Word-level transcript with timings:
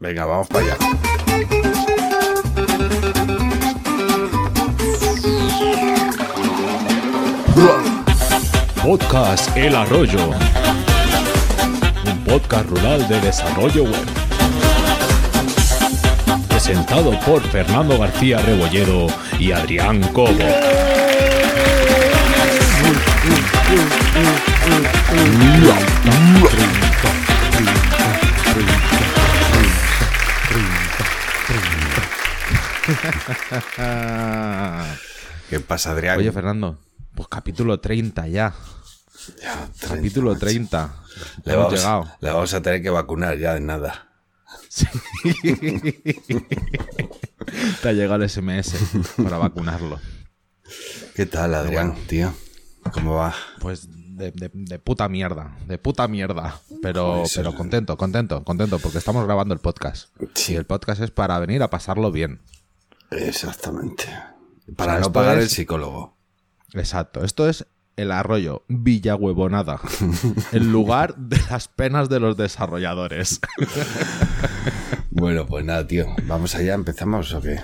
Venga, 0.00 0.24
vamos 0.26 0.46
para 0.46 0.64
allá. 0.64 0.76
Podcast 8.80 9.56
El 9.56 9.74
Arroyo. 9.74 10.30
Un 12.06 12.24
podcast 12.24 12.68
rural 12.68 13.08
de 13.08 13.20
desarrollo 13.20 13.84
web. 13.84 14.06
Presentado 16.48 17.18
por 17.20 17.42
Fernando 17.42 17.98
García 17.98 18.38
Rebolledo 18.38 19.08
y 19.40 19.50
Adrián 19.50 20.00
Cobo. 20.12 20.38
¿Qué 35.50 35.60
pasa, 35.60 35.92
Adrián? 35.92 36.18
Oye, 36.18 36.32
Fernando, 36.32 36.78
pues 37.14 37.28
capítulo 37.28 37.78
30 37.80 38.26
ya. 38.28 38.54
Ya, 39.42 39.68
30, 39.80 39.88
Capítulo 39.96 40.30
macho. 40.30 40.40
30. 40.40 40.94
Le 41.44 41.56
vamos, 41.56 41.72
llegado. 41.74 42.08
le 42.20 42.30
vamos 42.30 42.54
a 42.54 42.62
tener 42.62 42.82
que 42.82 42.90
vacunar 42.90 43.36
ya 43.38 43.54
de 43.54 43.60
nada. 43.60 44.08
Te 47.82 47.88
ha 47.88 47.92
llegado 47.92 48.22
el 48.22 48.30
SMS 48.30 48.74
para 49.22 49.38
vacunarlo. 49.38 50.00
¿Qué 51.14 51.26
tal, 51.26 51.54
Adrián, 51.54 51.94
tío? 52.06 52.32
¿Cómo 52.92 53.14
va? 53.16 53.34
Pues 53.60 53.88
de, 53.90 54.30
de- 54.32 54.50
de 54.52 54.78
puta 54.78 55.08
mierda, 55.08 55.56
de 55.66 55.78
puta 55.78 56.08
mierda. 56.08 56.60
Pero, 56.82 57.24
Joder, 57.24 57.30
pero 57.34 57.54
contento, 57.54 57.96
contento, 57.96 58.44
contento, 58.44 58.78
porque 58.78 58.98
estamos 58.98 59.24
grabando 59.24 59.52
el 59.54 59.60
podcast. 59.60 60.10
Sí. 60.34 60.52
Y 60.54 60.56
el 60.56 60.64
podcast 60.64 61.00
es 61.02 61.10
para 61.10 61.38
venir 61.38 61.62
a 61.62 61.70
pasarlo 61.70 62.10
bien. 62.12 62.40
Exactamente. 63.10 64.04
Para 64.76 64.92
O 64.92 64.96
sea, 64.96 65.00
no 65.00 65.12
pagar 65.12 65.38
es- 65.38 65.44
el 65.44 65.50
psicólogo. 65.50 66.16
Exacto. 66.74 67.24
Esto 67.24 67.48
es 67.48 67.66
el 67.96 68.12
arroyo 68.12 68.64
Villahuevonada. 68.68 69.80
el 70.52 70.70
lugar 70.70 71.16
de 71.16 71.38
las 71.50 71.68
penas 71.68 72.08
de 72.08 72.20
los 72.20 72.36
desarrolladores. 72.36 73.40
Bueno, 75.10 75.46
pues 75.46 75.64
nada, 75.64 75.84
tío. 75.84 76.06
Vamos 76.26 76.54
allá, 76.54 76.74
¿empezamos 76.74 77.34
o 77.34 77.40
qué? 77.40 77.58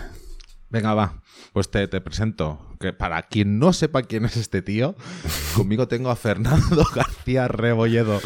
Venga, 0.75 0.92
va. 0.92 1.22
Pues 1.53 1.70
te, 1.70 1.86
te 1.86 2.00
presento. 2.00 2.58
Que 2.80 2.92
para 2.92 3.22
quien 3.22 3.61
no 3.61 3.72
sepa 3.72 4.03
quién 4.03 4.25
es 4.25 4.36
este 4.36 4.61
tío, 4.61 4.97
conmigo 5.55 5.86
tengo 5.86 6.11
a 6.11 6.17
Fernando 6.17 6.84
García 6.94 7.47
Rebolledo, 7.47 8.20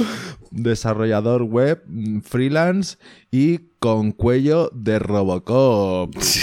desarrollador 0.51 1.43
web, 1.43 1.83
mm, 1.87 2.21
freelance 2.21 2.97
y 3.31 3.69
con 3.81 4.13
cuello 4.13 4.71
de 4.75 4.99
Robocop. 4.99 6.15
Sí, 6.23 6.41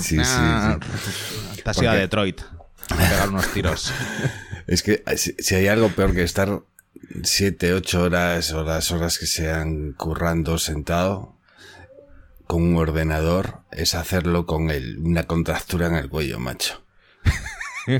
sí, 0.00 0.16
Nah. 0.16 0.78
sí. 0.80 1.62
Te 1.64 1.70
has 1.70 1.78
ido 1.80 1.90
a 1.90 1.94
Detroit 1.94 2.42
a 2.90 2.94
pegar 2.96 3.28
unos 3.30 3.48
tiros. 3.54 3.90
Es 4.66 4.82
que 4.82 5.02
eh, 5.06 5.16
si, 5.16 5.34
si 5.38 5.54
hay 5.54 5.68
algo 5.68 5.88
peor 5.88 6.12
que 6.14 6.22
estar 6.24 6.60
siete, 7.22 7.72
ocho 7.72 8.02
horas 8.02 8.52
o 8.52 8.62
las 8.64 8.90
horas 8.90 9.18
que 9.18 9.26
sean 9.26 9.92
currando 9.94 10.58
sentado 10.58 11.35
con 12.46 12.62
un 12.62 12.76
ordenador, 12.76 13.60
es 13.72 13.94
hacerlo 13.94 14.46
con 14.46 14.70
el, 14.70 14.98
una 14.98 15.24
contractura 15.24 15.86
en 15.88 15.94
el 15.96 16.08
cuello, 16.08 16.38
macho. 16.38 16.82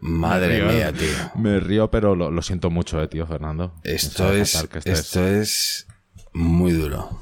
Madre 0.00 0.60
río. 0.60 0.72
mía, 0.72 0.92
tío. 0.92 1.08
Me 1.36 1.60
río, 1.60 1.90
pero 1.90 2.14
lo, 2.14 2.30
lo 2.30 2.42
siento 2.42 2.70
mucho, 2.70 3.02
eh, 3.02 3.08
tío 3.08 3.26
Fernando. 3.26 3.74
Esto 3.84 4.32
es, 4.32 4.66
esto 4.84 5.26
es 5.26 5.86
muy 6.32 6.72
duro. 6.72 7.20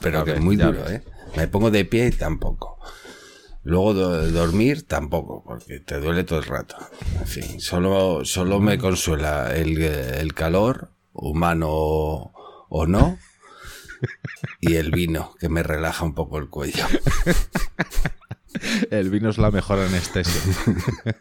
Pero 0.00 0.24
que 0.24 0.34
muy 0.36 0.56
duro, 0.56 0.82
ves. 0.84 0.92
¿eh? 0.92 1.04
Me 1.36 1.48
pongo 1.48 1.70
de 1.70 1.84
pie 1.84 2.06
y 2.08 2.10
tampoco. 2.12 2.78
Luego 3.62 3.92
do- 3.92 4.30
dormir 4.30 4.86
tampoco, 4.86 5.42
porque 5.44 5.80
te 5.80 5.98
duele 6.00 6.24
todo 6.24 6.38
el 6.38 6.46
rato. 6.46 6.76
En 7.18 7.26
fin, 7.26 7.60
solo, 7.60 8.24
solo 8.24 8.58
me 8.60 8.78
consuela 8.78 9.54
el, 9.54 9.82
el 9.82 10.32
calor, 10.34 10.92
humano 11.12 11.68
o 11.70 12.86
no, 12.86 13.18
y 14.60 14.74
el 14.74 14.90
vino, 14.90 15.34
que 15.38 15.48
me 15.48 15.62
relaja 15.62 16.04
un 16.04 16.14
poco 16.14 16.38
el 16.38 16.48
cuello. 16.48 16.84
El 18.90 19.10
vino 19.10 19.30
es 19.30 19.38
la 19.38 19.50
mejor 19.50 19.78
anestesia. 19.78 20.40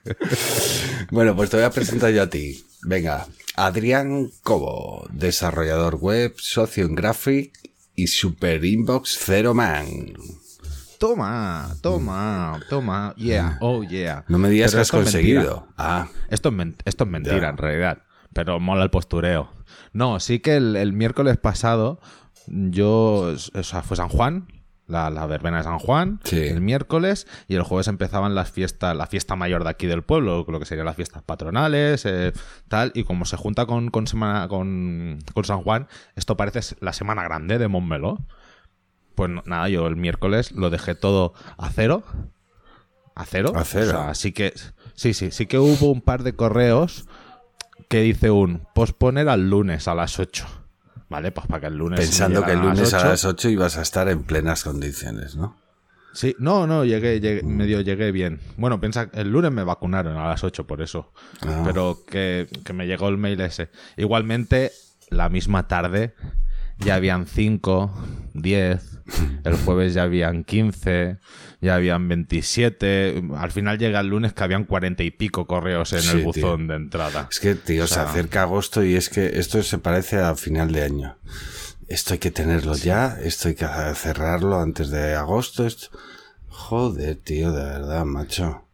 Bueno, 1.11 1.35
pues 1.35 1.49
te 1.49 1.57
voy 1.57 1.65
a 1.65 1.71
presentar 1.71 2.11
yo 2.11 2.21
a 2.23 2.29
ti. 2.29 2.63
Venga, 2.83 3.25
Adrián 3.55 4.29
Cobo, 4.43 5.07
desarrollador 5.11 5.95
web, 5.95 6.35
socio 6.37 6.85
en 6.85 6.93
Graphic 6.95 7.51
y 7.95 8.07
Super 8.07 8.63
Inbox 8.63 9.17
Zero 9.17 9.53
Man. 9.53 10.13
Toma, 10.99 11.75
toma, 11.81 12.59
toma. 12.69 13.13
Yeah, 13.17 13.57
oh 13.61 13.83
yeah. 13.83 14.25
No 14.27 14.37
me 14.37 14.49
digas 14.49 14.71
Pero 14.71 14.77
que 14.77 14.81
has 14.81 14.87
es 14.87 14.91
conseguido. 14.91 15.67
Ah, 15.77 16.09
Esto 16.29 16.49
es, 16.49 16.67
esto 16.85 17.03
es 17.05 17.09
mentira, 17.09 17.49
en 17.49 17.57
realidad. 17.57 18.03
Pero 18.33 18.59
mola 18.59 18.83
el 18.83 18.89
postureo. 18.91 19.51
No, 19.93 20.19
sí 20.19 20.39
que 20.39 20.57
el, 20.57 20.75
el 20.75 20.93
miércoles 20.93 21.37
pasado, 21.37 21.99
yo. 22.49 23.33
O 23.53 23.63
sea, 23.63 23.81
fue 23.83 23.95
San 23.97 24.09
Juan, 24.09 24.47
la, 24.87 25.09
la 25.09 25.25
verbena 25.27 25.57
de 25.57 25.63
San 25.63 25.79
Juan, 25.79 26.19
Sí. 26.23 26.37
el 26.37 26.61
miércoles, 26.61 27.27
y 27.47 27.55
el 27.55 27.63
jueves 27.63 27.87
empezaban 27.87 28.33
las 28.35 28.49
fiestas, 28.51 28.95
la 28.95 29.05
fiesta 29.07 29.35
mayor 29.35 29.63
de 29.63 29.69
aquí 29.69 29.85
del 29.87 30.01
pueblo, 30.03 30.45
lo 30.47 30.59
que 30.59 30.65
serían 30.65 30.85
las 30.87 30.95
fiestas 30.95 31.21
patronales, 31.23 32.05
eh, 32.05 32.33
tal. 32.67 32.91
Y 32.95 33.03
como 33.03 33.25
se 33.25 33.37
junta 33.37 33.65
con, 33.65 33.89
con, 33.91 34.07
semana, 34.07 34.47
con, 34.47 35.19
con 35.33 35.43
San 35.45 35.61
Juan, 35.61 35.87
esto 36.15 36.35
parece 36.37 36.75
la 36.81 36.93
semana 36.93 37.23
grande 37.23 37.57
de 37.59 37.67
Montmeló. 37.67 38.17
Pues 39.15 39.29
no- 39.29 39.43
nada, 39.45 39.69
yo 39.69 39.85
el 39.87 39.95
miércoles 39.95 40.51
lo 40.53 40.69
dejé 40.69 40.95
todo 40.95 41.33
a 41.57 41.69
cero. 41.69 42.03
A 43.15 43.25
cero. 43.25 43.51
A 43.55 43.63
cero. 43.65 43.87
O 43.89 43.91
sea, 43.91 44.15
sí 44.15 44.31
que. 44.31 44.53
Sí, 44.93 45.13
sí, 45.13 45.31
sí 45.31 45.45
que 45.45 45.59
hubo 45.59 45.91
un 45.91 46.01
par 46.01 46.23
de 46.23 46.33
correos 46.33 47.05
que 47.89 48.01
dice 48.01 48.31
un 48.31 48.65
posponer 48.73 49.27
al 49.29 49.49
lunes 49.49 49.87
a 49.87 49.95
las 49.95 50.19
8. 50.19 50.45
Vale, 51.09 51.31
pues 51.31 51.47
para 51.47 51.61
que 51.61 51.67
el 51.67 51.75
lunes. 51.77 51.99
pensando 51.99 52.45
que 52.45 52.51
el 52.51 52.59
lunes 52.59 52.93
a 52.93 52.97
8. 52.99 53.07
las 53.07 53.25
8 53.25 53.49
ibas 53.49 53.77
a 53.77 53.81
estar 53.81 54.07
en 54.09 54.23
plenas 54.23 54.63
condiciones, 54.63 55.35
¿no? 55.35 55.57
Sí, 56.13 56.35
no, 56.39 56.65
no, 56.67 56.85
llegué, 56.85 57.19
llegué- 57.21 57.43
medio 57.43 57.81
llegué 57.81 58.11
bien. 58.11 58.39
Bueno, 58.57 58.79
piensa, 58.79 59.09
el 59.13 59.31
lunes 59.31 59.51
me 59.51 59.63
vacunaron 59.63 60.17
a 60.17 60.27
las 60.27 60.43
8 60.43 60.65
por 60.67 60.81
eso. 60.81 61.11
Ah. 61.41 61.61
Pero 61.65 61.99
que, 62.07 62.47
que 62.63 62.73
me 62.73 62.87
llegó 62.87 63.09
el 63.09 63.17
mail 63.17 63.39
ese. 63.41 63.69
Igualmente, 63.97 64.71
la 65.09 65.29
misma 65.29 65.67
tarde 65.67 66.13
ya 66.79 66.95
habían 66.95 67.25
5, 67.27 67.91
10, 68.33 68.81
el 69.43 69.55
jueves 69.57 69.93
ya 69.93 70.03
habían 70.03 70.43
15, 70.43 71.17
ya 71.61 71.75
habían 71.75 72.07
27. 72.07 73.23
Al 73.37 73.51
final 73.51 73.77
llega 73.77 73.99
el 73.99 74.07
lunes 74.07 74.33
que 74.33 74.43
habían 74.43 74.63
40 74.65 75.03
y 75.03 75.11
pico 75.11 75.45
correos 75.47 75.93
en 75.93 76.01
Sí, 76.01 76.07
el 76.09 76.15
tío. 76.17 76.25
buzón 76.25 76.67
de 76.67 76.75
entrada. 76.75 77.27
Es 77.31 77.39
que, 77.39 77.55
tío, 77.55 77.87
se 77.87 77.95
sea- 77.95 78.03
acerca 78.09 78.43
agosto 78.43 78.83
y 78.83 78.95
es 78.95 79.09
que 79.09 79.39
esto 79.39 79.61
se 79.63 79.77
parece 79.77 80.19
a 80.19 80.35
final 80.35 80.71
de 80.71 80.83
año. 80.83 81.17
Esto 81.87 82.13
hay 82.13 82.19
que 82.19 82.31
tenerlo 82.31 82.75
ya, 82.75 83.17
esto 83.23 83.47
hay 83.47 83.55
que 83.55 83.65
cerrarlo 83.95 84.59
antes 84.59 84.89
de 84.89 85.15
agosto. 85.15 85.65
Esto... 85.65 85.87
Joder, 86.47 87.15
tío, 87.15 87.51
de 87.51 87.63
verdad, 87.63 88.05
macho. 88.05 88.65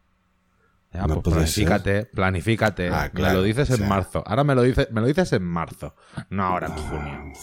Ya, 0.96 1.08
no 1.08 1.22
pues 1.22 1.36
planifícate, 1.36 2.06
planifícate. 2.06 2.90
Ah, 2.90 3.10
me 3.14 3.34
lo 3.34 3.44
dices 3.44 3.70
o 3.70 3.76
en 3.76 3.88
marzo. 3.88 4.24
Ahora 4.26 4.44
me 4.44 4.56
lo, 4.56 4.62
dices 4.62 4.88
me 4.92 5.02
lo 5.02 5.08
dices 5.08 5.34
en 5.34 5.44
marzo, 5.44 5.96
no 6.30 6.44
ahora 6.46 6.68
en 6.68 6.74
junio. 6.74 7.34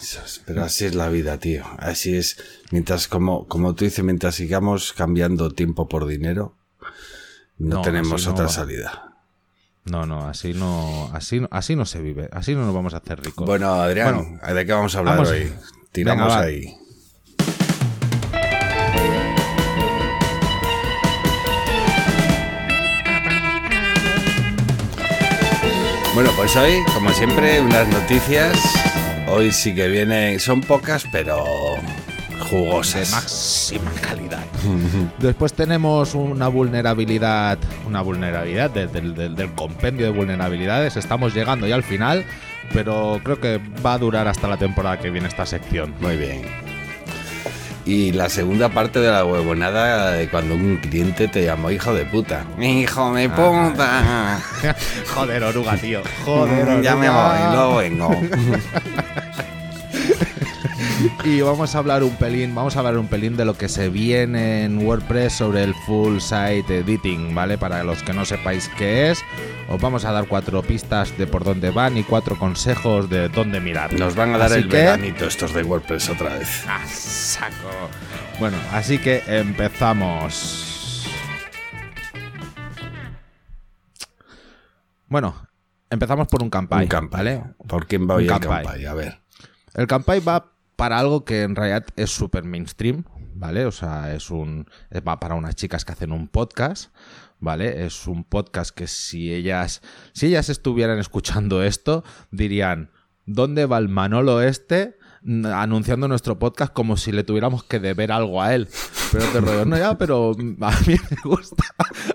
Es- 0.00 0.42
Pero 0.46 0.62
así 0.64 0.84
es 0.84 0.94
la 0.94 1.08
vida, 1.08 1.38
tío. 1.38 1.64
Así 1.78 2.16
es. 2.16 2.36
Mientras, 2.70 3.08
como, 3.08 3.46
como 3.48 3.74
tú 3.74 3.84
dices, 3.84 4.04
mientras 4.04 4.36
sigamos 4.36 4.92
cambiando 4.92 5.50
tiempo 5.50 5.88
por 5.88 6.06
dinero, 6.06 6.54
no, 7.58 7.76
No, 7.76 7.82
tenemos 7.82 8.26
otra 8.26 8.48
salida. 8.48 9.10
No, 9.84 10.06
no, 10.06 10.26
así 10.28 10.54
no, 10.54 11.10
así, 11.12 11.40
no- 11.40 11.48
así 11.50 11.76
no 11.76 11.84
se 11.84 12.00
vive, 12.00 12.28
así 12.32 12.54
no 12.54 12.64
nos 12.64 12.74
vamos 12.74 12.94
a 12.94 12.98
hacer 12.98 13.20
ricos. 13.20 13.46
Bueno, 13.46 13.74
Adrián, 13.74 14.38
Bueno, 14.40 14.54
¿de 14.54 14.66
qué 14.66 14.72
vamos 14.72 14.94
a 14.94 14.98
hablar 15.00 15.16
vamos- 15.16 15.30
hoy? 15.30 15.52
Tiramos 15.92 16.28
Venga, 16.28 16.40
ahí. 16.40 16.76
Bueno, 26.14 26.30
pues 26.36 26.54
hoy, 26.56 26.74
como 26.94 27.10
siempre, 27.10 27.60
unas 27.60 27.88
noticias. 27.88 28.56
Hoy 29.28 29.50
sí 29.50 29.74
que 29.74 29.88
vienen, 29.88 30.38
son 30.38 30.60
pocas, 30.60 31.04
pero 31.10 31.44
de 32.28 32.38
jugosas. 32.38 33.10
máxima 33.10 33.90
calidad. 34.00 34.44
Después 35.18 35.52
tenemos 35.54 36.14
una 36.14 36.46
vulnerabilidad, 36.48 37.58
una 37.86 38.00
vulnerabilidad 38.02 38.70
de- 38.70 38.86
del- 38.86 39.14
del 39.34 39.52
compendio 39.54 40.06
de 40.06 40.12
vulnerabilidades. 40.12 40.96
Estamos 40.96 41.34
llegando 41.34 41.66
ya 41.66 41.74
al 41.74 41.82
final, 41.82 42.24
pero 42.72 43.20
creo 43.24 43.40
que 43.40 43.60
va 43.84 43.94
a 43.94 43.98
durar 43.98 44.28
hasta 44.28 44.46
la 44.46 44.56
temporada 44.56 44.98
que 45.00 45.10
viene 45.10 45.26
esta 45.26 45.46
sección. 45.46 45.94
Muy 46.00 46.16
bien. 46.16 46.42
Y 47.86 48.12
la 48.12 48.30
segunda 48.30 48.70
parte 48.70 48.98
de 48.98 49.10
la 49.10 49.24
huevonada 49.26 50.12
de 50.12 50.28
cuando 50.28 50.54
un 50.54 50.78
cliente 50.78 51.28
te 51.28 51.44
llamó 51.44 51.70
hijo 51.70 51.92
de 51.92 52.06
puta. 52.06 52.44
Hijo 52.58 53.14
de 53.14 53.28
puta. 53.28 54.40
Joder, 55.14 55.44
oruga, 55.44 55.76
tío. 55.76 56.02
Joder, 56.24 56.80
ya 56.82 56.96
me 56.96 57.10
voy, 57.10 57.38
luego 57.52 57.76
vengo. 57.76 58.20
y 61.24 61.40
vamos 61.42 61.74
a 61.74 61.78
hablar 61.78 62.02
un 62.02 62.16
pelín, 62.16 62.54
vamos 62.54 62.76
a 62.76 62.78
hablar 62.78 62.96
un 62.98 63.08
pelín 63.08 63.36
de 63.36 63.44
lo 63.44 63.54
que 63.58 63.68
se 63.68 63.88
viene 63.90 64.64
en 64.64 64.86
WordPress 64.86 65.34
sobre 65.34 65.62
el 65.62 65.74
full 65.74 66.18
site 66.18 66.78
editing, 66.78 67.34
¿vale? 67.34 67.58
Para 67.58 67.84
los 67.84 68.02
que 68.02 68.12
no 68.12 68.24
sepáis 68.24 68.70
qué 68.78 69.10
es, 69.10 69.20
os 69.68 69.80
vamos 69.80 70.04
a 70.04 70.12
dar 70.12 70.26
cuatro 70.28 70.62
pistas 70.62 71.16
de 71.18 71.26
por 71.26 71.44
dónde 71.44 71.70
van 71.70 71.96
y 71.98 72.04
cuatro 72.04 72.38
consejos 72.38 73.10
de 73.10 73.28
dónde 73.28 73.60
mirar. 73.60 73.92
Nos 73.98 74.14
van 74.14 74.34
a 74.34 74.38
dar 74.38 74.52
Así 74.52 74.60
el 74.60 74.68
que- 74.68 74.76
veranito 74.76 75.26
estos 75.26 75.52
de 75.52 75.62
WordPress 75.62 76.08
otra 76.08 76.38
vez. 76.38 76.64
¡A 76.68 76.86
saco! 76.86 77.90
Bueno, 78.38 78.56
así 78.72 78.98
que 78.98 79.22
empezamos. 79.26 80.70
Bueno, 85.08 85.34
empezamos 85.90 86.28
por 86.28 86.42
un 86.42 86.50
campai, 86.50 86.84
un 86.84 86.88
campai. 86.88 87.18
¿vale? 87.24 87.44
¿Por 87.68 87.86
quién 87.86 88.08
va 88.08 88.14
hoy 88.16 88.26
Un 88.28 88.34
el 88.34 88.40
campai? 88.40 88.84
A 88.86 88.94
ver. 88.94 89.18
El 89.74 89.86
campai 89.86 90.20
va 90.20 90.50
para 90.76 90.98
algo 90.98 91.24
que 91.24 91.42
en 91.42 91.56
realidad 91.56 91.86
es 91.96 92.10
súper 92.10 92.44
mainstream, 92.44 93.04
¿vale? 93.34 93.66
O 93.66 93.72
sea, 93.72 94.14
es 94.14 94.30
un. 94.30 94.66
va 95.06 95.20
para 95.20 95.34
unas 95.34 95.54
chicas 95.54 95.84
que 95.84 95.92
hacen 95.92 96.12
un 96.12 96.28
podcast. 96.28 96.94
¿Vale? 97.40 97.84
Es 97.84 98.06
un 98.06 98.24
podcast 98.24 98.74
que 98.74 98.86
si 98.86 99.32
ellas. 99.34 99.82
Si 100.12 100.26
ellas 100.26 100.48
estuvieran 100.48 100.98
escuchando 100.98 101.62
esto, 101.62 102.04
dirían. 102.30 102.90
¿Dónde 103.26 103.66
va 103.66 103.78
el 103.78 103.88
Manolo 103.88 104.42
este? 104.42 104.98
Anunciando 105.26 106.06
nuestro 106.06 106.38
podcast 106.38 106.72
como 106.72 106.96
si 106.96 107.10
le 107.12 107.24
tuviéramos 107.24 107.64
que 107.64 107.80
deber 107.80 108.12
algo 108.12 108.42
a 108.42 108.54
él. 108.54 108.68
Pero 109.12 109.24
te 109.26 109.40
rollo, 109.40 109.64
no 109.64 109.78
ya, 109.78 109.96
pero 109.96 110.32
a 110.60 110.80
mí 110.86 110.96
me 111.10 111.16
gusta, 111.24 111.64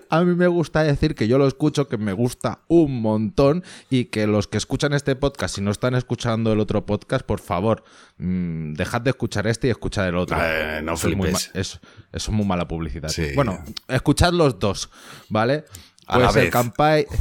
a 0.09 0.23
mí 0.23 0.35
me 0.35 0.47
gusta 0.47 0.83
decir 0.83 1.15
que 1.15 1.27
yo 1.27 1.37
lo 1.37 1.47
escucho, 1.47 1.87
que 1.87 1.97
me 1.97 2.13
gusta 2.13 2.59
un 2.67 3.01
montón 3.01 3.63
y 3.89 4.05
que 4.05 4.27
los 4.27 4.47
que 4.47 4.57
escuchan 4.57 4.93
este 4.93 5.15
podcast, 5.15 5.55
si 5.55 5.61
no 5.61 5.71
están 5.71 5.95
escuchando 5.95 6.53
el 6.53 6.59
otro 6.59 6.85
podcast, 6.85 7.25
por 7.25 7.39
favor, 7.39 7.83
mm, 8.17 8.73
dejad 8.73 9.01
de 9.01 9.11
escuchar 9.11 9.47
este 9.47 9.67
y 9.67 9.71
escuchad 9.71 10.07
el 10.07 10.15
otro. 10.15 10.37
Eh, 10.39 10.81
no 10.83 10.93
Eso 10.93 11.09
es 11.09 11.15
muy 11.15 11.29
eso 11.29 11.79
es 12.11 12.29
muy 12.29 12.45
mala 12.45 12.67
publicidad. 12.67 13.09
Sí. 13.09 13.27
Bueno, 13.35 13.63
escuchad 13.87 14.33
los 14.33 14.59
dos, 14.59 14.89
¿vale? 15.29 15.65
A 16.09 16.17
la 16.17 16.25
Pues 16.25 16.35
el 16.37 16.41
vez. 16.43 16.51
campai. 16.51 17.05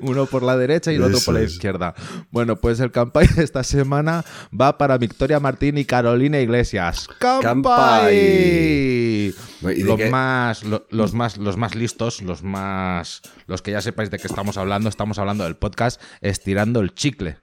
Uno 0.00 0.26
por 0.26 0.42
la 0.42 0.56
derecha 0.56 0.90
y 0.92 0.96
el 0.96 1.02
otro 1.02 1.18
por 1.24 1.34
la 1.34 1.40
es. 1.42 1.52
izquierda. 1.52 1.94
Bueno, 2.30 2.56
pues 2.56 2.80
el 2.80 2.90
campai 2.90 3.26
de 3.28 3.44
esta 3.44 3.62
semana 3.62 4.24
va 4.58 4.78
para 4.78 4.98
Victoria 4.98 5.38
Martín 5.38 5.78
y 5.78 5.84
Carolina 5.84 6.40
Iglesias. 6.40 7.08
¡Campai! 7.18 8.16
¿Y 8.16 9.32
de 9.60 9.84
Los 9.84 9.96
qué? 9.96 10.10
más, 10.10 10.64
lo- 10.64 10.86
los 10.90 11.14
más, 11.14 11.36
los 11.36 11.56
más 11.56 11.74
listos, 11.74 12.20
los 12.22 12.42
más, 12.42 13.22
los 13.46 13.62
que 13.62 13.70
ya 13.72 13.80
sepáis 13.80 14.10
de 14.10 14.18
qué 14.18 14.26
estamos 14.26 14.56
hablando, 14.56 14.88
estamos 14.88 15.18
hablando 15.18 15.44
del 15.44 15.56
podcast 15.56 16.00
Estirando 16.20 16.80
el 16.80 16.94
Chicle, 16.94 17.38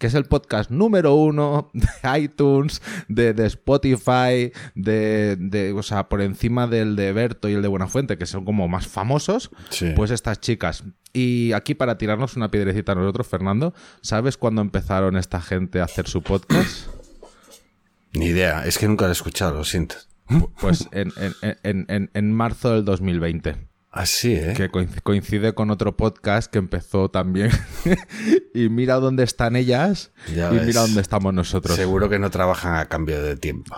que 0.00 0.08
es 0.08 0.14
el 0.14 0.24
podcast 0.24 0.70
número 0.70 1.14
uno 1.14 1.70
de 1.74 1.86
iTunes, 2.20 2.82
de, 3.06 3.32
de 3.34 3.46
Spotify, 3.46 4.50
de, 4.74 5.36
de, 5.38 5.72
o 5.72 5.82
sea, 5.84 6.08
por 6.08 6.22
encima 6.22 6.66
del 6.66 6.96
de 6.96 7.12
Berto 7.12 7.48
y 7.48 7.52
el 7.52 7.62
de 7.62 7.68
Buenafuente, 7.68 8.18
que 8.18 8.26
son 8.26 8.44
como 8.44 8.66
más 8.66 8.88
famosos, 8.88 9.50
Sí. 9.68 9.92
pues 9.94 10.10
estas 10.10 10.40
chicas. 10.40 10.82
Y 11.12 11.52
aquí 11.52 11.74
para 11.74 11.98
tirarnos 11.98 12.36
una 12.36 12.50
piedrecita 12.50 12.92
a 12.92 12.94
nosotros, 12.96 13.26
Fernando, 13.28 13.74
¿sabes 14.00 14.36
cuándo 14.36 14.62
empezaron 14.62 15.16
esta 15.16 15.40
gente 15.40 15.80
a 15.80 15.84
hacer 15.84 16.08
su 16.08 16.22
podcast? 16.22 16.88
Ni 18.14 18.26
idea. 18.26 18.64
Es 18.66 18.78
que 18.78 18.88
nunca 18.88 19.04
lo 19.04 19.10
he 19.10 19.12
escuchado, 19.12 19.58
lo 19.58 19.64
siento. 19.64 19.96
Pues 20.60 20.88
en, 20.92 21.12
en- 21.16 21.56
en- 21.62 21.84
en- 21.88 22.10
en 22.14 22.32
marzo 22.32 22.72
del 22.72 22.84
2020. 22.84 23.68
Así, 23.92 24.34
¿eh? 24.34 24.54
que 24.56 24.70
coinc- 24.70 25.02
coincide 25.02 25.52
con 25.52 25.70
otro 25.70 25.96
podcast 25.96 26.50
que 26.50 26.58
empezó 26.58 27.08
también. 27.10 27.50
y 28.54 28.68
mira 28.68 28.96
dónde 28.96 29.24
están 29.24 29.56
ellas 29.56 30.12
Ya 30.34 30.52
y 30.52 30.56
ves. 30.58 30.66
mira 30.66 30.80
dónde 30.82 31.00
estamos 31.00 31.34
nosotros. 31.34 31.74
Seguro 31.76 32.08
que 32.08 32.18
no 32.20 32.30
trabajan 32.30 32.76
a 32.76 32.86
cambio 32.86 33.20
de 33.20 33.36
tiempo. 33.36 33.76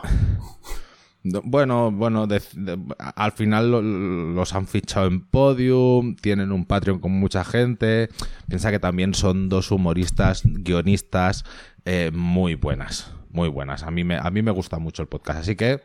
No, 1.24 1.40
Bueno, 1.44 1.90
bueno, 1.92 2.26
de- 2.26 2.42
de- 2.54 2.78
al 2.98 3.32
final 3.32 3.70
lo- 3.70 3.80
los 3.80 4.54
han 4.54 4.66
fichado 4.66 5.06
en 5.06 5.20
Podium, 5.24 6.16
tienen 6.16 6.52
un 6.52 6.66
Patreon 6.66 6.98
con 6.98 7.12
mucha 7.12 7.42
gente. 7.44 8.08
Piensa 8.48 8.70
que 8.70 8.78
también 8.80 9.14
son 9.14 9.48
dos 9.48 9.70
humoristas, 9.70 10.42
guionistas 10.44 11.44
eh, 11.84 12.10
muy 12.12 12.54
buenas, 12.54 13.12
muy 13.30 13.48
buenas. 13.48 13.82
A 13.82 13.90
mí, 13.90 14.04
me, 14.04 14.16
a 14.16 14.28
mí 14.30 14.42
me 14.42 14.50
gusta 14.50 14.78
mucho 14.78 15.00
el 15.02 15.08
podcast, 15.08 15.40
así 15.40 15.56
que 15.56 15.80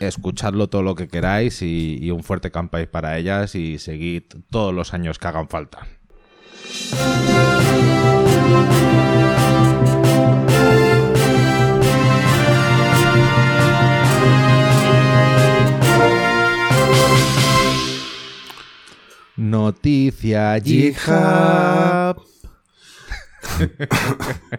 escuchadlo 0.00 0.68
todo 0.68 0.82
lo 0.82 0.94
que 0.94 1.08
queráis 1.08 1.62
y, 1.62 1.98
y 2.00 2.10
un 2.10 2.22
fuerte 2.24 2.50
campais 2.50 2.88
para 2.88 3.18
ellas 3.18 3.54
y 3.54 3.78
seguid 3.78 4.22
todos 4.50 4.74
los 4.74 4.94
años 4.94 5.18
que 5.18 5.28
hagan 5.28 5.48
falta. 5.48 5.86
Noticia 19.36 20.60
Jihad. 20.62 22.16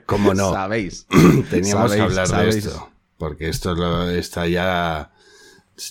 ¿Cómo 0.06 0.34
no? 0.34 0.52
Sabéis. 0.54 1.08
Teníamos 1.50 1.94
que 1.94 2.02
hablar 2.02 2.28
sabéis. 2.28 2.64
de 2.66 2.70
esto. 2.72 2.90
Porque 3.18 3.50
esto 3.50 3.74
lo- 3.74 4.10
está 4.10 4.48
ya. 4.48 5.12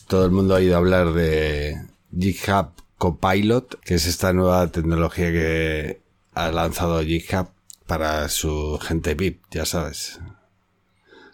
Todo 0.08 0.24
el 0.24 0.30
mundo 0.30 0.54
ha 0.54 0.62
ido 0.62 0.74
a 0.74 0.78
hablar 0.78 1.12
de 1.12 1.76
GitHub 2.18 2.68
Copilot, 2.98 3.80
que 3.80 3.94
es 3.94 4.06
esta 4.06 4.32
nueva 4.32 4.66
tecnología 4.68 5.30
que 5.30 6.00
ha 6.32 6.50
lanzado 6.50 7.02
GitHub 7.02 7.48
para 7.86 8.28
su 8.28 8.78
gente 8.82 9.14
VIP, 9.14 9.42
ya 9.50 9.66
sabes. 9.66 10.20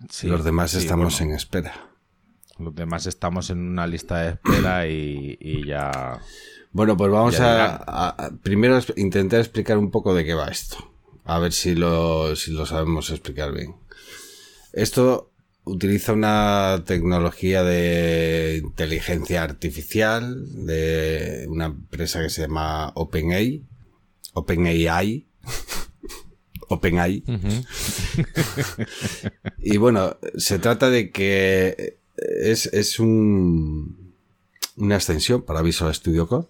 Sí, 0.09 0.27
Los 0.27 0.45
demás 0.45 0.73
sí, 0.73 0.79
estamos 0.79 1.19
bueno, 1.19 1.31
en 1.33 1.37
espera. 1.37 1.91
Los 2.59 2.75
demás 2.75 3.07
estamos 3.07 3.51
en 3.51 3.59
una 3.59 3.87
lista 3.87 4.19
de 4.19 4.31
espera 4.31 4.87
y, 4.89 5.39
y 5.41 5.67
ya. 5.67 6.19
Bueno, 6.73 6.97
pues 6.97 7.11
vamos 7.11 7.35
Ya 7.39 7.77
a, 7.77 8.09
a- 8.09 8.31
primero 8.43 8.79
intentar 8.97 9.41
explicar 9.41 9.79
un 9.79 9.91
poco 9.91 10.15
de 10.15 10.25
qué 10.25 10.35
va 10.35 10.49
esto. 10.49 10.93
A 11.25 11.39
ver 11.39 11.53
si 11.53 11.75
lo, 11.75 12.35
si 12.37 12.51
lo 12.53 12.67
sabemos 12.67 13.11
explicar 13.11 13.53
bien. 13.53 13.77
Esto 14.73 15.31
utiliza 15.65 16.13
una 16.13 16.83
tecnología 16.87 17.63
de 17.63 18.61
inteligencia 18.63 19.43
artificial 19.43 20.67
de 20.67 21.47
una 21.49 21.67
empresa 21.67 22.23
que 22.23 22.31
se 22.31 22.43
llama 22.43 22.93
OpenAI. 22.95 23.65
OpenAI. 24.35 25.27
OpenAI. 26.69 27.25
y 29.59 29.77
bueno, 29.77 30.17
se 30.37 30.59
trata 30.59 30.91
de 30.91 31.11
que 31.11 31.99
es, 32.17 32.67
es 32.67 33.01
un, 33.01 34.15
una 34.77 34.97
extensión 34.97 35.43
para 35.43 35.63
Visual 35.63 35.95
Studio 35.95 36.27
Code. 36.27 36.49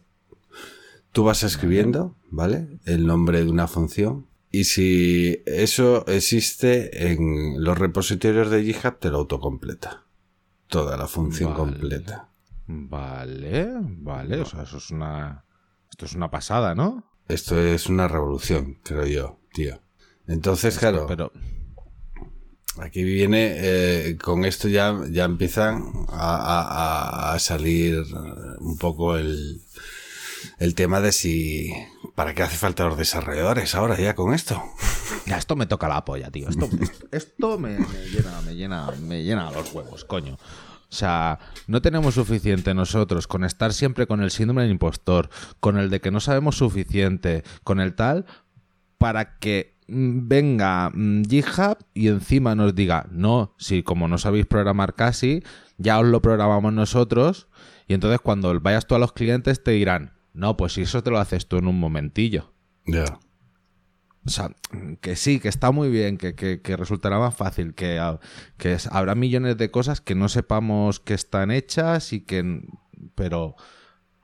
Tú 1.12 1.24
vas 1.24 1.42
escribiendo, 1.42 2.14
¿vale? 2.30 2.68
El 2.84 3.06
nombre 3.06 3.44
de 3.44 3.50
una 3.50 3.66
función. 3.66 4.26
Y 4.50 4.64
si 4.64 5.42
eso 5.46 6.04
existe 6.06 7.12
en 7.12 7.62
los 7.62 7.78
repositorios 7.78 8.50
de 8.50 8.64
GitHub, 8.64 8.98
te 8.98 9.10
lo 9.10 9.18
autocompleta. 9.18 10.04
Toda 10.66 10.96
la 10.96 11.06
función 11.06 11.50
Vale. 11.50 11.58
completa. 11.58 12.28
Vale, 12.66 13.68
vale. 13.80 14.40
O 14.40 14.44
sea, 14.44 14.62
eso 14.62 14.78
es 14.78 14.90
una. 14.90 15.44
Esto 15.90 16.06
es 16.06 16.14
una 16.14 16.30
pasada, 16.30 16.74
¿no? 16.74 17.04
Esto 17.28 17.60
es 17.60 17.88
una 17.88 18.08
revolución, 18.08 18.78
creo 18.82 19.06
yo, 19.06 19.40
tío. 19.52 19.80
Entonces, 20.26 20.78
claro, 20.78 21.06
Pero. 21.08 21.32
aquí 22.78 23.02
viene, 23.04 23.54
eh, 23.58 24.16
con 24.16 24.44
esto 24.44 24.68
ya, 24.68 24.96
ya 25.10 25.24
empiezan 25.24 25.82
a, 26.08 26.36
a- 26.36 27.30
a- 27.30 27.34
a 27.34 27.38
salir 27.38 28.02
un 28.60 28.78
poco 28.78 29.16
el, 29.16 29.60
el 30.58 30.74
tema 30.74 31.00
de 31.00 31.10
si, 31.12 31.72
¿para 32.20 32.34
qué 32.34 32.42
hace 32.42 32.58
falta 32.58 32.84
los 32.84 32.98
desarrolladores 32.98 33.74
ahora 33.74 33.98
ya 33.98 34.14
con 34.14 34.34
esto? 34.34 34.62
Ya, 35.24 35.38
esto 35.38 35.56
me 35.56 35.64
toca 35.64 35.88
la 35.88 36.04
polla, 36.04 36.30
tío. 36.30 36.48
Esto, 36.50 36.68
esto 37.12 37.58
me, 37.58 37.78
me 37.78 38.08
llena, 38.12 38.42
me 38.44 38.54
llena, 38.54 38.90
me 39.00 39.22
llena 39.24 39.50
los 39.50 39.72
huevos, 39.72 40.04
coño. 40.04 40.34
O 40.34 40.38
sea, 40.94 41.38
no 41.66 41.80
tenemos 41.80 42.16
suficiente 42.16 42.74
nosotros 42.74 43.26
con 43.26 43.42
estar 43.42 43.72
siempre 43.72 44.06
con 44.06 44.20
el 44.20 44.30
síndrome 44.30 44.60
del 44.60 44.72
impostor, 44.72 45.30
con 45.60 45.78
el 45.78 45.88
de 45.88 46.02
que 46.02 46.10
no 46.10 46.20
sabemos 46.20 46.58
suficiente, 46.58 47.42
con 47.64 47.80
el 47.80 47.94
tal, 47.94 48.26
para 48.98 49.38
que 49.38 49.78
mm, 49.88 50.28
venga 50.28 50.90
mm, 50.92 51.22
GitHub 51.24 51.78
y 51.94 52.08
encima 52.08 52.54
nos 52.54 52.74
diga, 52.74 53.06
no, 53.10 53.54
si 53.56 53.82
como 53.82 54.08
no 54.08 54.18
sabéis 54.18 54.44
programar 54.44 54.92
casi, 54.92 55.42
ya 55.78 55.98
os 55.98 56.06
lo 56.06 56.20
programamos 56.20 56.74
nosotros, 56.74 57.48
y 57.88 57.94
entonces 57.94 58.20
cuando 58.20 58.60
vayas 58.60 58.86
tú 58.86 58.94
a 58.94 58.98
los 58.98 59.14
clientes 59.14 59.64
te 59.64 59.70
dirán, 59.70 60.19
no, 60.32 60.56
pues 60.56 60.74
si 60.74 60.82
eso 60.82 61.02
te 61.02 61.10
lo 61.10 61.18
haces 61.18 61.46
tú 61.46 61.56
en 61.58 61.66
un 61.66 61.78
momentillo. 61.78 62.52
Ya. 62.86 63.18
O 64.26 64.28
sea, 64.30 64.54
que 65.00 65.16
sí, 65.16 65.40
que 65.40 65.48
está 65.48 65.70
muy 65.70 65.88
bien, 65.88 66.18
que, 66.18 66.34
que- 66.34 66.60
que 66.60 66.76
resultará 66.76 67.18
más 67.18 67.34
fácil, 67.34 67.74
que, 67.74 67.98
ah, 67.98 68.20
que 68.58 68.76
habrá 68.90 69.14
millones 69.14 69.56
de 69.56 69.70
cosas 69.70 70.00
que 70.02 70.14
no 70.14 70.28
sepamos 70.28 71.00
que 71.00 71.14
están 71.14 71.50
hechas 71.50 72.12
y 72.12 72.20
que... 72.20 72.62
Pero... 73.14 73.56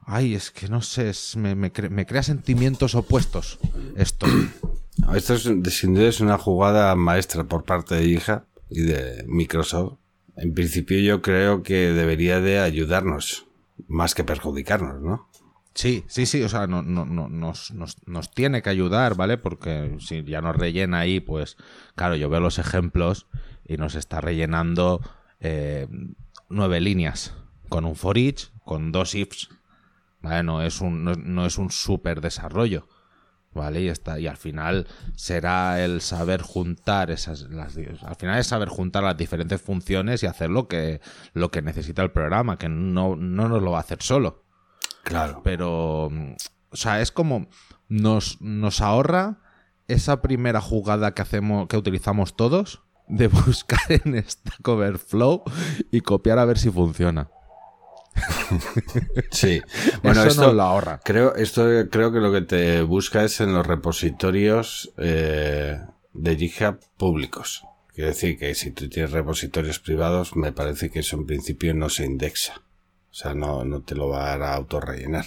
Ay, 0.08 0.34
es 0.34 0.52
que 0.52 0.68
no 0.68 0.82
sé, 0.82 1.08
es- 1.08 1.34
me, 1.36 1.54
me 1.56 1.72
cre- 1.72 1.90
me 1.90 2.06
crea 2.06 2.22
sentimientos 2.22 2.94
opuestos 2.94 3.58
esto. 3.96 4.26
Esto 5.14 5.34
es, 5.34 5.42
sin 5.74 5.92
duda 5.94 6.08
es 6.08 6.20
una 6.20 6.38
jugada 6.38 6.94
maestra 6.96 7.44
por 7.44 7.64
parte 7.64 7.96
de 7.96 8.04
hija 8.06 8.44
y 8.70 8.80
de 8.82 9.24
Microsoft. 9.28 9.98
En 10.36 10.54
principio 10.54 10.98
yo 11.00 11.20
creo 11.22 11.62
que 11.62 11.92
debería 11.92 12.40
de 12.40 12.58
ayudarnos 12.60 13.46
más 13.88 14.14
que 14.14 14.24
perjudicarnos, 14.24 15.02
¿no? 15.02 15.28
Sí, 15.76 16.04
sí, 16.08 16.24
sí, 16.24 16.42
o 16.42 16.48
sea, 16.48 16.66
no, 16.66 16.80
no, 16.80 17.04
no, 17.04 17.28
nos, 17.28 17.70
nos, 17.72 17.98
nos 18.08 18.30
tiene 18.30 18.62
que 18.62 18.70
ayudar, 18.70 19.14
¿vale? 19.14 19.36
Porque 19.36 19.98
si 20.00 20.24
ya 20.24 20.40
nos 20.40 20.56
rellena 20.56 21.00
ahí, 21.00 21.20
pues 21.20 21.58
claro, 21.94 22.16
yo 22.16 22.30
veo 22.30 22.40
los 22.40 22.58
ejemplos 22.58 23.26
y 23.62 23.76
nos 23.76 23.94
está 23.94 24.22
rellenando 24.22 25.02
eh, 25.38 25.86
nueve 26.48 26.80
líneas 26.80 27.34
con 27.68 27.84
un 27.84 27.94
for 27.94 28.16
each, 28.16 28.50
con 28.64 28.90
dos 28.90 29.14
ifs, 29.14 29.50
¿vale? 30.22 30.42
No 30.44 30.62
es 30.62 30.80
un, 30.80 31.04
no, 31.04 31.12
no 31.12 31.44
es 31.44 31.58
un 31.58 31.70
súper 31.70 32.22
desarrollo. 32.22 32.88
¿Vale? 33.52 33.80
Y, 33.80 33.88
está, 33.88 34.20
y 34.20 34.26
al 34.26 34.36
final 34.36 34.86
será 35.14 35.82
el 35.82 36.02
saber 36.02 36.42
juntar 36.42 37.10
esas. 37.10 37.48
Las, 37.48 37.74
al 38.02 38.16
final 38.16 38.38
es 38.38 38.46
saber 38.46 38.68
juntar 38.68 39.02
las 39.02 39.16
diferentes 39.16 39.62
funciones 39.62 40.22
y 40.22 40.26
hacer 40.26 40.50
lo 40.50 40.68
que, 40.68 41.00
lo 41.32 41.50
que 41.50 41.62
necesita 41.62 42.02
el 42.02 42.10
programa, 42.10 42.58
que 42.58 42.68
no, 42.68 43.16
no 43.16 43.48
nos 43.48 43.62
lo 43.62 43.70
va 43.70 43.78
a 43.78 43.80
hacer 43.80 44.02
solo. 44.02 44.45
Claro. 45.06 45.40
Pero. 45.44 46.06
O 46.06 46.76
sea, 46.76 47.00
es 47.00 47.12
como. 47.12 47.46
Nos, 47.88 48.40
nos 48.40 48.80
ahorra 48.80 49.38
esa 49.86 50.20
primera 50.20 50.60
jugada 50.60 51.14
que 51.14 51.22
hacemos, 51.22 51.68
que 51.68 51.76
utilizamos 51.76 52.34
todos, 52.36 52.82
de 53.06 53.28
buscar 53.46 53.80
en 53.88 54.22
Stack 54.28 54.66
Overflow 54.66 55.44
y 55.92 56.00
copiar 56.00 56.40
a 56.40 56.44
ver 56.44 56.58
si 56.58 56.70
funciona. 56.70 57.30
Sí. 59.30 59.60
Bueno, 60.02 60.20
Eso 60.20 60.30
esto 60.30 60.42
nos 60.42 60.54
lo 60.54 60.62
ahorra. 60.62 61.00
Creo, 61.04 61.34
esto 61.36 61.64
creo 61.90 62.12
que 62.12 62.20
lo 62.20 62.32
que 62.32 62.40
te 62.40 62.82
busca 62.82 63.24
es 63.24 63.40
en 63.40 63.52
los 63.52 63.66
repositorios 63.66 64.92
eh, 64.96 65.80
de 66.12 66.36
GitHub 66.36 66.78
públicos. 66.96 67.62
Quiere 67.94 68.10
decir 68.10 68.38
que 68.38 68.54
si 68.54 68.72
tú 68.72 68.88
tienes 68.88 69.12
repositorios 69.12 69.78
privados, 69.78 70.36
me 70.36 70.52
parece 70.52 70.90
que 70.90 71.00
eso 71.00 71.16
en 71.16 71.26
principio 71.26 71.74
no 71.74 71.88
se 71.88 72.04
indexa. 72.04 72.62
O 73.16 73.18
sea, 73.18 73.32
no, 73.32 73.64
no 73.64 73.80
te 73.80 73.94
lo 73.94 74.10
va 74.10 74.24
a 74.24 74.36
dar 74.36 74.42
a 74.42 74.54
autorrellenar. 74.56 75.24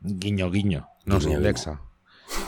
Guiño, 0.00 0.50
guiño. 0.50 0.88
No 1.04 1.20
se 1.20 1.26
Guiño, 1.26 1.40
indexa. 1.40 1.82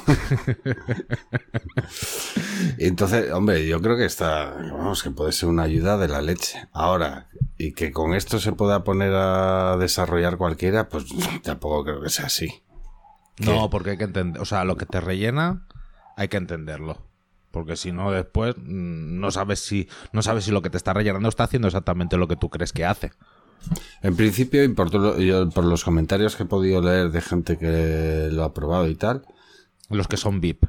Entonces, 2.79 3.31
hombre, 3.33 3.67
yo 3.67 3.83
creo 3.83 3.99
que 3.99 4.07
está, 4.07 4.55
vamos, 4.73 5.03
que 5.03 5.11
puede 5.11 5.33
ser 5.33 5.51
una 5.51 5.65
ayuda 5.65 5.99
de 5.99 6.09
la 6.09 6.23
leche. 6.23 6.71
Ahora, 6.73 7.29
y 7.59 7.73
que 7.73 7.93
con 7.93 8.15
esto 8.15 8.41
se 8.41 8.53
pueda 8.53 8.83
poner 8.83 9.13
a 9.13 9.77
desarrollar 9.77 10.39
cualquiera, 10.39 10.89
pues 10.89 11.05
tampoco 11.43 11.85
creo 11.85 12.01
que 12.01 12.09
sea 12.09 12.25
así. 12.25 12.63
No, 13.41 13.69
porque 13.69 13.91
hay 13.91 13.99
que 13.99 14.05
entender. 14.05 14.41
O 14.41 14.47
sea, 14.47 14.65
lo 14.65 14.79
que 14.79 14.87
te 14.87 15.03
rellena, 15.03 15.67
hay 16.17 16.29
que 16.29 16.39
entenderlo. 16.39 16.97
Porque 17.51 17.77
si 17.77 17.93
no, 17.93 18.11
después 18.11 18.55
mm, 18.57 19.21
no 19.21 19.31
sabes 19.33 19.61
si. 19.61 19.87
No 20.13 20.23
sabes 20.23 20.45
si 20.45 20.51
lo 20.51 20.63
que 20.63 20.71
te 20.71 20.79
está 20.79 20.95
rellenando 20.95 21.29
está 21.29 21.45
haciendo 21.45 21.69
exactamente 21.69 22.17
lo 22.17 22.27
que 22.27 22.37
tú 22.37 22.49
crees 22.49 22.73
que 22.73 22.87
hace. 22.87 23.13
En 24.03 24.17
principio, 24.17 24.63
y 24.65 24.69
por, 24.69 24.91
todo 24.91 25.19
yo, 25.19 25.49
por 25.51 25.65
los 25.65 25.85
comentarios 25.85 26.37
que 26.37 26.45
he 26.45 26.47
podido 26.47 26.81
leer 26.81 27.11
de 27.11 27.21
gente 27.21 27.59
que 27.59 28.29
lo 28.31 28.45
ha 28.45 28.55
probado 28.55 28.89
y 28.89 28.95
tal, 28.95 29.23
Los 29.91 30.07
que 30.09 30.17
son 30.17 30.41
VIP. 30.41 30.65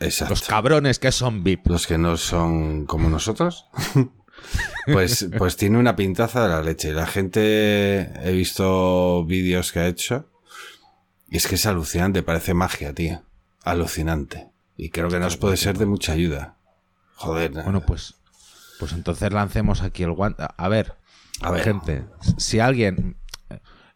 exacto. 0.00 0.32
Los 0.32 0.42
cabrones 0.42 0.98
que 0.98 1.12
son 1.12 1.44
VIP. 1.44 1.66
los 1.68 1.86
que 1.86 1.98
no 1.98 2.16
son 2.16 2.86
como 2.86 3.08
nosotros, 3.08 3.66
pues, 4.86 5.28
pues 5.38 5.56
tiene 5.56 5.78
una 5.78 5.96
pintaza 5.96 6.42
de 6.42 6.48
la 6.48 6.62
leche. 6.62 6.92
La 6.92 7.06
gente, 7.06 8.10
he 8.28 8.32
visto 8.32 9.24
vídeos 9.24 9.70
que 9.72 9.78
ha 9.80 9.86
hecho, 9.86 10.28
y 11.28 11.36
es 11.36 11.46
que 11.46 11.54
es 11.54 11.66
alucinante, 11.66 12.22
parece 12.22 12.54
magia, 12.54 12.92
tío. 12.94 13.22
Alucinante. 13.62 14.48
Y 14.76 14.90
creo 14.90 15.08
que 15.08 15.20
nos 15.20 15.36
puede 15.36 15.56
ser 15.56 15.78
de 15.78 15.86
mucha 15.86 16.12
ayuda. 16.12 16.56
Joder. 17.16 17.52
Bueno, 17.52 17.80
pues. 17.80 18.14
Pues 18.78 18.92
entonces 18.92 19.32
lancemos 19.32 19.82
aquí 19.82 20.02
el 20.02 20.12
guante. 20.12 20.44
A 20.56 20.68
ver, 20.68 20.94
a 21.40 21.50
ver. 21.50 21.62
gente, 21.62 22.04
si 22.38 22.60
alguien. 22.60 23.16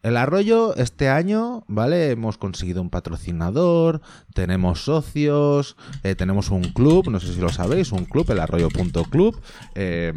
El 0.01 0.17
arroyo 0.17 0.77
este 0.77 1.09
año, 1.09 1.65
¿vale? 1.67 2.13
Hemos 2.13 2.39
conseguido 2.39 2.81
un 2.81 2.89
patrocinador, 2.89 4.01
tenemos 4.33 4.85
socios, 4.85 5.77
eh, 6.05 6.15
tenemos 6.15 6.51
un 6.51 6.63
club, 6.73 7.11
no 7.11 7.19
sé 7.19 7.35
si 7.35 7.41
lo 7.41 7.49
sabéis, 7.49 7.91
un 7.91 8.05
club, 8.05 8.31
el 8.31 8.39
arroyo.club. 8.39 9.43
Eh, 9.75 10.13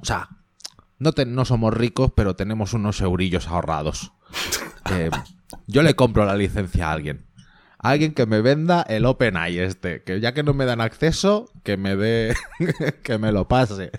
o 0.00 0.04
sea, 0.04 0.28
no, 0.98 1.12
te- 1.12 1.24
no 1.24 1.46
somos 1.46 1.72
ricos, 1.72 2.12
pero 2.14 2.36
tenemos 2.36 2.74
unos 2.74 3.00
eurillos 3.00 3.48
ahorrados. 3.48 4.12
Eh, 4.92 5.10
yo 5.66 5.82
le 5.82 5.94
compro 5.94 6.24
la 6.26 6.36
licencia 6.36 6.88
a 6.88 6.92
alguien. 6.92 7.26
A 7.78 7.90
alguien 7.90 8.14
que 8.14 8.24
me 8.24 8.40
venda 8.40 8.82
el 8.82 9.04
OpenAI 9.04 9.58
este, 9.58 10.04
que 10.04 10.20
ya 10.20 10.32
que 10.32 10.44
no 10.44 10.54
me 10.54 10.64
dan 10.64 10.80
acceso, 10.80 11.50
que 11.64 11.76
me 11.76 11.96
dé, 11.96 12.36
que 13.02 13.18
me 13.18 13.32
lo 13.32 13.48
pase. 13.48 13.90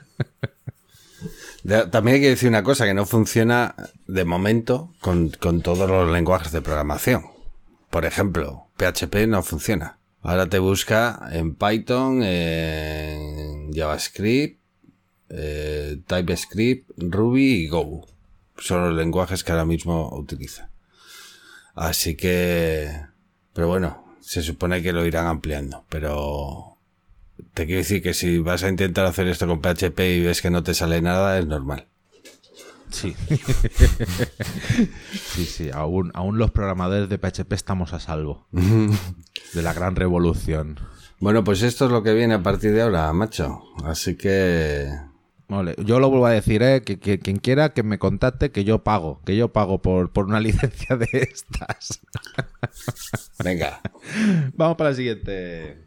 También 1.92 2.16
hay 2.16 2.22
que 2.22 2.30
decir 2.30 2.48
una 2.48 2.64
cosa, 2.64 2.86
que 2.86 2.94
no 2.94 3.06
funciona 3.06 3.76
de 4.08 4.24
momento 4.24 4.94
con, 5.02 5.30
con 5.30 5.62
todos 5.62 5.90
los 5.90 6.10
lenguajes 6.10 6.54
de 6.54 6.62
programación. 6.62 7.26
Por 7.90 8.06
ejemplo, 8.06 8.68
PHP 8.78 9.28
no 9.28 9.44
funciona. 9.44 10.00
Ahora 10.22 10.48
te 10.48 10.60
busca 10.60 11.28
en 11.32 11.56
Python, 11.56 12.24
en 12.24 13.74
JavaScript, 13.74 14.62
eh, 15.30 16.00
TypeScript, 16.08 16.90
Ruby 16.98 17.64
y 17.64 17.68
Go. 17.68 18.08
Son 18.58 18.84
los 18.84 18.94
lenguajes 18.96 19.44
que 19.44 19.52
ahora 19.52 19.66
mismo 19.66 20.16
utiliza. 20.18 20.70
Así 21.76 22.16
que... 22.16 22.92
Pero 23.54 23.68
bueno, 23.68 24.16
se 24.22 24.42
supone 24.42 24.82
que 24.82 24.94
lo 24.94 25.06
irán 25.06 25.28
ampliando. 25.28 25.86
Pero 25.90 26.77
te 27.54 27.66
quiero 27.66 27.80
decir 27.80 28.02
que 28.02 28.14
si 28.14 28.40
vas 28.40 28.64
a 28.64 28.70
intentar 28.70 29.06
hacer 29.06 29.28
esto 29.28 29.48
con 29.48 29.62
PHP 29.62 30.00
y 30.00 30.22
ves 30.22 30.42
que 30.42 30.50
no 30.50 30.64
te 30.64 30.74
sale 30.74 31.02
nada, 31.02 31.38
es 31.40 31.46
normal. 31.48 31.88
Sí. 32.90 33.16
sí, 35.34 35.46
sí, 35.46 35.70
aún, 35.74 36.12
aún 36.14 36.38
los 36.38 36.52
programadores 36.52 37.10
de 37.10 37.18
PHP 37.18 37.52
estamos 37.54 37.94
a 37.94 38.00
salvo 38.00 38.48
de 38.52 39.62
la 39.62 39.74
gran 39.74 39.96
revolución. 39.96 40.80
Bueno, 41.20 41.44
pues 41.44 41.64
esto 41.64 41.86
es 41.86 41.92
lo 41.92 42.04
que 42.04 42.14
viene 42.14 42.36
a 42.36 42.44
partir 42.44 42.72
de 42.74 42.82
ahora, 42.84 43.12
macho. 43.14 43.62
Así 43.84 44.16
que... 44.16 44.88
Vale, 45.50 45.76
yo 45.84 46.00
lo 46.00 46.10
vuelvo 46.10 46.26
a 46.28 46.32
decir, 46.32 46.62
¿eh? 46.62 46.82
que, 46.84 47.00
que- 47.00 47.20
quien 47.20 47.38
quiera 47.38 47.70
que 47.74 47.82
me 47.82 47.98
contacte, 47.98 48.52
que 48.52 48.64
yo 48.66 48.84
pago, 48.84 49.22
que 49.26 49.36
yo 49.38 49.52
pago 49.54 49.82
por, 49.82 50.12
por 50.12 50.26
una 50.26 50.40
licencia 50.42 50.96
de 50.98 51.08
estas. 51.12 52.02
Venga. 53.44 53.82
Vamos 54.56 54.76
para 54.78 54.92
la 54.92 54.96
siguiente. 54.96 55.87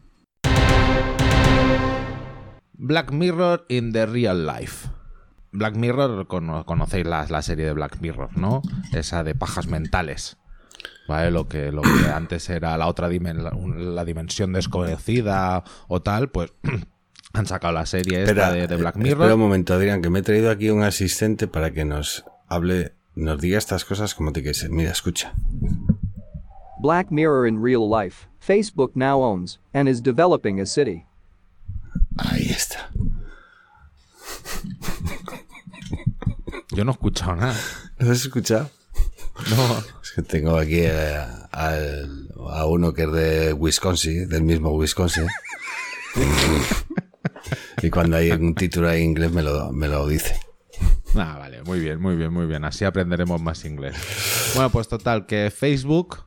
Black 2.73 3.11
Mirror 3.11 3.65
in 3.69 3.93
the 3.93 4.05
Real 4.05 4.45
Life. 4.45 4.89
Black 5.51 5.75
Mirror, 5.75 6.27
cono- 6.27 6.65
conocéis 6.65 7.05
la, 7.05 7.25
la 7.29 7.41
serie 7.41 7.65
de 7.65 7.73
Black 7.73 7.99
Mirror, 8.01 8.37
¿no? 8.37 8.61
Esa 8.93 9.23
de 9.23 9.35
pajas 9.35 9.67
mentales. 9.67 10.37
¿Vale? 11.07 11.29
Lo 11.31 11.47
que, 11.47 11.71
lo 11.71 11.81
que 11.81 11.89
antes 12.13 12.49
era 12.49 12.77
la 12.77 12.87
otra 12.87 13.09
dimen- 13.09 13.93
la, 13.93 14.05
dimensión 14.05 14.53
desconocida 14.53 15.63
o 15.87 16.01
tal, 16.01 16.29
pues 16.29 16.53
han 17.33 17.45
sacado 17.45 17.73
la 17.73 17.85
serie 17.85 18.19
esta 18.23 18.31
Espera, 18.31 18.51
de, 18.51 18.67
de 18.67 18.75
Black 18.77 18.95
eh, 18.95 18.99
Mirror. 18.99 19.21
Espera 19.23 19.35
un 19.35 19.41
momento, 19.41 19.73
Adrián, 19.73 20.01
que 20.01 20.09
me 20.09 20.19
he 20.19 20.23
traído 20.23 20.49
aquí 20.49 20.69
un 20.69 20.83
asistente 20.83 21.47
para 21.47 21.71
que 21.71 21.85
nos 21.85 22.25
hable, 22.47 22.93
nos 23.15 23.39
diga 23.39 23.57
estas 23.57 23.85
cosas 23.85 24.15
como 24.15 24.31
te 24.31 24.41
quieres. 24.41 24.69
Mira, 24.69 24.91
escucha. 24.91 25.33
Black 26.81 27.11
Mirror 27.11 27.45
in 27.47 27.61
real 27.61 27.87
life, 27.87 28.27
Facebook 28.39 28.95
now 28.95 29.21
owns 29.21 29.59
and 29.73 29.87
is 29.87 30.01
developing 30.01 30.59
a 30.59 30.65
city. 30.65 31.05
Ahí 32.17 32.49
está. 32.49 32.89
Yo 36.71 36.83
no 36.85 36.91
he 36.91 36.93
escuchado 36.93 37.35
nada. 37.35 37.55
¿Lo 37.99 38.11
has 38.11 38.21
escuchado? 38.25 38.69
No. 39.49 39.77
Es 40.01 40.11
que 40.15 40.21
tengo 40.21 40.57
aquí 40.57 40.79
eh, 40.81 41.25
al- 41.51 42.29
a 42.49 42.65
uno 42.65 42.93
que 42.93 43.03
es 43.03 43.11
de 43.11 43.53
Wisconsin, 43.53 44.27
del 44.29 44.43
mismo 44.43 44.71
Wisconsin. 44.71 45.27
y 47.81 47.89
cuando 47.89 48.17
hay 48.17 48.31
un 48.31 48.55
título 48.55 48.91
en 48.91 49.03
inglés 49.03 49.31
me 49.31 49.41
lo, 49.43 49.71
me 49.71 49.87
lo 49.87 50.07
dice. 50.07 50.39
Ah, 51.15 51.37
vale, 51.37 51.61
muy 51.63 51.79
bien, 51.79 51.99
muy 52.01 52.15
bien, 52.15 52.31
muy 52.33 52.45
bien. 52.45 52.63
Así 52.65 52.85
aprenderemos 52.85 53.41
más 53.41 53.65
inglés. 53.65 53.95
Bueno, 54.55 54.69
pues 54.69 54.87
total, 54.87 55.25
que 55.25 55.51
Facebook 55.55 56.19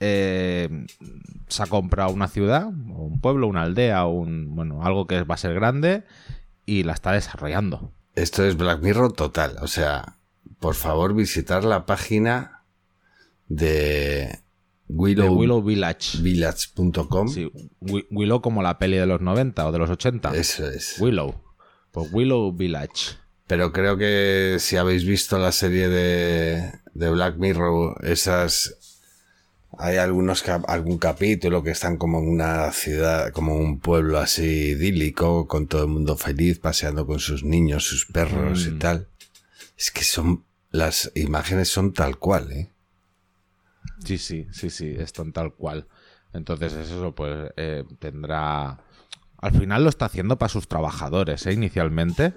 eh, 0.00 0.86
se 1.48 1.62
ha 1.62 1.66
comprado 1.66 2.12
una 2.12 2.28
ciudad, 2.28 2.66
un 2.66 3.20
pueblo, 3.20 3.46
una 3.46 3.62
aldea, 3.62 4.06
un 4.06 4.54
bueno, 4.54 4.84
algo 4.84 5.06
que 5.06 5.22
va 5.22 5.34
a 5.36 5.38
ser 5.38 5.54
grande 5.54 6.04
y 6.64 6.82
la 6.82 6.92
está 6.92 7.12
desarrollando. 7.12 7.92
Esto 8.14 8.44
es 8.44 8.56
Black 8.56 8.82
Mirror 8.82 9.12
total. 9.12 9.56
O 9.60 9.66
sea, 9.66 10.18
por 10.58 10.74
favor 10.74 11.14
visitar 11.14 11.64
la 11.64 11.86
página 11.86 12.64
de 13.48 14.40
De 14.88 15.28
Willow, 15.28 15.62
Village. 15.62 16.18
village.com. 16.22 17.28
Sí, 17.28 17.50
Willow 18.10 18.40
como 18.40 18.62
la 18.62 18.78
peli 18.78 18.96
de 18.96 19.06
los 19.06 19.20
90 19.20 19.66
o 19.66 19.72
de 19.72 19.78
los 19.78 19.90
80. 19.90 20.34
Eso 20.34 20.68
es. 20.68 20.96
Willow. 20.98 21.34
Pues 21.92 22.12
Willow 22.12 22.52
Village. 22.52 23.16
Pero 23.46 23.72
creo 23.72 23.96
que 23.96 24.56
si 24.58 24.76
habéis 24.76 25.04
visto 25.04 25.38
la 25.38 25.52
serie 25.52 25.88
de, 25.88 26.72
de 26.94 27.10
Black 27.10 27.36
Mirror, 27.36 28.04
esas 28.04 28.85
Hay 29.78 29.96
algunos 29.98 30.42
algún 30.68 30.98
capítulo 30.98 31.62
que 31.62 31.70
están 31.70 31.98
como 31.98 32.18
en 32.18 32.28
una 32.28 32.72
ciudad, 32.72 33.30
como 33.32 33.56
un 33.56 33.78
pueblo 33.78 34.18
así 34.18 34.70
idílico, 34.70 35.46
con 35.46 35.66
todo 35.66 35.82
el 35.82 35.88
mundo 35.88 36.16
feliz, 36.16 36.58
paseando 36.58 37.06
con 37.06 37.18
sus 37.18 37.44
niños, 37.44 37.84
sus 37.84 38.06
perros 38.06 38.66
y 38.66 38.78
tal. 38.78 39.08
Es 39.76 39.90
que 39.90 40.02
son, 40.02 40.44
las 40.70 41.12
imágenes 41.14 41.68
son 41.68 41.92
tal 41.92 42.18
cual, 42.18 42.52
¿eh? 42.52 42.72
Sí, 44.04 44.16
sí, 44.18 44.46
sí, 44.50 44.70
sí, 44.70 44.94
están 44.98 45.32
tal 45.32 45.52
cual. 45.54 45.86
Entonces 46.32 46.72
eso 46.72 47.14
pues 47.14 47.50
eh, 47.56 47.84
tendrá... 47.98 48.78
Al 49.38 49.52
final 49.52 49.84
lo 49.84 49.90
está 49.90 50.06
haciendo 50.06 50.38
para 50.38 50.48
sus 50.48 50.68
trabajadores, 50.68 51.46
¿eh? 51.46 51.52
Inicialmente. 51.52 52.32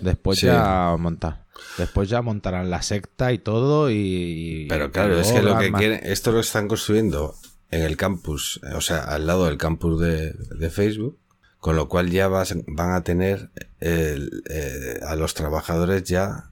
Después 0.00 0.38
Sí. 0.38 0.46
ya 0.46 0.96
montar. 0.98 1.46
Después 1.76 2.08
ya 2.08 2.22
montarán 2.22 2.70
la 2.70 2.82
secta 2.82 3.32
y 3.32 3.38
todo 3.38 3.90
y... 3.90 4.66
Pero 4.68 4.90
claro, 4.90 5.18
es 5.20 5.28
que 5.32 5.42
lo 5.42 5.52
que 5.58 5.70
quieren, 5.78 6.00
esto 6.04 6.32
lo 6.32 6.40
están 6.40 6.68
construyendo 6.68 7.34
en 7.70 7.82
el 7.82 7.96
campus, 7.96 8.60
o 8.74 8.80
sea, 8.80 9.04
al 9.04 9.26
lado 9.26 9.44
del 9.46 9.58
campus 9.58 10.00
de, 10.00 10.32
de 10.32 10.70
Facebook, 10.70 11.18
con 11.58 11.76
lo 11.76 11.88
cual 11.88 12.10
ya 12.10 12.28
vas- 12.28 12.54
van 12.66 12.92
a 12.92 13.02
tener 13.02 13.50
el, 13.80 14.42
eh, 14.48 15.00
a 15.06 15.16
los 15.16 15.34
trabajadores 15.34 16.04
ya 16.04 16.50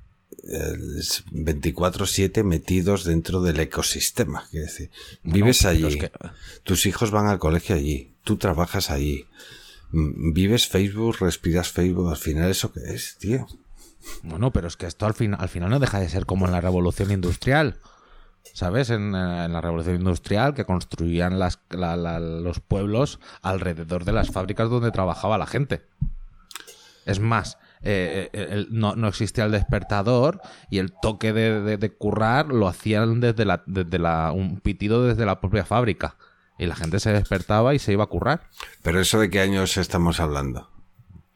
el 0.49 1.03
24/7 1.33 2.45
metidos 2.45 3.05
dentro 3.05 3.41
del 3.43 3.59
ecosistema. 3.61 4.45
Quiero 4.51 4.67
decir, 4.67 4.91
vives 5.23 5.65
allí, 5.65 5.85
es 5.87 5.97
que- 5.97 6.11
tus 6.65 6.87
hijos 6.87 7.11
van 7.11 7.27
al 7.29 7.39
colegio 7.39 7.75
allí, 7.77 8.13
tú 8.25 8.37
trabajas 8.37 8.91
allí, 8.91 9.27
mm, 9.93 10.33
vives 10.33 10.67
Facebook, 10.69 11.17
respiras 11.21 11.71
Facebook, 11.71 12.11
al 12.11 12.17
final 12.17 12.51
eso 12.51 12.73
que 12.73 12.81
es, 12.95 13.17
tío. 13.19 13.47
Bueno, 14.23 14.53
pero 14.53 14.69
es 14.69 14.77
que 14.77 14.87
esto 14.87 15.07
al, 15.07 15.15
fin, 15.15 15.35
al 15.39 15.49
final 15.49 15.71
no 15.71 15.79
deja 15.79 15.99
de 16.01 16.09
ser 16.09 16.27
como 16.27 16.47
en 16.47 16.53
la 16.53 16.61
revolución 16.61 17.11
industrial. 17.11 17.81
¿Sabes? 18.55 18.91
En, 18.91 19.15
eh, 19.15 19.49
la 19.49 19.61
revolución 19.61 19.97
industrial 19.97 20.55
que 20.55 20.65
construían 20.65 21.39
los 21.39 22.61
pueblos 22.61 23.19
alrededor 23.43 24.05
de 24.05 24.13
las 24.13 24.31
fábricas 24.31 24.71
donde 24.71 24.93
trabajaba 24.93 25.37
la 25.37 25.47
gente. 25.47 25.85
Es 27.05 27.21
más, 27.21 27.59
eh, 27.83 28.31
eh, 28.33 28.67
no, 28.71 28.95
no 28.97 29.09
existía 29.09 29.45
el 29.45 29.53
despertador 29.53 30.41
y 30.71 30.79
el 30.79 30.93
toque 30.93 31.33
de, 31.33 31.61
de- 31.61 31.77
de 31.77 31.93
currar 31.93 32.47
lo 32.47 32.67
hacían 32.69 33.21
desde, 33.21 33.45
la, 33.45 33.63
desde 33.67 33.99
la, 33.99 34.33
un 34.33 34.61
pitido 34.61 35.05
desde 35.05 35.27
la 35.27 35.41
propia 35.41 35.65
fábrica. 35.65 36.17
Y 36.59 36.67
la 36.67 36.77
gente 36.77 37.01
se 37.01 37.13
despertaba 37.13 37.75
y 37.75 37.79
se 37.79 37.93
iba 37.93 38.05
a 38.05 38.09
currar. 38.09 38.49
Pero 38.83 39.01
eso 39.01 39.19
de 39.21 39.29
qué 39.29 39.41
años 39.41 39.77
estamos 39.77 40.21
hablando. 40.21 40.71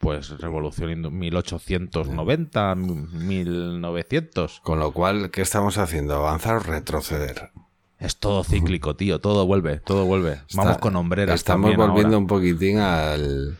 Pues 0.01 0.29
revolución 0.39 0.89
indu- 0.89 1.11
1890, 1.11 2.75
1900. 2.75 4.59
Con 4.61 4.79
lo 4.79 4.91
cual, 4.91 5.29
¿qué 5.31 5.41
estamos 5.41 5.77
haciendo? 5.77 6.15
¿Avanzar 6.15 6.55
o 6.55 6.59
retroceder? 6.59 7.51
Es 7.99 8.17
todo 8.17 8.43
cíclico, 8.43 8.95
tío. 8.95 9.19
Todo 9.19 9.45
vuelve, 9.45 9.79
todo 9.79 10.05
vuelve. 10.05 10.39
Vamos 10.55 10.79
con 10.79 10.95
hombreras. 10.95 11.35
Estamos 11.35 11.75
volviendo 11.75 12.07
ahora. 12.07 12.17
un 12.17 12.25
poquitín 12.27 12.79
al, 12.79 13.57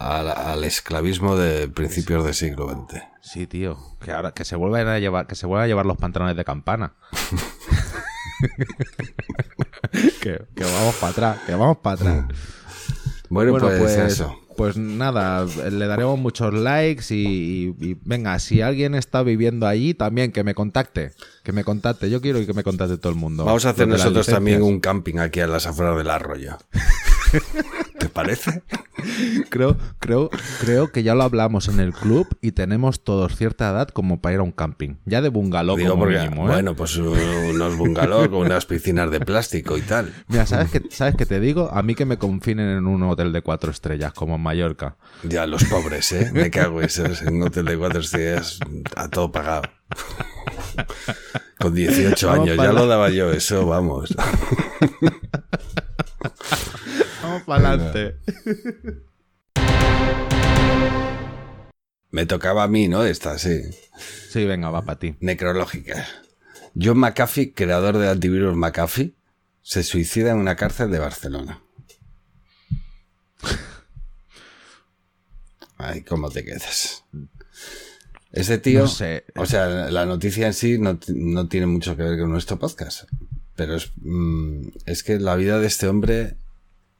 al, 0.00 0.28
al 0.30 0.64
esclavismo 0.64 1.36
de 1.36 1.68
principios 1.68 2.24
del 2.24 2.34
siglo 2.34 2.68
XX. 2.68 3.00
Sí, 3.20 3.46
tío. 3.46 3.78
Que 4.00 4.10
ahora 4.10 4.32
que 4.32 4.44
se 4.44 4.56
vuelvan 4.56 4.88
a 4.88 4.98
llevar, 4.98 5.28
que 5.28 5.36
se 5.36 5.46
vuelvan 5.46 5.64
a 5.66 5.68
llevar 5.68 5.86
los 5.86 5.96
pantalones 5.96 6.36
de 6.36 6.44
campana. 6.44 6.94
que, 10.20 10.42
que 10.56 10.64
vamos 10.64 10.94
para 10.96 11.12
atrás, 11.12 11.38
que 11.46 11.52
vamos 11.54 11.76
para 11.78 11.94
atrás. 11.94 12.24
Bueno, 13.28 13.52
Bueno, 13.52 13.68
pues, 13.68 13.78
pues, 13.78 13.96
eso. 14.12 14.36
Pues 14.56 14.76
nada, 14.76 15.44
le 15.70 15.86
daremos 15.86 16.18
muchos 16.18 16.52
likes 16.54 17.04
y, 17.14 17.74
y- 17.80 17.84
y 17.90 17.96
venga, 18.04 18.38
si 18.38 18.60
alguien 18.60 18.94
está 18.94 19.22
viviendo 19.22 19.66
allí, 19.66 19.94
también 19.94 20.32
que 20.32 20.44
me 20.44 20.54
contacte. 20.54 21.12
Que 21.42 21.52
me 21.52 21.64
contacte. 21.64 22.08
Yo 22.10 22.20
quiero 22.20 22.44
que 22.46 22.52
me 22.54 22.62
contacte 22.62 22.98
todo 22.98 23.10
el 23.12 23.18
mundo. 23.18 23.44
Vamos 23.44 23.64
a 23.66 23.70
hacer 23.70 23.88
nosotros 23.88 24.26
también 24.26 24.62
un 24.62 24.80
camping 24.80 25.18
aquí 25.18 25.40
a 25.40 25.46
las 25.46 25.66
afueras 25.66 25.96
del 25.96 26.10
arroyo. 26.10 26.56
¿Te 28.12 28.14
parece? 28.14 28.62
Creo, 29.48 29.78
creo, 29.98 30.28
creo 30.60 30.92
que 30.92 31.02
ya 31.02 31.14
lo 31.14 31.22
hablamos 31.22 31.68
en 31.68 31.80
el 31.80 31.94
club 31.94 32.28
y 32.42 32.52
tenemos 32.52 33.02
todos 33.02 33.34
cierta 33.36 33.70
edad 33.70 33.88
como 33.88 34.20
para 34.20 34.34
ir 34.34 34.40
a 34.40 34.42
un 34.42 34.52
camping. 34.52 34.96
Ya 35.06 35.22
de 35.22 35.30
bungalow 35.30 35.78
Digo 35.78 35.92
como 35.92 36.02
porque, 36.04 36.18
mínimo, 36.18 36.44
¿eh? 36.46 36.52
bueno, 36.52 36.76
pues 36.76 36.94
unos 36.98 37.76
bungalows 37.78 38.28
con 38.28 38.40
unas 38.40 38.66
piscinas 38.66 39.10
de 39.10 39.20
plástico 39.20 39.78
y 39.78 39.80
tal. 39.80 40.12
Mira, 40.28 40.44
¿sabes 40.44 40.70
qué, 40.70 40.82
¿sabes 40.90 41.16
qué 41.16 41.24
te 41.24 41.40
digo? 41.40 41.70
A 41.72 41.82
mí 41.82 41.94
que 41.94 42.04
me 42.04 42.18
confinen 42.18 42.68
en 42.68 42.86
un 42.86 43.02
hotel 43.04 43.32
de 43.32 43.40
cuatro 43.40 43.70
estrellas, 43.70 44.12
como 44.12 44.34
en 44.34 44.42
Mallorca. 44.42 44.96
Ya, 45.22 45.46
los 45.46 45.64
pobres, 45.64 46.12
¿eh? 46.12 46.30
Me 46.34 46.50
cago 46.50 46.82
en 46.82 46.90
un 47.34 47.42
hotel 47.44 47.64
de 47.64 47.78
cuatro 47.78 48.00
estrellas 48.00 48.58
a 48.94 49.08
todo 49.08 49.32
pagado. 49.32 49.62
Con 51.58 51.74
18 51.74 52.26
Vamos 52.26 52.44
años, 52.46 52.56
ya 52.58 52.64
la- 52.64 52.72
lo 52.72 52.86
daba 52.86 53.08
yo, 53.08 53.32
eso, 53.32 53.64
vamos. 53.66 54.14
Vamos 57.32 57.46
para 57.46 57.68
adelante. 57.70 58.16
Me 62.10 62.26
tocaba 62.26 62.64
a 62.64 62.68
mí, 62.68 62.88
¿no? 62.88 63.06
Esta, 63.06 63.38
sí. 63.38 63.62
Sí, 64.28 64.44
venga, 64.44 64.68
va 64.68 64.84
para 64.84 64.98
ti. 64.98 65.16
Necrológica. 65.20 66.06
John 66.78 66.98
McAfee, 66.98 67.54
creador 67.54 67.96
del 67.96 68.10
antivirus 68.10 68.54
McAfee, 68.54 69.14
se 69.62 69.82
suicida 69.82 70.32
en 70.32 70.36
una 70.36 70.56
cárcel 70.56 70.90
de 70.90 70.98
Barcelona. 70.98 71.62
Ay, 75.78 76.02
¿cómo 76.02 76.28
te 76.28 76.44
quedas? 76.44 77.04
Este 78.30 78.58
tío, 78.58 78.80
No 78.80 78.88
sé. 78.88 79.24
o 79.36 79.46
sea, 79.46 79.66
la 79.90 80.04
noticia 80.04 80.46
en 80.48 80.52
sí 80.52 80.76
no, 80.78 80.98
tiene 81.48 81.66
mucho 81.66 81.96
que 81.96 82.02
ver 82.02 82.18
con 82.18 82.30
nuestro 82.30 82.58
podcast, 82.58 83.08
pero 83.56 83.76
es, 83.76 83.90
mm, 84.02 84.68
es 84.84 85.02
que 85.02 85.18
la 85.18 85.34
vida 85.34 85.58
de 85.60 85.66
este 85.66 85.88
hombre 85.88 86.36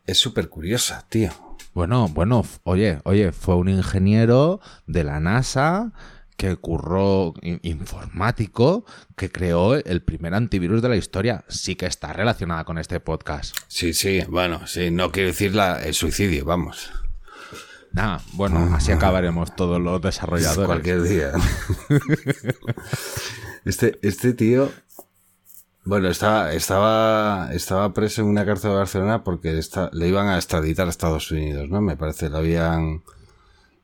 es 0.07 0.19
súper 0.19 0.49
curiosa, 0.49 1.05
tío. 1.09 1.31
Bueno, 1.75 2.09
bueno, 2.09 2.45
oye, 2.65 3.01
oye, 3.05 3.33
fue 3.33 3.55
un 3.57 3.69
ingeniero 3.69 4.61
de 4.87 5.05
la 5.05 5.21
NASA 5.21 5.93
que 6.37 6.57
curró 6.57 7.35
in- 7.41 7.61
informático 7.63 8.85
que 9.17 9.31
creó 9.31 9.75
el 9.77 10.03
primer 10.03 10.35
antivirus 10.35 10.83
de 10.83 10.89
la 10.89 10.97
historia. 10.97 11.45
Sí 11.49 11.77
que 11.77 11.87
está 11.87 12.13
relacionada 12.13 12.65
con 12.65 12.79
este 12.79 13.01
podcast. 13.01 13.57
Sí, 13.69 13.95
sí, 13.95 14.23
bueno, 14.29 14.67
sí, 14.67 14.91
no 14.91 15.13
quiero 15.13 15.29
decir 15.29 15.55
la, 15.55 15.83
el 15.83 15.95
suicidio, 15.95 16.45
vamos. 16.45 16.91
Ah, 17.97 18.21
bueno, 18.33 18.75
así 18.75 18.91
acabaremos 18.91 19.55
todos 19.55 19.81
los 19.81 20.01
desarrolladores. 20.03 20.67
Cualquier 20.67 21.03
día. 21.03 21.33
este, 23.65 23.99
este 24.03 24.33
tío, 24.35 24.71
bueno, 25.85 26.09
estaba, 26.09 26.53
estaba, 26.53 27.51
estaba 27.53 27.93
preso 27.93 28.23
en 28.23 28.29
una 28.29 28.47
cárcel 28.47 28.71
de 28.71 28.77
Barcelona 28.77 29.25
porque 29.25 29.61
le 29.93 30.09
iban 30.09 30.29
a 30.29 30.37
extraditar 30.37 30.87
a 30.87 30.91
Estados 30.91 31.31
Unidos, 31.31 31.69
¿no? 31.69 31.81
Me 31.81 31.97
parece, 31.97 32.31
lo 32.31 32.39
habían, 32.39 33.03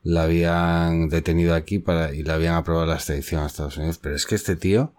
la 0.03 0.23
habían 0.23 1.09
detenido 1.09 1.53
aquí 1.55 1.79
para, 1.79 2.13
y 2.13 2.23
le 2.23 2.31
habían 2.31 2.55
aprobado 2.55 2.85
la 2.85 2.95
extradición 2.95 3.43
a 3.43 3.47
Estados 3.47 3.77
Unidos. 3.77 3.97
Pero 3.97 4.15
es 4.15 4.25
que 4.25 4.35
este 4.35 4.55
tío 4.55 4.93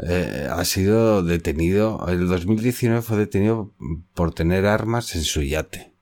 eh, 0.00 0.48
ha 0.50 0.64
sido 0.64 1.22
detenido, 1.22 2.04
el 2.08 2.28
2019 2.28 3.02
fue 3.02 3.16
detenido 3.16 3.72
por 4.14 4.34
tener 4.34 4.66
armas 4.66 5.14
en 5.14 5.22
su 5.22 5.42
yate 5.42 5.94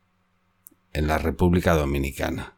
en 0.92 1.07
la 1.07 1.18
República 1.18 1.74
Dominicana. 1.74 2.57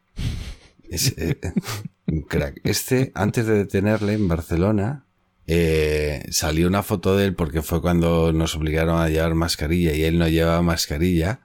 Eh, 0.89 1.35
crack. 2.27 2.61
Este, 2.63 3.11
antes 3.15 3.45
de 3.45 3.55
detenerle 3.55 4.13
en 4.13 4.27
Barcelona, 4.29 5.05
eh, 5.51 6.27
salió 6.29 6.67
una 6.67 6.83
foto 6.83 7.17
de 7.17 7.25
él 7.25 7.33
porque 7.33 7.63
fue 7.63 7.81
cuando 7.81 8.31
nos 8.31 8.55
obligaron 8.55 9.01
a 9.01 9.09
llevar 9.09 9.33
mascarilla 9.33 9.93
y 9.93 10.03
él 10.03 10.19
no 10.19 10.27
llevaba 10.27 10.61
mascarilla. 10.61 11.41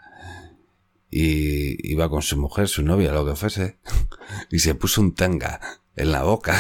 Y 1.11 1.91
iba 1.91 2.11
con 2.11 2.21
su 2.21 2.37
mujer, 2.37 2.69
su 2.69 2.83
novia, 2.83 3.13
lo 3.13 3.25
que 3.25 3.35
fuese, 3.35 3.79
y 4.51 4.59
se 4.59 4.75
puso 4.75 5.01
un 5.01 5.15
tanga 5.15 5.59
en 5.97 6.13
la 6.13 6.23
boca 6.23 6.55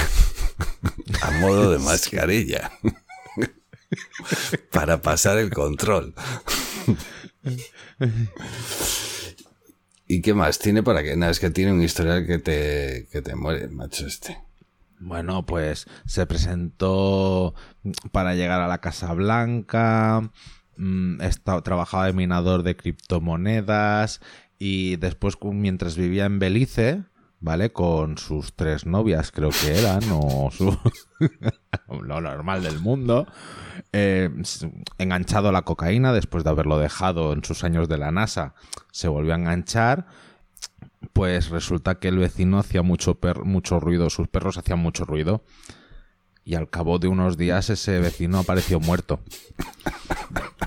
a 1.20 1.30
modo 1.32 1.70
de 1.72 1.78
mascarilla 1.84 2.72
para 4.70 5.02
pasar 5.02 5.36
el 5.36 5.50
control. 5.50 6.14
¿Y 10.06 10.22
qué 10.22 10.32
más? 10.32 10.58
¿Tiene 10.58 10.82
para 10.82 11.02
qué? 11.02 11.14
Nada, 11.14 11.32
es 11.32 11.40
que 11.40 11.50
tiene 11.50 11.72
un 11.72 11.82
historial 11.82 12.26
que 12.26 12.38
te, 12.38 13.06
que 13.12 13.20
te 13.20 13.34
muere, 13.34 13.68
macho 13.68 14.06
este. 14.06 14.43
Bueno, 15.04 15.44
pues 15.44 15.86
se 16.06 16.26
presentó 16.26 17.54
para 18.10 18.34
llegar 18.34 18.62
a 18.62 18.68
la 18.68 18.78
Casa 18.78 19.12
Blanca, 19.12 20.30
mm, 20.78 21.18
trabajaba 21.62 22.06
de 22.06 22.14
minador 22.14 22.62
de 22.62 22.74
criptomonedas 22.74 24.22
y 24.58 24.96
después 24.96 25.36
mientras 25.42 25.98
vivía 25.98 26.24
en 26.24 26.38
Belice, 26.38 27.04
¿vale? 27.38 27.70
Con 27.70 28.16
sus 28.16 28.54
tres 28.56 28.86
novias 28.86 29.30
creo 29.30 29.50
que 29.50 29.78
eran, 29.78 30.00
o 30.10 30.48
lo 32.02 32.20
normal 32.22 32.62
del 32.62 32.80
mundo, 32.80 33.26
eh, 33.92 34.30
enganchado 34.96 35.50
a 35.50 35.52
la 35.52 35.62
cocaína 35.62 36.14
después 36.14 36.44
de 36.44 36.50
haberlo 36.50 36.78
dejado 36.78 37.34
en 37.34 37.44
sus 37.44 37.62
años 37.62 37.90
de 37.90 37.98
la 37.98 38.10
NASA, 38.10 38.54
se 38.90 39.08
volvió 39.08 39.34
a 39.34 39.36
enganchar 39.36 40.06
pues 41.12 41.50
resulta 41.50 41.96
que 41.96 42.08
el 42.08 42.18
vecino 42.18 42.58
hacía 42.58 42.82
mucho, 42.82 43.14
per- 43.16 43.44
mucho 43.44 43.80
ruido, 43.80 44.10
sus 44.10 44.28
perros 44.28 44.58
hacían 44.58 44.78
mucho 44.78 45.04
ruido. 45.04 45.44
Y 46.44 46.56
al 46.56 46.68
cabo 46.68 46.98
de 46.98 47.08
unos 47.08 47.36
días 47.38 47.70
ese 47.70 48.00
vecino 48.00 48.38
apareció 48.38 48.78
muerto. 48.80 49.20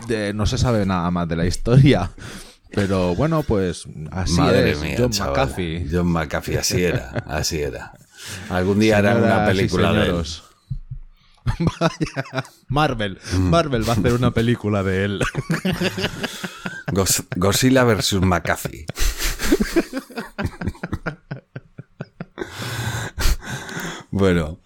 de- 0.07 0.33
no 0.33 0.45
se 0.45 0.57
sabe 0.57 0.85
nada 0.85 1.09
más 1.11 1.27
de 1.27 1.35
la 1.35 1.45
historia. 1.45 2.11
Pero 2.71 3.15
bueno, 3.15 3.43
pues 3.43 3.85
así 4.11 4.33
Madre 4.33 4.71
es. 4.71 4.81
mía, 4.81 4.95
John 4.97 5.09
chaval. 5.11 5.33
McAfee. 5.47 5.87
John 5.91 6.07
McAfee, 6.07 6.57
así 6.57 6.83
era, 6.83 7.09
así 7.27 7.59
era. 7.61 7.93
Algún 8.49 8.79
día 8.79 8.97
harán 8.97 9.23
una 9.23 9.45
película 9.45 9.93
de 9.93 10.07
él. 10.09 10.25
Vaya, 11.79 12.45
Marvel. 12.67 13.19
Marvel 13.39 13.87
va 13.87 13.93
a 13.93 13.95
hacer 13.97 14.13
una 14.13 14.31
película 14.31 14.83
de 14.83 15.05
él. 15.05 15.21
Godzilla 17.35 17.83
versus 17.83 18.21
McAfee. 18.21 18.85
bueno, 24.11 24.59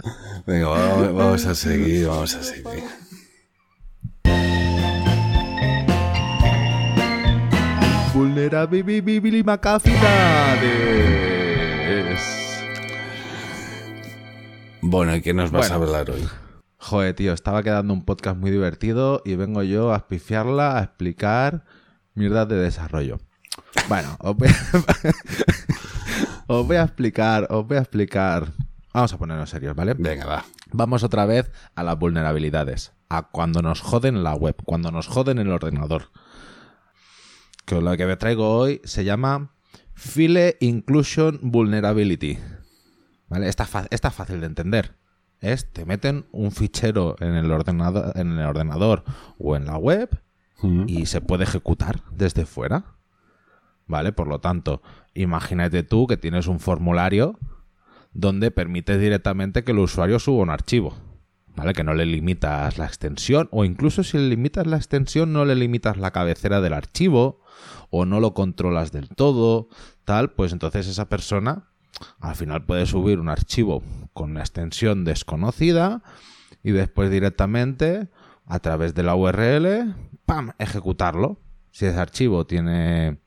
venga, 0.45 0.67
vamos, 0.67 1.13
vamos 1.13 1.45
a 1.45 1.55
seguir, 1.55 2.07
vamos 2.07 2.33
a 2.35 2.43
seguir. 2.43 2.83
Bueno, 14.81 15.15
¿y 15.15 15.21
qué 15.21 15.33
nos 15.33 15.51
vas 15.51 15.69
Bueno. 15.69 15.85
a 15.85 15.87
hablar 15.87 16.09
hoy? 16.11 16.27
Joder, 16.83 17.13
tío, 17.15 17.33
estaba 17.33 17.61
quedando 17.61 17.93
un 17.93 18.03
podcast 18.03 18.37
muy 18.37 18.49
divertido 18.49 19.21
y 19.23 19.35
vengo 19.35 19.61
yo 19.61 19.93
a 19.93 19.97
espifiarla, 19.97 20.79
a 20.79 20.83
explicar 20.83 21.63
mierdas 22.15 22.47
de 22.49 22.55
desarrollo. 22.55 23.19
Bueno, 23.87 24.15
os 24.19 24.35
voy 24.35 24.47
a, 24.47 24.55
os 26.47 26.65
voy 26.67 26.77
a 26.77 26.83
explicar, 26.83 27.47
os 27.51 27.67
voy 27.67 27.77
a 27.77 27.81
explicar. 27.81 28.47
Vamos 28.93 29.13
a 29.13 29.17
ponernos 29.17 29.49
serios, 29.49 29.75
¿vale? 29.75 29.93
Venga, 29.93 30.25
va. 30.25 30.43
Vamos 30.71 31.03
otra 31.03 31.25
vez 31.25 31.51
a 31.75 31.83
las 31.83 31.97
vulnerabilidades, 31.99 32.93
a 33.09 33.23
cuando 33.29 33.61
nos 33.61 33.81
joden 33.81 34.23
la 34.23 34.33
web, 34.33 34.55
cuando 34.65 34.91
nos 34.91 35.07
joden 35.07 35.37
el 35.37 35.51
ordenador. 35.51 36.09
Que 37.65 37.79
lo 37.79 37.95
que 37.95 38.07
me 38.07 38.17
traigo 38.17 38.57
hoy 38.57 38.81
se 38.85 39.03
llama 39.03 39.51
File 39.93 40.57
Inclusion 40.61 41.39
Vulnerability. 41.43 42.39
¿Vale? 43.29 43.47
Está, 43.47 43.65
fa- 43.65 43.87
está 43.91 44.09
fácil 44.11 44.41
de 44.41 44.47
entender. 44.47 44.95
Es, 45.41 45.71
te 45.73 45.85
meten 45.85 46.27
un 46.31 46.51
fichero 46.51 47.15
en 47.19 47.33
el 47.33 47.51
ordenador, 47.51 48.13
en 48.15 48.37
el 48.37 48.45
ordenador 48.45 49.03
o 49.39 49.55
en 49.55 49.65
la 49.65 49.77
web 49.77 50.21
y 50.85 51.07
se 51.07 51.21
puede 51.21 51.43
ejecutar 51.43 52.01
desde 52.11 52.45
fuera. 52.45 52.85
¿Vale? 53.87 54.13
Por 54.13 54.27
lo 54.27 54.39
tanto, 54.39 54.83
imagínate 55.15 55.81
tú 55.81 56.05
que 56.05 56.17
tienes 56.17 56.45
un 56.45 56.59
formulario 56.59 57.39
donde 58.13 58.51
permites 58.51 58.99
directamente 58.99 59.63
que 59.63 59.71
el 59.71 59.79
usuario 59.79 60.19
suba 60.19 60.43
un 60.43 60.51
archivo. 60.51 60.95
¿Vale? 61.55 61.73
Que 61.73 61.83
no 61.83 61.95
le 61.95 62.05
limitas 62.05 62.77
la 62.77 62.85
extensión, 62.85 63.49
o 63.51 63.65
incluso 63.65 64.03
si 64.03 64.17
le 64.17 64.29
limitas 64.29 64.67
la 64.67 64.77
extensión, 64.77 65.33
no 65.33 65.43
le 65.43 65.55
limitas 65.55 65.97
la 65.97 66.11
cabecera 66.11 66.61
del 66.61 66.73
archivo, 66.73 67.41
o 67.89 68.05
no 68.05 68.21
lo 68.21 68.33
controlas 68.33 68.93
del 68.93 69.09
todo, 69.09 69.67
tal, 70.05 70.31
pues 70.31 70.53
entonces 70.53 70.87
esa 70.87 71.09
persona 71.09 71.70
al 72.19 72.35
final 72.35 72.65
puede 72.65 72.85
subir 72.85 73.19
un 73.19 73.29
archivo 73.29 73.83
con 74.13 74.31
una 74.31 74.41
extensión 74.41 75.03
desconocida 75.03 76.01
y 76.63 76.71
después 76.71 77.09
directamente 77.09 78.09
a 78.45 78.59
través 78.59 78.93
de 78.93 79.03
la 79.03 79.15
URL, 79.15 79.95
¡pam!, 80.25 80.51
ejecutarlo. 80.59 81.39
Si 81.71 81.85
ese 81.85 81.99
archivo 81.99 82.45
tiene 82.45 83.19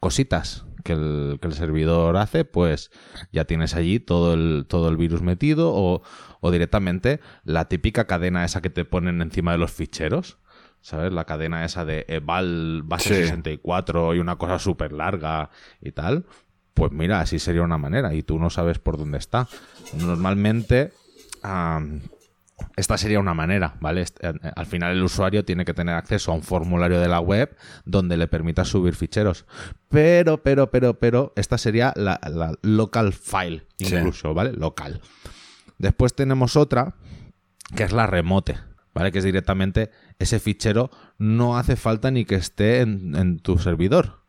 cositas 0.00 0.66
que 0.84 0.92
el, 0.92 1.38
que 1.40 1.48
el 1.48 1.54
servidor 1.54 2.16
hace, 2.16 2.44
pues 2.44 2.90
ya 3.32 3.44
tienes 3.44 3.74
allí 3.74 4.00
todo 4.00 4.34
el, 4.34 4.66
todo 4.68 4.88
el 4.88 4.96
virus 4.96 5.22
metido 5.22 5.72
o, 5.74 6.02
o 6.40 6.50
directamente 6.50 7.20
la 7.44 7.66
típica 7.68 8.06
cadena 8.06 8.44
esa 8.44 8.60
que 8.60 8.70
te 8.70 8.84
ponen 8.84 9.22
encima 9.22 9.52
de 9.52 9.58
los 9.58 9.72
ficheros. 9.72 10.38
¿Sabes? 10.82 11.12
La 11.12 11.24
cadena 11.24 11.64
esa 11.64 11.84
de 11.84 12.04
eval 12.06 12.82
base 12.84 13.08
Sí. 13.08 13.22
64 13.22 14.14
y 14.14 14.20
una 14.20 14.36
cosa 14.36 14.60
súper 14.60 14.92
larga 14.92 15.50
y 15.80 15.90
tal. 15.90 16.26
Pues 16.76 16.92
mira, 16.92 17.20
así 17.20 17.38
sería 17.40 17.62
una 17.62 17.78
manera 17.78 18.12
y 18.14 18.22
tú 18.22 18.38
no 18.38 18.50
sabes 18.50 18.78
por 18.78 18.98
dónde 18.98 19.16
está. 19.18 19.48
Normalmente, 19.98 20.92
esta 22.76 22.98
sería 22.98 23.18
una 23.18 23.32
manera, 23.34 23.76
¿vale? 23.80 24.02
Est- 24.02 24.22
eh, 24.22 24.32
Al 24.54 24.66
final 24.66 24.92
el 24.92 25.02
usuario 25.02 25.44
tiene 25.44 25.64
que 25.64 25.72
tener 25.74 25.94
acceso 25.94 26.32
a 26.32 26.34
un 26.34 26.42
formulario 26.42 27.00
de 27.00 27.08
la 27.08 27.20
web 27.20 27.56
donde 27.86 28.16
le 28.18 28.28
permita 28.28 28.64
subir 28.66 28.94
ficheros. 28.94 29.46
Pero, 29.88 30.42
pero, 30.42 30.70
pero, 30.70 30.98
pero, 30.98 31.32
esta 31.36 31.56
sería 31.58 31.92
la, 31.96 32.20
la 32.30 32.52
local 32.62 33.12
file, 33.14 33.66
Sí. 33.78 33.94
incluso, 33.96 34.34
¿vale? 34.34 34.52
Local. 34.52 35.00
Después 35.78 36.14
tenemos 36.14 36.56
otra, 36.56 36.94
que 37.74 37.84
es 37.84 37.92
la 37.92 38.06
remote, 38.06 38.56
¿vale? 38.94 39.12
Que 39.12 39.18
es 39.18 39.24
directamente 39.24 39.90
ese 40.18 40.38
fichero 40.40 40.90
no 41.18 41.56
hace 41.56 41.76
falta 41.76 42.10
ni 42.10 42.24
que 42.26 42.34
esté 42.36 42.80
en, 42.80 43.14
en 43.16 43.38
tu 43.38 43.58
servidor. 43.58 44.25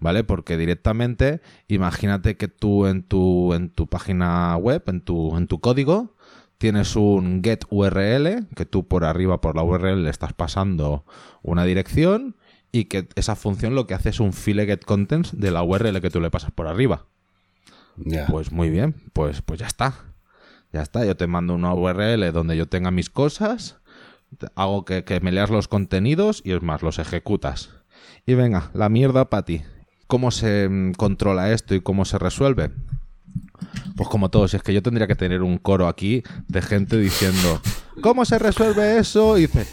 ¿Vale? 0.00 0.22
Porque 0.22 0.56
directamente, 0.56 1.40
imagínate 1.66 2.36
que 2.36 2.46
tú 2.46 2.86
en 2.86 3.02
tu, 3.02 3.52
en 3.52 3.68
tu 3.70 3.88
página 3.88 4.56
web, 4.56 4.82
en 4.86 5.00
tu, 5.00 5.36
en 5.36 5.48
tu 5.48 5.60
código, 5.60 6.14
tienes 6.58 6.96
un 6.96 7.42
get 7.42 7.64
URL, 7.70 8.46
que 8.54 8.64
tú 8.64 8.86
por 8.86 9.04
arriba, 9.04 9.40
por 9.40 9.56
la 9.56 9.62
URL, 9.62 10.04
le 10.04 10.10
estás 10.10 10.32
pasando 10.32 11.04
una 11.42 11.64
dirección 11.64 12.36
y 12.70 12.84
que 12.84 13.08
esa 13.14 13.34
función 13.34 13.74
lo 13.74 13.86
que 13.86 13.94
hace 13.94 14.10
es 14.10 14.20
un 14.20 14.32
file 14.32 14.66
get 14.66 14.84
contents 14.84 15.38
de 15.38 15.50
la 15.50 15.62
URL 15.62 16.00
que 16.00 16.10
tú 16.10 16.20
le 16.20 16.30
pasas 16.30 16.50
por 16.50 16.66
arriba. 16.66 17.06
Pues 18.28 18.52
muy 18.52 18.70
bien, 18.70 18.94
pues, 19.12 19.42
pues 19.42 19.58
ya 19.58 19.66
está. 19.66 19.94
Ya 20.72 20.82
está, 20.82 21.04
yo 21.04 21.16
te 21.16 21.26
mando 21.26 21.54
una 21.54 21.74
URL 21.74 22.30
donde 22.32 22.56
yo 22.56 22.66
tenga 22.66 22.90
mis 22.90 23.08
cosas, 23.08 23.78
hago 24.54 24.84
que, 24.84 25.02
que 25.04 25.20
me 25.20 25.32
leas 25.32 25.50
los 25.50 25.66
contenidos 25.66 26.42
y 26.44 26.52
es 26.52 26.62
más, 26.62 26.82
los 26.82 26.98
ejecutas. 26.98 27.70
Y 28.26 28.34
venga, 28.34 28.70
la 28.74 28.88
mierda 28.88 29.30
para 29.30 29.44
ti. 29.44 29.62
¿Cómo 30.08 30.30
se 30.32 30.68
mm, 30.68 30.92
controla 30.94 31.52
esto 31.52 31.74
y 31.76 31.80
cómo 31.80 32.04
se 32.04 32.18
resuelve? 32.18 32.70
Pues 33.96 34.08
como 34.08 34.28
todos, 34.30 34.54
es 34.54 34.62
que 34.62 34.72
yo 34.74 34.82
tendría 34.82 35.06
que 35.06 35.14
tener 35.16 35.42
un 35.42 35.58
coro 35.58 35.86
aquí 35.88 36.22
de 36.48 36.62
gente 36.62 36.96
diciendo, 36.98 37.60
¿cómo 38.00 38.24
se 38.24 38.38
resuelve 38.38 38.98
eso? 38.98 39.36
Y 39.38 39.42
dice, 39.42 39.66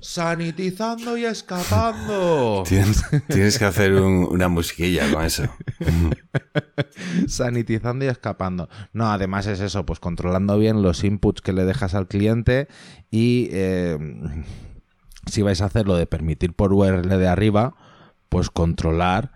sanitizando 0.00 1.16
y 1.16 1.24
escapando. 1.26 2.64
Tienes, 2.66 3.04
tienes 3.28 3.58
que 3.58 3.64
hacer 3.66 3.92
un- 3.94 4.26
una 4.30 4.48
musiquilla 4.48 5.10
con 5.12 5.24
eso. 5.24 5.44
sanitizando 7.28 8.04
y 8.04 8.08
escapando. 8.08 8.68
No, 8.92 9.10
además 9.10 9.46
es 9.46 9.60
eso, 9.60 9.84
pues 9.86 10.00
controlando 10.00 10.58
bien 10.58 10.82
los 10.82 11.04
inputs 11.04 11.40
que 11.42 11.52
le 11.52 11.64
dejas 11.64 11.94
al 11.94 12.08
cliente 12.08 12.68
y 13.10 13.48
eh, 13.52 13.98
si 15.30 15.42
vais 15.42 15.60
a 15.60 15.66
hacer 15.66 15.86
lo 15.86 15.96
de 15.96 16.06
permitir 16.06 16.52
por 16.54 16.72
URL 16.72 17.08
de 17.08 17.28
arriba, 17.28 17.74
pues 18.28 18.50
controlar 18.50 19.32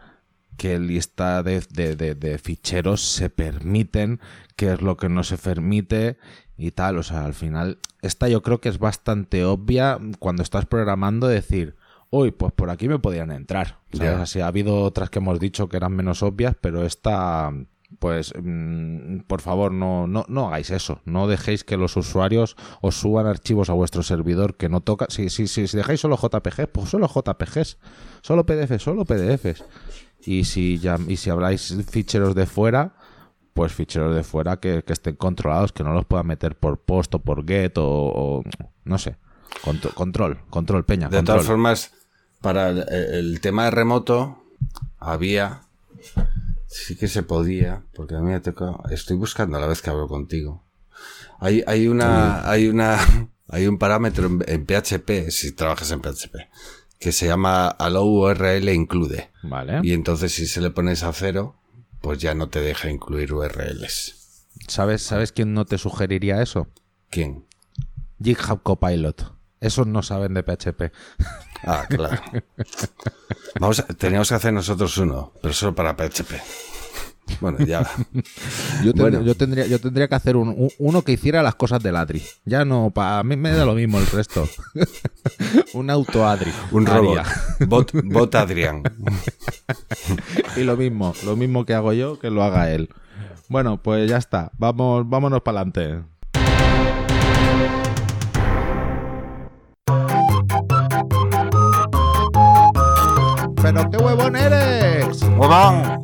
qué 0.61 0.79
lista 0.79 1.43
de, 1.43 1.63
de- 1.71 1.97
de- 1.97 2.15
de 2.15 2.37
ficheros 2.37 3.01
se 3.01 3.31
permiten, 3.31 4.21
qué 4.57 4.75
es 4.75 4.83
lo 4.83 4.99
que 4.99 5.09
no 5.09 5.25
se 5.25 5.39
permite 5.39 6.19
y 6.59 6.73
tal. 6.73 6.99
O 6.99 7.03
sea, 7.03 7.25
al 7.25 7.33
final, 7.33 7.79
esta 8.03 8.29
yo 8.29 8.43
creo 8.43 8.61
que 8.61 8.69
es 8.69 8.79
bastante 8.79 9.47
obvia 9.47 9.99
cuando 10.19 10.43
estás 10.43 10.67
programando 10.67 11.29
decir, 11.29 11.77
uy, 12.11 12.31
pues 12.31 12.53
por 12.53 12.69
aquí 12.69 12.89
me 12.89 12.99
podían 12.99 13.31
entrar. 13.33 13.79
¿sabes? 13.91 14.13
Ya. 14.13 14.21
Así, 14.21 14.41
ha 14.43 14.49
habido 14.49 14.83
otras 14.83 15.09
que 15.09 15.21
hemos 15.21 15.41
dicho 15.41 15.71
que 15.71 15.79
eran 15.79 15.93
menos 15.97 16.23
obvias, 16.23 16.55
pero 16.61 16.85
esta, 16.85 17.51
pues, 17.99 18.35
mm, 18.39 19.21
por 19.21 19.41
favor, 19.41 19.73
no, 19.73 20.07
no, 20.07 20.27
no 20.29 20.49
hagáis 20.49 20.69
eso. 20.69 21.01
No 21.07 21.27
dejéis 21.27 21.65
que 21.65 21.79
los 21.79 21.97
usuarios 21.97 22.55
os 22.83 22.97
suban 23.01 23.27
archivos 23.27 23.71
a 23.71 23.73
vuestro 23.73 24.03
servidor 24.03 24.57
que 24.59 24.69
no 24.69 24.83
toca. 24.83 25.07
Si, 25.09 25.31
si, 25.31 25.47
si, 25.49 25.67
si 25.69 25.77
dejáis 25.79 26.01
solo 26.01 26.19
JPG, 26.19 26.69
pues 26.71 26.91
solo 26.91 27.09
JPGs. 27.09 27.79
Solo 28.21 28.45
PDF, 28.45 28.79
solo 28.79 29.07
PDFs. 29.07 29.65
Y 30.25 30.45
si, 30.45 30.79
ya, 30.79 30.99
y 31.09 31.17
si 31.17 31.31
habláis 31.31 31.75
ficheros 31.91 32.35
de 32.35 32.47
fuera, 32.47 32.95
pues 33.55 33.73
ficheros 33.73 34.15
de 34.15 34.23
fuera 34.23 34.59
que, 34.59 34.83
que 34.85 34.93
estén 34.93 35.17
controlados, 35.17 35.73
que 35.73 35.83
no 35.83 35.93
los 35.93 36.05
puedan 36.05 36.27
meter 36.27 36.57
por 36.57 36.79
post 36.81 37.15
o 37.15 37.19
por 37.21 37.47
get 37.47 37.77
o, 37.79 37.85
o 37.85 38.43
no 38.85 38.99
sé. 38.99 39.17
Contro- 39.65 39.93
control, 39.95 40.39
control, 40.51 40.85
peña. 40.85 41.09
De 41.09 41.17
control. 41.19 41.37
todas 41.39 41.47
formas, 41.49 41.93
para 42.41 42.71
el, 42.71 42.87
el 42.89 43.41
tema 43.41 43.65
de 43.65 43.71
remoto, 43.73 44.45
había. 44.99 45.63
Sí 46.67 46.97
que 46.97 47.09
se 47.09 47.23
podía, 47.25 47.83
porque 47.95 48.15
a 48.15 48.21
mí 48.21 48.31
me 48.31 48.41
tocado. 48.41 48.83
Estoy 48.91 49.17
buscando 49.17 49.57
a 49.57 49.61
la 49.61 49.67
vez 49.67 49.83
que 49.83 49.91
hablo 49.91 50.07
contigo. 50.07 50.63
Hay, 51.41 51.65
hay 51.67 51.89
una. 51.89 52.49
Hay 52.49 52.69
una. 52.69 52.99
Hay 53.53 53.67
un 53.67 53.79
parámetro 53.79 54.29
en, 54.29 54.45
en 54.47 54.65
PHP, 54.65 55.29
si 55.31 55.51
trabajas 55.51 55.91
en 55.91 56.01
PHP, 56.01 56.37
que 57.01 57.11
se 57.13 57.27
llama 57.27 57.67
allow 57.69 58.07
URL 58.07 58.69
include. 58.69 59.31
Vale. 59.43 59.81
Y 59.83 59.93
entonces, 59.95 60.33
si 60.33 60.47
se 60.47 60.61
le 60.61 60.71
pones 60.71 61.03
a 61.03 61.13
cero, 61.13 61.57
pues 62.01 62.19
ya 62.21 62.35
no 62.35 62.49
te 62.49 62.61
deja 62.61 62.89
incluir 62.91 63.33
URLs. 63.33 64.47
¿Sabes, 64.69 65.03
¿Sabes 65.03 65.33
quién 65.33 65.53
no 65.55 65.65
te 65.65 65.79
sugeriría 65.79 66.41
eso? 66.43 66.69
¿Quién? 67.11 67.47
GitHub 68.23 68.63
Copilot. 68.63 69.33
Esos 69.61 69.87
no 69.87 70.03
saben 70.03 70.35
de 70.35 70.43
PHP. 70.43 70.93
Ah, 71.65 71.85
claro. 71.89 72.23
Vamos 73.61 73.81
a- 73.81 73.87
teníamos 73.87 74.29
que 74.29 74.35
hacer 74.35 74.53
nosotros 74.53 74.97
uno, 74.99 75.33
pero 75.43 75.53
solo 75.55 75.75
para 75.75 75.97
PHP. 75.97 76.33
Bueno, 77.41 77.59
ya. 77.65 77.83
Yo, 78.85 78.93
ten- 78.93 79.03
Bueno. 79.03 79.23
yo 79.23 79.35
tendría, 79.35 79.67
yo 79.67 79.79
tendría 79.79 80.09
que 80.09 80.15
hacer 80.15 80.37
un- 80.37 80.49
un- 80.49 80.71
uno 80.79 81.03
que 81.03 81.13
hiciera 81.13 81.43
las 81.43 81.55
cosas 81.55 81.83
del 81.83 81.97
Adri. 81.97 82.23
Ya 82.45 82.65
no, 82.65 82.91
para 82.91 83.23
mí 83.23 83.37
me 83.37 83.51
da 83.51 83.65
lo 83.65 83.75
mismo 83.75 83.99
el 83.99 84.07
resto. 84.07 84.49
un 85.75 85.91
auto 85.91 86.27
Adri. 86.27 86.53
Un 86.73 86.87
robot. 86.87 87.93
Bot 88.05 88.35
Adrián. 88.35 88.83
Y 90.57 90.65
lo 90.65 90.77
mismo, 90.77 91.15
lo 91.25 91.37
mismo 91.37 91.65
que 91.65 91.75
hago 91.75 91.93
yo, 91.93 92.19
que 92.19 92.31
lo 92.31 92.43
haga 92.43 92.71
él. 92.73 92.89
Bueno, 93.49 93.81
pues 93.83 94.09
ya 94.09 94.17
está. 94.17 94.51
Vamos, 94.59 95.09
vámonos 95.09 95.43
para 95.43 95.61
adelante. 95.61 96.03
¡Pero 103.63 103.91
qué 103.91 103.97
huevón 103.99 104.37
eres! 104.37 105.23
¡Huevón! 105.37 106.01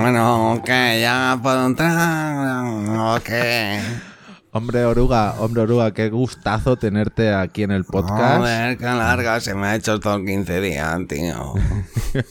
Bueno, 0.00 0.62
que 0.64 1.00
ya 1.02 1.38
puedo 1.42 1.66
entrar. 1.66 3.16
Ok. 3.16 3.30
Hombre 4.52 4.84
oruga, 4.84 5.34
hombre 5.38 5.62
oruga, 5.62 5.92
qué 5.92 6.08
gustazo 6.10 6.76
tenerte 6.76 7.32
aquí 7.32 7.62
en 7.62 7.70
el 7.70 7.84
podcast. 7.84 8.38
Joder, 8.38 8.78
qué 8.78 8.84
larga 8.84 9.38
se 9.40 9.54
me 9.54 9.68
ha 9.68 9.74
hecho 9.76 9.94
estos 9.94 10.20
15 10.24 10.60
días, 10.60 10.98
tío. 11.06 11.54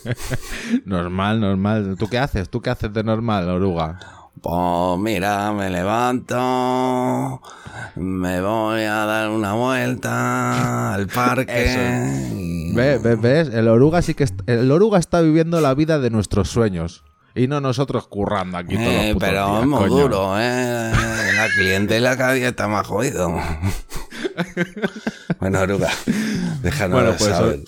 Normal, 0.86 1.40
normal. 1.40 1.96
¿Tú 1.98 2.08
qué 2.10 2.18
haces? 2.20 2.50
¿Tú 2.50 2.62
qué 2.62 2.72
haces 2.72 2.92
de 2.94 3.04
normal, 3.04 3.48
oruga? 3.50 4.00
Pues 4.42 5.00
mira, 5.00 5.52
me 5.54 5.70
levanto, 5.70 7.42
me 7.96 8.42
voy 8.42 8.82
a 8.84 9.06
dar 9.06 9.30
una 9.30 9.54
vuelta 9.54 10.94
al 10.94 11.08
parque. 11.08 12.34
y- 12.36 12.74
¿Ves? 12.74 13.02
¿Ves? 13.02 13.22
¿Ves? 13.22 13.50
El 13.50 13.68
oruga 13.68 14.02
sí 14.02 14.14
que 14.14 14.26
el 14.46 14.72
oruga 14.72 14.98
está 15.00 15.22
viviendo 15.22 15.60
la 15.62 15.74
vida 15.74 16.00
de 16.00 16.10
nuestros 16.10 16.50
sueños. 16.50 17.04
Y 17.40 17.48
no 17.48 17.62
nosotros 17.62 18.08
currando 18.08 18.58
aquí 18.58 18.76
todos 18.76 18.88
los 18.94 19.04
Eh, 19.04 19.14
putos 19.14 19.30
pero 19.30 19.48
días, 19.64 19.80
coño. 19.80 19.96
duro, 19.96 20.40
¿eh? 20.40 20.92
La 21.36 21.48
clientela 21.56 22.18
cada 22.18 22.34
día 22.34 22.50
está 22.50 22.68
más 22.68 22.86
jodido. 22.86 23.30
bueno, 25.40 25.62
Oruga, 25.62 25.90
déjanos 26.62 27.00
Bueno, 27.02 27.16
pues, 27.18 27.30
saber. 27.32 27.60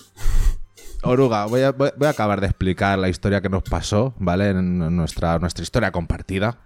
Oruga, 1.04 1.46
voy 1.46 1.62
a, 1.62 1.72
voy 1.72 1.90
voy 1.96 2.06
a 2.06 2.10
acabar 2.10 2.40
de 2.40 2.46
explicar 2.48 2.98
la 2.98 3.08
historia 3.08 3.40
que 3.40 3.48
nos 3.48 3.62
pasó, 3.62 4.14
¿vale? 4.18 4.50
En 4.50 4.94
nuestra, 4.96 5.38
nuestra 5.38 5.62
historia 5.62 5.90
compartida. 5.90 6.58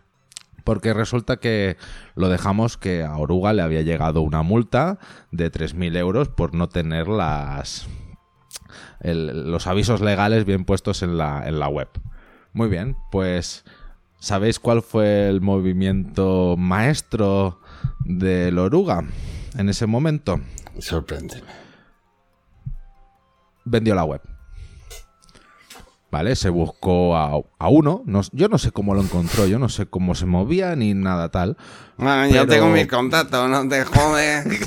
Porque 0.64 0.92
resulta 0.92 1.36
que 1.36 1.76
lo 2.16 2.28
dejamos 2.28 2.76
que 2.76 3.04
a 3.04 3.16
Oruga 3.16 3.52
le 3.52 3.62
había 3.62 3.82
llegado 3.82 4.20
una 4.22 4.42
multa 4.42 4.98
de 5.30 5.52
3.000 5.52 5.96
euros 5.96 6.28
por 6.28 6.54
no 6.54 6.68
tener 6.68 7.06
las, 7.06 7.86
el- 9.00 9.48
los 9.52 9.68
avisos 9.68 10.00
legales 10.00 10.44
bien 10.44 10.64
puestos 10.64 11.04
en 11.04 11.16
la, 11.18 11.46
en 11.46 11.60
la 11.60 11.68
web. 11.68 11.88
Muy 12.56 12.68
bien, 12.70 12.96
pues 13.10 13.64
¿sabéis 14.18 14.58
cuál 14.58 14.80
fue 14.80 15.28
el 15.28 15.42
movimiento 15.42 16.54
maestro 16.56 17.60
del 18.06 18.58
Oruga 18.58 19.04
en 19.58 19.68
ese 19.68 19.84
momento? 19.86 20.40
Sorpréndeme. 20.78 21.42
vendió 23.66 23.94
la 23.94 24.04
web. 24.04 24.22
¿Vale? 26.10 26.34
Se 26.34 26.48
buscó 26.48 27.14
a, 27.14 27.32
a 27.58 27.68
uno. 27.68 28.02
no- 28.06 28.22
yo 28.32 28.48
no 28.48 28.56
sé 28.56 28.70
cómo 28.70 28.94
lo 28.94 29.02
encontró, 29.02 29.44
yo 29.46 29.58
no 29.58 29.68
sé 29.68 29.84
cómo 29.84 30.14
se 30.14 30.24
movía 30.24 30.74
ni 30.76 30.94
nada 30.94 31.28
tal. 31.30 31.58
Bueno, 31.98 32.26
yo 32.28 32.32
Pero- 32.32 32.46
tengo 32.46 32.68
mis 32.68 32.86
contactos, 32.86 33.50
no 33.50 33.68
te 33.68 33.84
jodes. 33.84 34.46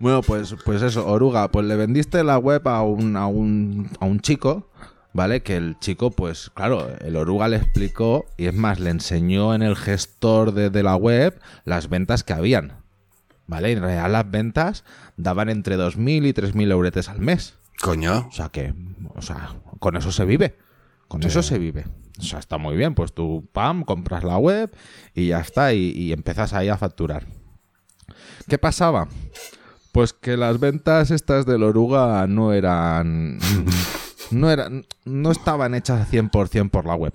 Bueno, 0.00 0.22
pues, 0.22 0.56
pues 0.64 0.82
eso, 0.82 1.06
Oruga, 1.06 1.50
pues 1.52 1.64
le 1.64 1.76
vendiste 1.76 2.24
la 2.24 2.36
web 2.38 2.66
a 2.66 2.82
un, 2.82 3.16
a 3.16 3.26
un, 3.28 3.88
a 4.00 4.04
un 4.04 4.18
chico, 4.20 4.68
¿vale? 5.12 5.42
Que 5.42 5.56
el 5.56 5.78
chico, 5.78 6.10
pues 6.10 6.50
claro, 6.50 6.88
el 7.00 7.16
Oruga 7.16 7.48
le 7.48 7.56
explicó 7.56 8.26
y 8.36 8.46
es 8.46 8.54
más, 8.54 8.80
le 8.80 8.90
enseñó 8.90 9.54
en 9.54 9.62
el 9.62 9.76
gestor 9.76 10.52
de, 10.52 10.70
de 10.70 10.82
la 10.82 10.96
web 10.96 11.40
las 11.64 11.88
ventas 11.88 12.24
que 12.24 12.32
habían. 12.32 12.80
¿Vale? 13.46 13.72
En 13.72 13.80
realidad 13.80 14.10
las 14.10 14.30
ventas 14.30 14.84
daban 15.16 15.48
entre 15.48 15.76
2.000 15.76 16.28
y 16.28 16.32
3.000 16.32 16.70
euretes 16.70 17.08
al 17.08 17.20
mes. 17.20 17.56
Coño. 17.80 18.28
O 18.28 18.32
sea 18.32 18.50
que, 18.50 18.74
o 19.14 19.22
sea, 19.22 19.56
con 19.80 19.96
eso 19.96 20.12
se 20.12 20.24
vive. 20.24 20.56
Con 21.08 21.24
eso 21.24 21.42
se 21.42 21.58
vive. 21.58 21.86
O 22.18 22.22
sea, 22.22 22.38
está 22.38 22.58
muy 22.58 22.76
bien. 22.76 22.94
Pues 22.94 23.12
tú, 23.12 23.48
pam, 23.52 23.82
compras 23.82 24.22
la 24.22 24.38
web 24.38 24.70
y 25.14 25.28
ya 25.28 25.40
está. 25.40 25.72
Y, 25.72 25.90
y 25.90 26.12
empiezas 26.12 26.52
ahí 26.52 26.68
a 26.68 26.76
facturar. 26.76 27.26
¿Qué 28.48 28.58
pasaba? 28.58 29.08
Pues 29.92 30.12
que 30.12 30.36
las 30.36 30.60
ventas 30.60 31.10
estas 31.10 31.46
del 31.46 31.64
Oruga 31.64 32.26
no 32.28 32.52
eran. 32.52 33.40
No 34.32 34.50
eran. 34.50 34.86
No 35.04 35.30
estaban 35.30 35.74
hechas 35.74 36.08
100% 36.10 36.70
por 36.70 36.86
la 36.86 36.94
web. 36.94 37.12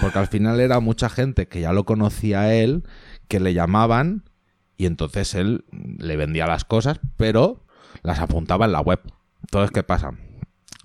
Porque 0.00 0.18
al 0.18 0.28
final 0.28 0.60
era 0.60 0.78
mucha 0.80 1.08
gente 1.08 1.48
que 1.48 1.60
ya 1.60 1.72
lo 1.72 1.84
conocía 1.84 2.42
a 2.42 2.54
él, 2.54 2.84
que 3.26 3.40
le 3.40 3.52
llamaban 3.54 4.24
y 4.76 4.86
entonces 4.86 5.34
él 5.34 5.64
le 5.98 6.16
vendía 6.16 6.46
las 6.46 6.64
cosas, 6.64 7.00
pero 7.16 7.64
las 8.04 8.20
apuntaba 8.20 8.66
en 8.66 8.72
la 8.72 8.80
web. 8.80 9.00
Entonces, 9.40 9.72
¿qué 9.72 9.82
pasa? 9.82 10.12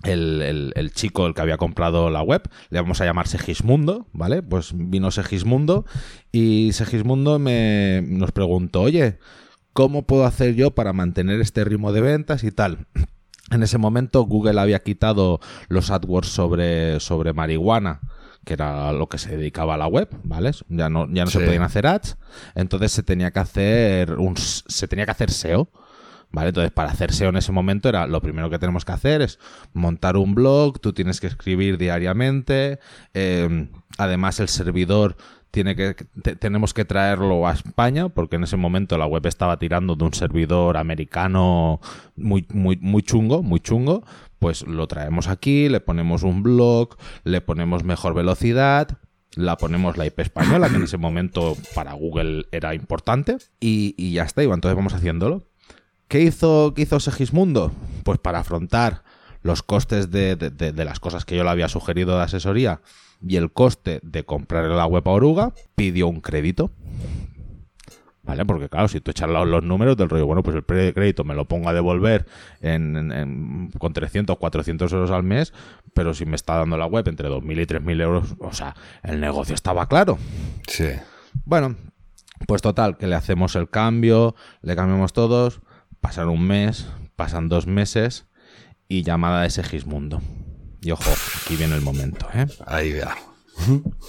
El, 0.02 0.42
el- 0.42 0.72
el 0.74 0.92
chico, 0.92 1.26
el 1.26 1.34
que 1.34 1.42
había 1.42 1.56
comprado 1.58 2.10
la 2.10 2.22
web, 2.22 2.42
le 2.70 2.80
vamos 2.80 3.00
a 3.00 3.04
llamar 3.04 3.28
Segismundo, 3.28 4.08
¿vale? 4.12 4.42
Pues 4.42 4.72
vino 4.74 5.10
Segismundo 5.12 5.86
y 6.32 6.72
Segismundo 6.72 7.38
me, 7.38 8.02
nos 8.06 8.32
preguntó, 8.32 8.82
oye, 8.82 9.18
¿cómo 9.72 10.02
puedo 10.06 10.26
hacer 10.26 10.56
yo 10.56 10.72
para 10.72 10.92
mantener 10.92 11.40
este 11.40 11.64
ritmo 11.64 11.92
de 11.92 12.00
ventas 12.00 12.42
y 12.44 12.50
tal? 12.50 12.86
En 13.54 13.62
ese 13.62 13.78
momento 13.78 14.22
Google 14.22 14.60
había 14.60 14.80
quitado 14.80 15.40
los 15.68 15.90
AdWords 15.90 16.28
sobre, 16.28 17.00
sobre 17.00 17.32
marihuana, 17.32 18.00
que 18.44 18.54
era 18.54 18.92
lo 18.92 19.08
que 19.08 19.18
se 19.18 19.36
dedicaba 19.36 19.74
a 19.74 19.76
la 19.78 19.86
web, 19.86 20.08
¿vale? 20.22 20.50
Ya 20.68 20.88
no, 20.88 21.06
ya 21.10 21.24
no 21.24 21.30
se 21.30 21.40
podían 21.40 21.62
hacer 21.62 21.86
ads, 21.86 22.16
entonces 22.54 22.92
se 22.92 23.02
tenía 23.02 23.30
que 23.30 23.38
hacer 23.38 24.12
un 24.14 24.36
se 24.36 24.88
tenía 24.88 25.04
que 25.04 25.12
hacer 25.12 25.30
SEO. 25.30 25.68
¿Vale? 26.30 26.48
Entonces, 26.48 26.72
para 26.72 26.90
hacer 26.90 27.12
SEO 27.12 27.28
en 27.28 27.36
ese 27.36 27.52
momento 27.52 27.88
era 27.88 28.08
lo 28.08 28.20
primero 28.20 28.50
que 28.50 28.58
tenemos 28.58 28.84
que 28.84 28.90
hacer 28.90 29.22
es 29.22 29.38
montar 29.72 30.16
un 30.16 30.34
blog, 30.34 30.80
tú 30.80 30.92
tienes 30.92 31.20
que 31.20 31.28
escribir 31.28 31.78
diariamente, 31.78 32.80
eh, 33.12 33.68
además 33.98 34.40
el 34.40 34.48
servidor 34.48 35.16
tiene 35.54 35.76
que 35.76 35.94
te- 36.22 36.34
tenemos 36.34 36.74
que 36.74 36.84
traerlo 36.84 37.46
a 37.46 37.52
España 37.52 38.08
porque 38.08 38.34
en 38.36 38.42
ese 38.42 38.56
momento 38.56 38.98
la 38.98 39.06
web 39.06 39.24
estaba 39.26 39.56
tirando 39.58 39.94
de 39.94 40.04
un 40.04 40.12
servidor 40.12 40.76
americano 40.76 41.80
muy 42.16 42.44
muy 42.52 42.76
muy 42.80 43.02
chungo, 43.02 43.42
muy 43.44 43.60
chungo, 43.60 44.02
pues 44.40 44.66
lo 44.66 44.88
traemos 44.88 45.28
aquí, 45.28 45.68
le 45.68 45.78
ponemos 45.78 46.24
un 46.24 46.42
blog, 46.42 46.96
le 47.22 47.40
ponemos 47.40 47.84
mejor 47.84 48.14
velocidad, 48.14 48.98
la 49.36 49.56
ponemos 49.56 49.96
la 49.96 50.06
IP 50.06 50.18
española, 50.20 50.68
que 50.68 50.76
en 50.76 50.82
ese 50.82 50.98
momento 50.98 51.56
para 51.74 51.92
Google 51.92 52.46
era 52.50 52.74
importante, 52.74 53.36
y, 53.60 53.94
ya 54.12 54.24
está, 54.24 54.42
y 54.42 54.46
entonces 54.46 54.74
vamos 54.76 54.92
haciéndolo. 54.94 55.44
¿Qué 56.08 56.20
hizo, 56.20 56.74
qué 56.74 56.82
hizo 56.82 56.98
Segismundo? 57.00 57.70
Pues 58.02 58.18
para 58.18 58.40
afrontar 58.40 59.02
los 59.42 59.62
costes 59.62 60.10
de- 60.10 60.36
de 60.72 60.84
las 60.84 60.98
cosas 61.00 61.24
que 61.24 61.36
yo 61.36 61.44
le 61.44 61.50
había 61.50 61.68
sugerido 61.68 62.16
de 62.16 62.24
asesoría 62.24 62.80
y 63.26 63.36
el 63.36 63.52
coste 63.52 64.00
de 64.02 64.24
comprar 64.24 64.66
la 64.66 64.86
web 64.86 65.02
a 65.06 65.10
Oruga, 65.12 65.52
pidió 65.74 66.08
un 66.08 66.20
crédito. 66.20 66.70
¿Vale? 68.22 68.46
Porque 68.46 68.70
claro, 68.70 68.88
si 68.88 69.00
tú 69.02 69.10
echas 69.10 69.28
los, 69.28 69.62
números 69.62 69.98
del 69.98 70.08
rollo, 70.08 70.24
bueno, 70.24 70.42
pues 70.42 70.56
el 70.56 70.64
crédito 70.64 71.24
me 71.24 71.34
lo 71.34 71.44
pongo 71.44 71.68
a 71.68 71.74
devolver 71.74 72.24
en, 72.62 72.96
en- 72.96 73.12
en- 73.12 73.70
con 73.78 73.92
300, 73.92 74.38
400 74.38 74.90
euros 74.94 75.10
al 75.10 75.22
mes, 75.24 75.52
pero 75.92 76.14
si 76.14 76.24
me 76.24 76.34
está 76.34 76.56
dando 76.56 76.78
la 76.78 76.86
web 76.86 77.06
entre 77.06 77.28
2.000 77.28 77.60
y 77.60 77.66
3.000 77.66 78.00
euros, 78.00 78.34
o 78.38 78.52
sea, 78.54 78.74
el 79.02 79.20
negocio 79.20 79.54
estaba 79.54 79.86
claro. 79.88 80.16
Sí. 80.66 80.88
Bueno, 81.44 81.76
pues 82.46 82.62
total, 82.62 82.96
que 82.96 83.06
le 83.06 83.14
hacemos 83.14 83.56
el 83.56 83.68
cambio, 83.68 84.34
le 84.62 84.74
cambiamos 84.74 85.12
todos, 85.12 85.60
pasan 86.00 86.30
un 86.30 86.46
mes, 86.46 86.88
pasan 87.16 87.50
dos 87.50 87.66
meses 87.66 88.26
y 88.88 89.02
llamada 89.02 89.42
de 89.42 89.50
Segismundo. 89.50 90.22
Y 90.84 90.90
ojo, 90.90 91.10
aquí 91.42 91.56
viene 91.56 91.74
el 91.74 91.80
momento, 91.80 92.28
¿eh? 92.34 92.46
Ahí 92.66 92.92
va. 92.92 93.16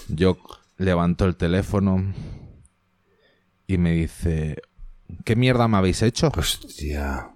Yo 0.09 0.37
levanto 0.77 1.23
el 1.23 1.37
teléfono 1.37 2.13
y 3.65 3.77
me 3.77 3.93
dice, 3.93 4.61
¿qué 5.23 5.37
mierda 5.37 5.69
me 5.69 5.77
habéis 5.77 6.01
hecho? 6.01 6.33
Hostia. 6.37 7.29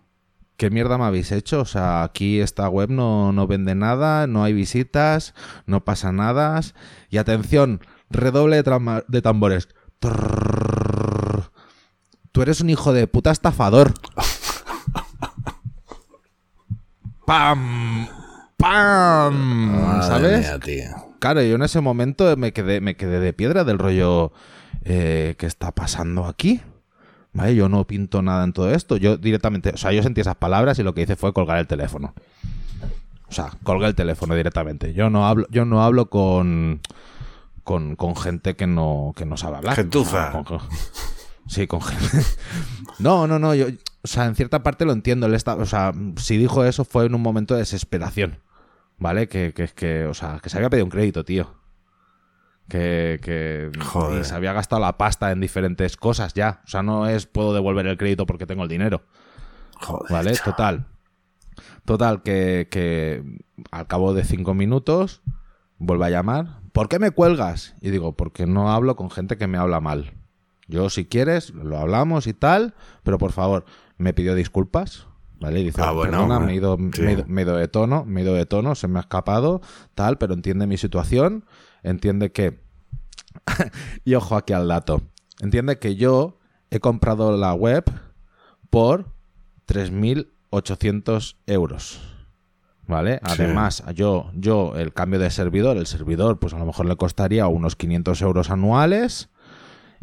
¿Qué 0.58 0.69
mierda 0.69 0.97
me 0.97 1.06
habéis 1.06 1.32
hecho? 1.32 1.62
O 1.62 1.65
sea, 1.65 2.04
aquí 2.04 2.41
esta 2.41 2.67
web 2.67 2.89
no, 2.89 3.32
no 3.32 3.47
vende 3.47 3.75
nada, 3.75 4.28
no 4.28 4.43
hay 4.43 4.52
visitas, 4.52 5.34
no 5.65 5.86
pasa 5.86 6.12
nada. 6.12 6.60
Y 7.10 7.17
atención, 7.17 7.80
redoble 8.10 8.62
de, 8.62 9.04
de 9.08 9.21
tambores. 9.21 9.69
Trrrr. 9.99 11.49
Tú 12.34 12.41
eres 12.41 12.60
un 12.60 12.69
hijo 12.69 12.91
de 12.91 13.08
puta 13.08 13.32
estafador. 13.32 13.93
¡Pam! 17.25 18.18
¡Pam! 18.69 19.82
Madre 19.82 20.03
¿Sabes? 20.08 20.39
mía, 20.41 20.60
tío. 20.60 21.13
Claro, 21.19 21.41
yo 21.41 21.55
en 21.55 21.63
ese 21.63 21.82
momento 21.82 22.36
me 22.38 22.53
quedé, 22.53 22.82
me 22.82 22.95
quedé 22.95 23.19
de 23.19 23.34
piedra 23.34 23.63
del 23.63 23.79
rollo. 23.79 24.32
eh, 24.84 25.36
¿Qué 25.39 25.45
está 25.47 25.71
pasando 25.71 26.25
aquí? 26.25 26.62
¿Vale? 27.34 27.55
Yo 27.55 27.67
no 27.67 27.86
pinto 27.88 28.21
nada 28.21 28.43
en 28.43 28.53
todo 28.53 28.71
esto. 28.71 28.95
Yo 28.97 29.17
directamente, 29.17 29.71
o 29.73 29.77
sea, 29.77 29.91
yo 29.91 30.03
sentí 30.03 30.21
esas 30.21 30.36
palabras 30.36 30.77
y 30.79 30.84
lo 30.84 30.93
que 30.93 31.01
hice 31.01 31.15
fue 31.15 31.34
colgar 31.34 31.58
el 31.58 31.65
teléfono. 31.67 32.13
O 33.27 33.32
sea, 33.32 33.51
colgué 33.63 33.88
el 33.88 33.95
teléfono 33.95 34.36
directamente. 34.36 34.93
Yo 34.93 35.10
no 35.10 35.27
hablo, 35.27 35.47
yo 35.49 35.65
no 35.65 35.84
hablo 35.84 36.10
con, 36.10 36.79
con, 37.63 37.95
con 37.95 38.15
gente 38.15 38.55
que 38.55 38.67
no, 38.67 39.13
que 39.15 39.25
no 39.25 39.36
sabe 39.38 39.58
hablar. 39.58 39.75
Gentuza. 39.75 40.29
O 40.29 40.32
sea, 40.32 40.43
con- 40.43 40.60
sí, 41.47 41.65
con 41.67 41.82
gente. 41.82 42.05
No, 42.99 43.27
no, 43.27 43.39
no. 43.39 43.55
Yo, 43.55 43.67
o 43.67 44.08
sea, 44.08 44.25
en 44.25 44.36
cierta 44.36 44.62
parte 44.62 44.84
lo 44.86 44.91
entiendo. 44.91 45.25
Él 45.25 45.34
está, 45.34 45.55
o 45.55 45.65
sea, 45.65 45.91
si 46.17 46.38
dijo 46.38 46.65
eso 46.65 46.84
fue 46.86 47.05
en 47.05 47.15
un 47.15 47.21
momento 47.21 47.53
de 47.55 47.62
desesperación. 47.62 48.38
¿Vale? 49.00 49.28
Que, 49.28 49.54
que 49.54 49.64
es 49.64 49.74
que, 49.74 50.06
o 50.06 50.14
sea, 50.14 50.40
que 50.42 50.50
se 50.50 50.58
había 50.58 50.70
pedido 50.70 50.86
un 50.86 50.92
crédito, 50.92 51.24
tío. 51.24 51.56
Que, 52.68 53.20
que 53.24 53.72
Joder. 53.84 54.22
y 54.22 54.24
se 54.24 54.36
había 54.36 54.54
gastado 54.54 54.80
la 54.82 54.98
pasta 54.98 55.32
en 55.32 55.40
diferentes 55.40 55.98
cosas 55.98 56.34
ya. 56.34 56.62
O 56.66 56.68
sea, 56.68 56.84
no 56.84 57.08
es 57.08 57.26
puedo 57.26 57.54
devolver 57.54 57.88
el 57.88 57.98
crédito 57.98 58.26
porque 58.26 58.46
tengo 58.46 58.64
el 58.64 58.70
dinero. 58.70 59.02
Joder, 59.80 60.12
¿Vale? 60.12 60.38
Total. 60.44 60.86
Total, 61.86 62.22
que, 62.22 62.68
que 62.70 63.24
al 63.72 63.88
cabo 63.88 64.14
de 64.14 64.24
cinco 64.24 64.54
minutos 64.54 65.24
vuelve 65.80 66.06
a 66.06 66.10
llamar. 66.10 66.60
¿Por 66.74 66.90
qué 66.90 67.00
me 67.00 67.12
cuelgas? 67.12 67.74
Y 67.82 67.90
digo, 67.90 68.16
porque 68.16 68.46
no 68.46 68.72
hablo 68.72 68.96
con 68.96 69.10
gente 69.10 69.38
que 69.38 69.48
me 69.48 69.58
habla 69.58 69.80
mal. 69.80 70.14
Yo, 70.68 70.92
si 70.92 71.06
quieres, 71.06 71.50
lo 71.50 71.80
hablamos 71.80 72.28
y 72.28 72.34
tal, 72.34 72.76
pero 73.04 73.18
por 73.18 73.32
favor, 73.32 73.66
me 73.98 74.14
pidió 74.14 74.36
disculpas. 74.36 75.08
¿Vale? 75.39 75.62
Y 75.62 75.63
dice, 75.65 75.82
Ah, 75.82 75.91
bueno, 75.91 76.12
perdona, 76.12 76.36
bueno, 76.36 76.45
me 76.47 76.52
he, 76.52 76.56
ido, 76.56 76.78
sí. 76.93 77.02
me 77.02 77.10
he 77.12 77.13
ido- 77.13 77.25
me 77.28 77.41
he 77.41 77.43
ido 77.45 77.56
de 77.56 77.67
tono, 77.69 78.04
me 78.06 78.19
he 78.21 78.23
ido 78.23 78.34
de 78.34 78.45
tono, 78.45 78.75
se 78.75 78.88
me 78.89 78.99
ha 78.99 79.02
escapado, 79.02 79.62
tal, 79.95 80.17
pero 80.17 80.34
entiende 80.34 80.67
mi 80.67 80.78
situación, 80.78 81.45
entiende 81.84 82.32
que... 82.32 82.60
y 84.06 84.15
ojo 84.15 84.36
aquí 84.36 84.54
al 84.54 84.67
dato. 84.67 85.02
Entiende 85.39 85.80
que 85.80 85.95
yo 85.95 86.39
he 86.71 86.80
comprado 86.80 87.38
la 87.38 87.54
web 87.54 87.86
por 88.69 89.13
3.800 89.67 91.36
euros. 91.47 92.02
¿Vale? 92.88 93.15
Sí. 93.17 93.19
Además, 93.43 93.84
yo, 93.93 94.32
yo, 94.34 94.73
el 94.75 94.93
cambio 94.93 95.19
de 95.19 95.30
servidor, 95.30 95.78
el 95.78 95.86
servidor, 95.86 96.39
pues 96.39 96.54
a 96.56 96.58
lo 96.60 96.65
mejor 96.65 96.88
le 96.88 96.95
costaría 96.95 97.45
unos 97.47 97.75
500 97.75 98.19
euros 98.23 98.49
anuales 98.49 99.30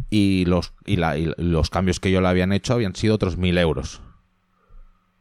y 0.09 0.45
los, 0.45 0.73
y 0.85 0.97
la- 0.97 1.19
y 1.19 1.33
los 1.37 1.69
cambios 1.69 1.99
que 1.99 2.13
yo 2.13 2.21
le 2.21 2.29
habían 2.29 2.53
hecho 2.53 2.75
habían 2.75 2.95
sido 2.95 3.17
otros 3.17 3.37
1.000 3.39 3.59
euros. 3.59 4.01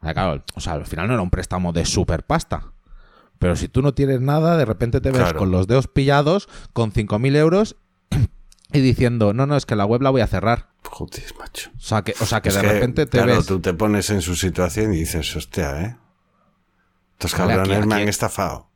Ah, 0.06 0.14
claro, 0.14 0.42
o 0.54 0.60
sea, 0.60 0.74
al 0.74 0.86
final 0.86 1.08
no 1.08 1.14
era 1.14 1.22
un 1.22 1.30
préstamo 1.30 1.72
de 1.72 1.84
super 1.84 2.24
pasta. 2.24 2.72
Pero 3.38 3.54
si 3.56 3.68
tú 3.68 3.82
no 3.82 3.92
tienes 3.92 4.20
nada, 4.20 4.56
de 4.56 4.64
repente 4.64 5.00
te 5.00 5.10
ves 5.10 5.18
Claro. 5.20 5.38
con 5.38 5.50
los 5.50 5.66
dedos 5.66 5.88
pillados, 5.88 6.48
con 6.72 6.92
5.000 6.92 7.36
euros 7.36 7.76
y 8.72 8.80
diciendo, 8.80 9.34
no, 9.34 9.46
no, 9.46 9.56
es 9.56 9.66
que 9.66 9.76
la 9.76 9.84
web 9.84 10.00
la 10.02 10.10
voy 10.10 10.22
a 10.22 10.26
cerrar. 10.26 10.68
Joder, 10.88 11.24
macho. 11.38 11.70
O 11.76 11.80
sea, 11.80 12.02
que, 12.02 12.14
o 12.20 12.24
sea, 12.26 12.40
que 12.40 12.48
Es 12.48 12.54
de 12.54 12.60
que, 12.62 12.72
repente 12.72 13.04
te 13.06 13.18
claro, 13.18 13.36
ves... 13.36 13.46
tú 13.46 13.60
te 13.60 13.74
pones 13.74 14.08
en 14.10 14.22
su 14.22 14.34
situación 14.36 14.94
y 14.94 14.98
dices, 14.98 15.34
hostia, 15.36 15.82
¿eh? 15.82 15.96
Estos 17.18 17.32
Vale, 17.38 17.52
aquí- 17.54 17.60
cabrones 17.62 17.86
me 17.86 17.94
aquí- 17.94 18.02
han 18.04 18.08
estafado. 18.08 18.68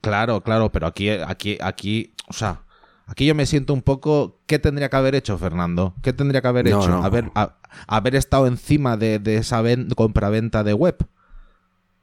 Claro, 0.00 0.40
claro, 0.42 0.72
pero 0.72 0.86
aquí, 0.86 1.10
aquí, 1.10 1.58
aquí, 1.62 2.12
o 2.28 2.32
sea, 2.32 2.62
aquí 3.06 3.24
yo 3.26 3.34
me 3.34 3.46
siento 3.46 3.72
un 3.72 3.82
poco. 3.82 4.40
¿Qué 4.46 4.58
tendría 4.58 4.88
que 4.88 4.96
haber 4.96 5.14
hecho, 5.14 5.38
Fernando? 5.38 5.94
¿Qué 6.02 6.12
tendría 6.12 6.42
que 6.42 6.48
haber 6.48 6.68
No, 6.68 6.80
hecho? 6.82 6.88
no. 6.90 7.04
Haber, 7.04 7.30
a- 7.36 7.56
haber 7.86 8.14
estado 8.16 8.46
encima 8.46 8.96
de, 8.96 9.18
de 9.18 9.36
esa 9.36 9.60
ven- 9.62 9.88
compraventa 9.90 10.64
de 10.64 10.74
web. 10.74 10.96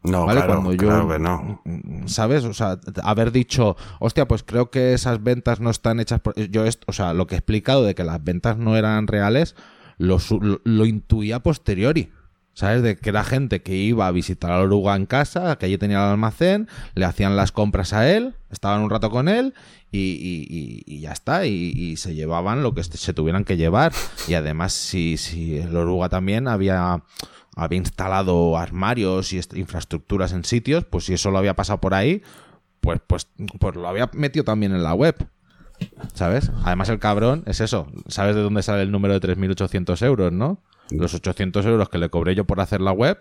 No, 0.02 0.26
¿Vale? 0.26 0.40
claro, 0.40 0.54
Cuando 0.62 0.72
yo. 0.72 0.78
claro 0.88 1.10
que 1.10 1.20
no. 1.20 1.62
¿Sabes? 2.08 2.46
O 2.46 2.54
sea, 2.54 2.80
haber 3.04 3.32
dicho, 3.34 3.76
hostia, 4.00 4.28
pues 4.30 4.44
creo 4.44 4.70
que 4.72 4.94
esas 4.94 5.22
ventas 5.22 5.60
no 5.60 5.70
están 5.70 6.00
hechas 6.00 6.22
por. 6.22 6.36
Yo, 6.36 6.66
esto, 6.66 6.86
o 6.88 6.94
sea, 6.94 7.14
lo 7.14 7.28
que 7.28 7.36
he 7.36 7.38
explicado 7.38 7.84
de 7.84 7.96
que 7.96 8.06
las 8.06 8.24
ventas 8.24 8.58
no 8.58 8.78
eran 8.78 9.08
reales, 9.08 9.56
lo, 9.98 10.18
lo, 10.40 10.62
lo 10.64 10.86
intuía 10.86 11.38
a 11.38 11.44
posteriori. 11.44 12.14
¿Sabes? 12.60 12.84
De 12.84 12.98
que 12.98 13.08
era 13.10 13.24
gente 13.24 13.62
que 13.62 13.74
iba 13.74 14.06
a 14.06 14.12
visitar 14.12 14.52
a 14.52 14.60
Oruga 14.60 14.94
en 14.98 15.06
casa, 15.06 15.56
que 15.58 15.66
allí 15.68 15.78
tenía 15.78 15.96
el 16.04 16.12
almacén, 16.12 16.68
le 16.94 17.06
hacían 17.06 17.38
las 17.38 17.54
compras 17.54 17.94
a 17.94 18.12
él, 18.12 18.36
estaban 18.52 18.82
un 18.82 18.90
rato 18.90 19.10
con 19.10 19.30
él 19.30 19.54
y, 19.94 20.84
y- 20.86 21.00
ya 21.00 21.14
está. 21.14 21.46
Y, 21.46 21.96
se 21.96 22.16
llevaban 22.16 22.62
lo 22.62 22.74
que 22.74 22.84
se 22.84 23.14
tuvieran 23.14 23.46
que 23.46 23.56
llevar. 23.56 23.94
Y 24.28 24.34
además, 24.34 24.74
si, 24.74 25.16
si 25.16 25.56
el 25.58 25.74
Oruga 25.74 26.10
también 26.10 26.50
había, 26.50 27.02
había 27.56 27.78
instalado 27.78 28.58
armarios 28.58 29.32
y 29.32 29.38
est- 29.38 29.56
infraestructuras 29.56 30.34
en 30.34 30.44
sitios, 30.44 30.84
pues 30.84 31.06
si 31.06 31.14
eso 31.14 31.32
lo 31.32 31.38
había 31.38 31.56
pasado 31.56 31.80
por 31.80 31.94
ahí, 31.94 32.24
pues, 32.82 33.00
pues, 33.08 33.30
pues 33.58 33.78
lo 33.78 33.88
había 33.88 34.10
metido 34.12 34.44
también 34.44 34.74
en 34.76 34.84
la 34.84 34.94
web. 34.94 35.16
¿Sabes? 36.14 36.52
Además, 36.66 36.90
el 36.90 37.00
cabrón 37.00 37.44
es 37.46 37.62
eso. 37.62 37.88
¿Sabes 38.10 38.36
de 38.36 38.42
dónde 38.42 38.64
sale 38.64 38.82
el 38.82 38.92
número 38.92 39.18
de 39.18 39.22
3.800 39.22 40.02
euros, 40.06 40.34
no? 40.34 40.60
Los 40.92 41.14
800 41.14 41.66
euros 41.66 41.90
que 41.90 41.98
le 41.98 42.10
cobré 42.10 42.36
yo 42.36 42.46
por 42.46 42.60
hacer 42.62 42.82
la 42.82 42.92
web, 42.92 43.20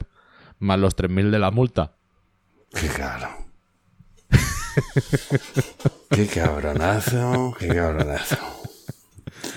más 0.58 0.78
los 0.78 0.96
3.000 0.96 1.30
de 1.30 1.38
la 1.38 1.50
multa. 1.50 1.92
Qué 2.72 2.88
caro. 2.88 3.28
qué 6.10 6.26
cabronazo, 6.26 7.54
qué 7.58 7.68
cabronazo. 7.68 8.36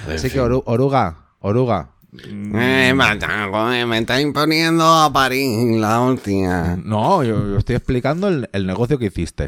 En 0.08 0.14
Así 0.16 0.30
que. 0.30 0.40
Oru- 0.42 0.64
Oruga, 0.66 1.26
Oruga, 1.40 1.92
Eh, 2.14 2.94
me 2.94 3.98
está 4.00 4.20
imponiendo 4.22 4.84
a 4.86 5.12
París 5.14 5.78
la 5.80 6.02
hostia. 6.02 6.78
no, 6.84 7.24
yo, 7.24 7.48
yo 7.48 7.58
estoy 7.58 7.76
explicando 7.76 8.28
el, 8.28 8.50
el 8.54 8.66
negocio 8.68 8.98
que 9.00 9.06
hiciste. 9.06 9.48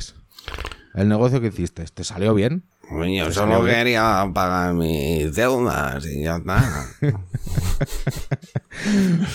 El 0.93 1.09
negocio 1.09 1.41
que 1.41 1.47
hiciste. 1.47 1.83
¿Te 1.85 2.03
salió 2.03 2.33
bien? 2.33 2.63
Pues 2.89 3.33
solo 3.33 3.63
quería 3.63 4.29
pagar 4.33 4.73
mis 4.73 5.33
deudas 5.33 6.05
y 6.05 6.23
ya 6.23 6.37
está. 6.37 6.87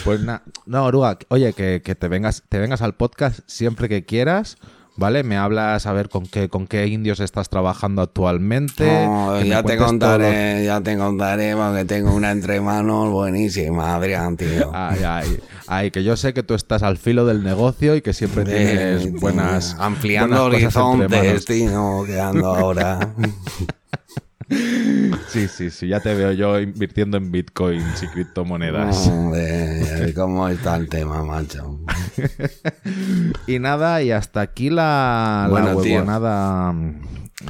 Pues 0.04 0.20
nada, 0.20 0.42
no, 0.66 0.84
Oruga, 0.84 1.18
oye, 1.28 1.52
que, 1.52 1.80
que 1.82 1.94
te 1.94 2.08
vengas, 2.08 2.42
te 2.48 2.58
vengas 2.58 2.82
al 2.82 2.94
podcast 2.96 3.40
siempre 3.46 3.88
que 3.88 4.04
quieras, 4.04 4.58
¿vale? 4.98 5.22
Me 5.22 5.36
hablas 5.36 5.86
a 5.86 5.92
ver 5.92 6.08
con 6.08 6.26
qué, 6.26 6.48
con 6.48 6.66
qué 6.66 6.86
indios 6.88 7.20
estás 7.20 7.48
trabajando 7.48 8.02
actualmente. 8.02 8.84
No, 9.06 9.40
ya 9.40 9.62
te 9.62 9.76
contaré, 9.76 10.64
ya 10.64 10.80
te 10.80 10.98
contaré 10.98 11.54
porque 11.54 11.84
tengo 11.84 12.12
una 12.14 12.32
entre 12.32 12.60
manos 12.60 13.10
buenísima, 13.10 13.94
Adrián, 13.94 14.36
tío. 14.36 14.70
Ay, 14.74 15.00
ay, 15.06 15.38
ay, 15.68 15.90
que 15.92 16.02
yo 16.02 16.16
sé 16.16 16.34
que 16.34 16.42
tú 16.42 16.54
estás 16.54 16.82
al 16.82 16.98
filo 16.98 17.24
del 17.24 17.44
negocio 17.44 17.94
y 17.94 18.02
que 18.02 18.12
siempre 18.12 18.44
tienes 18.44 19.12
buenas. 19.12 19.76
ampliando 19.78 20.48
buenas 20.48 20.76
horizontes, 20.76 21.44
tío, 21.44 22.04
que 22.04 22.20
ando 22.20 22.54
ahora. 22.54 23.14
Sí, 24.48 25.46
sí, 25.48 25.70
sí, 25.70 25.88
ya 25.88 26.00
te 26.00 26.14
veo 26.14 26.32
yo 26.32 26.58
invirtiendo 26.58 27.16
en 27.18 27.30
bitcoins 27.30 28.02
y 28.02 28.06
criptomonedas. 28.08 28.96
Hombre, 29.08 30.12
¿cómo 30.14 30.48
está 30.48 30.76
el 30.76 30.88
tema, 30.88 31.22
macho? 31.24 31.80
Y 33.46 33.58
nada, 33.58 34.02
y 34.02 34.10
hasta 34.10 34.40
aquí 34.40 34.70
la, 34.70 35.42
la 35.44 35.48
Bueno, 35.50 35.72
huevonada 35.76 36.74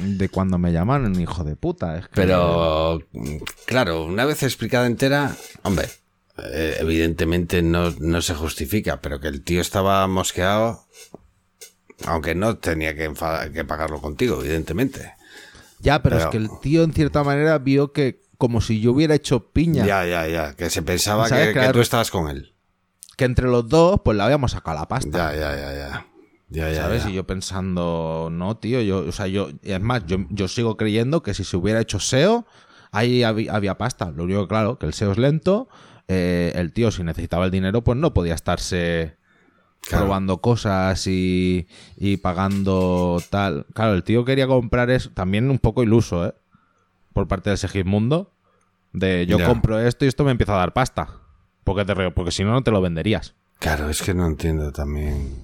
de 0.03 0.29
cuando 0.29 0.57
me 0.57 0.71
llamaron, 0.71 1.19
hijo 1.19 1.43
de 1.43 1.55
puta. 1.55 1.97
Es 1.97 2.05
que- 2.05 2.11
Pero, 2.15 3.01
claro, 3.65 4.05
una 4.05 4.25
vez 4.25 4.43
explicada 4.43 4.85
entera, 4.87 5.35
hombre, 5.63 5.87
eh, 6.53 6.77
evidentemente 6.79 7.61
no, 7.61 7.91
no 7.99 8.21
se 8.21 8.33
justifica, 8.35 9.01
pero 9.01 9.19
que 9.19 9.27
el 9.27 9.41
tío 9.43 9.61
estaba 9.61 10.05
mosqueado, 10.07 10.85
aunque 12.05 12.35
no 12.35 12.57
tenía 12.57 12.95
que, 12.95 13.11
que 13.53 13.65
pagarlo 13.65 13.99
contigo, 14.01 14.39
evidentemente. 14.41 15.13
Ya, 15.79 16.01
pero, 16.03 16.17
pero- 16.17 16.29
es 16.29 16.31
que 16.31 16.37
el 16.37 16.49
tío 16.61 16.83
en 16.83 16.93
cierta 16.93 17.23
manera 17.23 17.57
vio 17.59 17.91
que 17.93 18.21
como 18.37 18.61
si 18.61 18.79
yo 18.79 18.91
hubiera 18.93 19.15
hecho 19.15 19.51
piña. 19.51 19.85
Ya, 19.85 20.05
ya, 20.05 20.27
ya, 20.27 20.53
que 20.55 20.69
se 20.69 20.81
pensaba 20.81 21.27
que, 21.29 21.35
que 21.47 21.53
Claro. 21.53 21.73
tú 21.73 21.81
estabas 21.81 22.09
con 22.11 22.29
él. 22.29 22.53
que 23.17 23.25
entre 23.25 23.47
los 23.47 23.67
dos, 23.67 23.99
pues 24.05 24.15
le 24.15 24.23
habíamos 24.23 24.51
sacado 24.53 24.77
la 24.79 24.87
pasta. 24.87 25.33
Ya, 25.33 25.37
ya, 25.37 25.55
ya, 25.57 25.73
ya. 25.73 26.05
Ya, 26.47 26.71
ya, 26.71 26.81
¿Sabes? 26.83 27.03
ya. 27.03 27.09
Y 27.09 27.13
yo 27.15 27.27
pensando, 27.27 28.29
no, 28.31 28.55
tío, 28.57 28.81
yo, 28.81 28.99
o 28.99 29.11
sea, 29.11 29.27
yo, 29.27 29.49
es 29.61 29.81
más, 29.81 30.05
yo, 30.07 30.19
yo 30.29 30.47
sigo 30.47 30.77
creyendo 30.77 31.21
que 31.21 31.33
si 31.33 31.43
se 31.43 31.57
hubiera 31.57 31.81
hecho 31.81 31.99
SEO, 31.99 32.45
ahí 32.91 33.23
había, 33.23 33.53
había 33.53 33.77
pasta. 33.77 34.09
Lo 34.11 34.23
único, 34.23 34.47
claro, 34.47 34.79
que 34.79 34.85
el 34.85 34.93
SEO 34.93 35.11
es 35.11 35.17
lento, 35.17 35.67
eh, 36.07 36.53
el 36.55 36.71
tío, 36.71 36.91
si 36.91 37.03
necesitaba 37.03 37.43
el 37.45 37.51
dinero, 37.51 37.83
pues 37.83 37.97
no 37.97 38.13
podía 38.13 38.33
estarse 38.35 39.17
Claro. 39.87 40.05
probando 40.05 40.37
cosas 40.41 41.07
y, 41.07 41.67
y 41.97 42.17
pagando 42.17 43.21
tal. 43.29 43.65
Claro, 43.73 43.93
el 43.93 44.03
tío 44.03 44.23
quería 44.25 44.45
comprar 44.45 44.89
eso, 44.91 45.09
también 45.11 45.49
un 45.49 45.57
poco 45.57 45.81
iluso, 45.83 46.27
¿eh? 46.27 46.33
Por 47.13 47.27
parte 47.27 47.49
de 47.49 47.57
Segismundo, 47.57 48.31
de 48.93 49.25
yo 49.25 49.39
Ya. 49.39 49.45
compro 49.47 49.79
esto 49.79 50.05
y 50.05 50.07
esto 50.07 50.23
me 50.23 50.31
empieza 50.31 50.53
a 50.53 50.57
dar 50.59 50.73
pasta. 50.73 51.09
Porque, 51.63 51.85
te, 51.85 51.93
re- 51.93 52.11
porque 52.11 52.31
si 52.31 52.43
no, 52.43 52.51
no 52.51 52.61
te 52.63 52.71
lo 52.71 52.81
venderías. 52.81 53.33
Claro, 53.59 53.89
es 53.89 54.01
que 54.01 54.13
no 54.13 54.25
entiendo 54.27 54.71
también. 54.71 55.43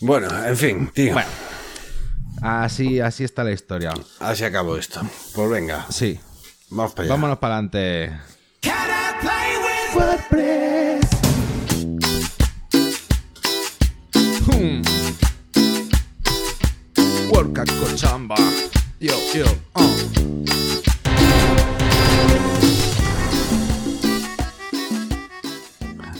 Bueno, 0.00 0.28
en 0.46 0.56
fin, 0.56 0.90
tío. 0.92 1.12
Bueno. 1.12 1.28
Así, 2.42 3.00
así 3.00 3.24
está 3.24 3.44
la 3.44 3.52
historia. 3.52 3.92
Así 4.20 4.44
acabó 4.44 4.76
esto. 4.76 5.00
Pues 5.34 5.50
venga, 5.50 5.86
Sí. 5.90 6.18
vamos 6.70 6.92
para 6.92 7.04
allá. 7.04 7.14
Vámonos 7.14 7.38
para 7.38 7.54
adelante. 7.58 8.12
Puerca 17.36 17.66
Cochamba. 17.66 18.34
Yo, 18.98 19.12
yo. 19.34 19.44
Uh. 19.74 20.44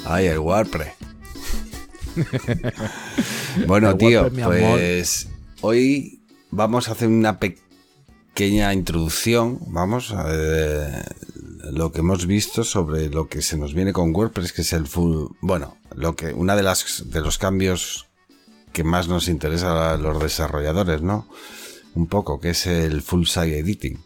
Ay, 0.04 0.26
el 0.26 0.40
WordPress. 0.40 0.92
bueno, 3.66 3.96
tío, 3.96 4.30
pues 4.30 5.28
hoy 5.62 6.20
vamos 6.50 6.90
a 6.90 6.92
hacer 6.92 7.08
una 7.08 7.40
pequeña 7.40 8.74
introducción, 8.74 9.58
vamos, 9.68 10.12
a 10.12 10.26
eh, 10.30 11.02
lo 11.72 11.92
que 11.92 12.00
hemos 12.00 12.26
visto 12.26 12.62
sobre 12.62 13.08
lo 13.08 13.28
que 13.28 13.40
se 13.40 13.56
nos 13.56 13.72
viene 13.72 13.94
con 13.94 14.14
WordPress, 14.14 14.52
que 14.52 14.60
es 14.60 14.74
el 14.74 14.86
full, 14.86 15.28
bueno, 15.40 15.78
lo 15.94 16.14
que 16.14 16.34
una 16.34 16.56
de 16.56 16.62
las 16.62 17.04
de 17.08 17.22
los 17.22 17.38
cambios 17.38 18.05
que 18.76 18.84
más 18.84 19.08
nos 19.08 19.28
interesa 19.28 19.94
a 19.94 19.96
los 19.96 20.20
desarrolladores, 20.20 21.00
¿no? 21.00 21.26
Un 21.94 22.08
poco, 22.08 22.38
que 22.38 22.50
es 22.50 22.66
el 22.66 23.00
full 23.00 23.24
site 23.24 23.58
editing. 23.58 23.98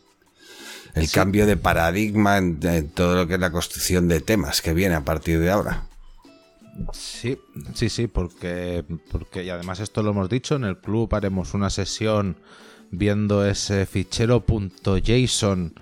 El 0.95 1.11
cambio 1.11 1.45
de 1.45 1.57
paradigma 1.57 2.39
en, 2.39 2.61
en 2.63 2.89
todo 2.89 3.17
lo 3.17 3.27
que 3.27 3.35
es 3.35 3.41
la 3.41 3.51
construcción 3.51 4.07
de 4.07 4.21
temas 4.21 4.63
que 4.63 4.73
viene 4.73 4.95
a 4.95 5.05
partir 5.05 5.41
de 5.41 5.51
ahora. 5.51 5.89
Sí, 6.93 7.37
sí, 7.75 7.89
sí, 7.89 8.07
porque, 8.07 8.85
porque 9.11 9.43
y 9.43 9.51
además 9.51 9.81
esto 9.81 10.05
lo 10.05 10.11
hemos 10.11 10.29
dicho, 10.29 10.55
en 10.55 10.63
el 10.63 10.79
club 10.79 11.13
haremos 11.17 11.53
una 11.53 11.69
sesión 11.69 12.37
viendo 12.93 13.45
ese 13.45 13.87
fichero 13.87 14.45
.json 14.47 15.75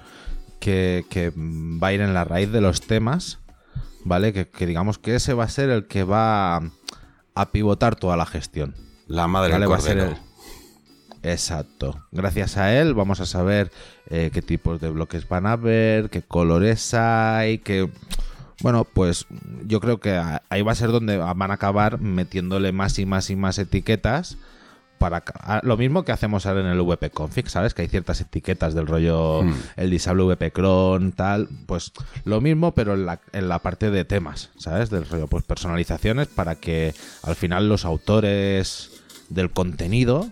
que, 0.61 1.05
que 1.11 1.30
va 1.36 1.89
a 1.89 1.93
ir 1.93 2.01
en 2.01 2.14
la 2.14 2.24
raíz 2.24 2.51
de 2.51 2.62
los 2.62 2.80
temas, 2.80 3.39
¿vale? 4.03 4.32
Que, 4.32 4.49
que 4.49 4.66
digamos 4.66 4.99
que 4.99 5.14
ese 5.14 5.34
va 5.34 5.45
a 5.45 5.51
ser 5.51 5.68
el 5.68 5.86
que 5.86 6.05
va 6.05 6.62
a, 7.41 7.51
pivotar 7.51 7.97
toda 7.97 8.16
la 8.16 8.26
gestión. 8.26 8.74
La 9.07 9.26
madre 9.28 9.53
¿vale? 9.53 9.64
del 9.64 9.72
Va 9.72 9.76
a 9.76 9.80
ser 9.80 9.99
el- 9.99 10.16
Exacto. 11.22 12.05
Gracias 12.12 12.57
a 12.57 12.78
él 12.78 12.95
vamos 12.95 13.20
a 13.20 13.26
saber 13.26 13.70
eh, 14.09 14.30
qué 14.32 14.43
tipos 14.43 14.80
de 14.80 14.91
bloques 14.91 15.28
van 15.28 15.47
a 15.47 15.53
haber, 15.53 16.11
qué 16.11 16.22
colores 16.22 16.95
hay, 16.95 17.59
qué... 17.59 17.91
Bueno, 18.61 18.84
pues 18.84 19.26
yo 19.64 19.80
creo 19.80 20.01
que 20.01 20.20
ahí 20.49 20.62
va 20.62 20.72
a 20.72 20.76
ser 20.76 20.91
donde 20.91 21.16
van 21.16 21.51
a 21.51 21.55
acabar 21.55 22.01
metiéndole 22.01 22.72
más 22.72 22.99
y 22.99 23.07
más 23.07 23.30
y 23.30 23.36
más 23.36 23.59
etiquetas 23.59 24.36
para 24.99 25.20
ca- 25.22 25.59
a- 25.59 25.61
lo 25.64 25.76
mismo 25.76 26.05
que 26.05 26.12
hacemos 26.12 26.44
ahora 26.46 26.61
en 26.61 26.66
el 26.66 26.80
VP 26.80 27.11
config, 27.11 27.49
¿sabes? 27.49 27.72
Que 27.74 27.82
hay 27.82 27.88
ciertas 27.88 28.20
etiquetas 28.20 28.74
del 28.74 28.86
rollo 28.86 29.42
Hmm. 29.42 29.55
el 29.76 29.90
disable 29.90 30.24
VP 30.24 30.51
cron, 30.53 31.12
tal, 31.12 31.49
pues 31.66 31.92
lo 32.24 32.40
mismo 32.40 32.72
pero 32.74 32.94
en 32.94 33.07
la, 33.07 33.20
en 33.32 33.49
la 33.49 33.59
parte 33.61 33.90
de 33.90 34.05
temas, 34.05 34.51
¿sabes? 34.59 34.90
Del 34.90 35.09
rollo 35.09 35.26
pues 35.28 35.44
personalizaciones 35.44 36.26
para 36.28 36.57
que 36.57 36.94
al 37.22 37.34
final 37.36 37.68
los 37.68 37.84
autores 37.84 38.90
del 39.28 39.51
contenido 39.51 40.30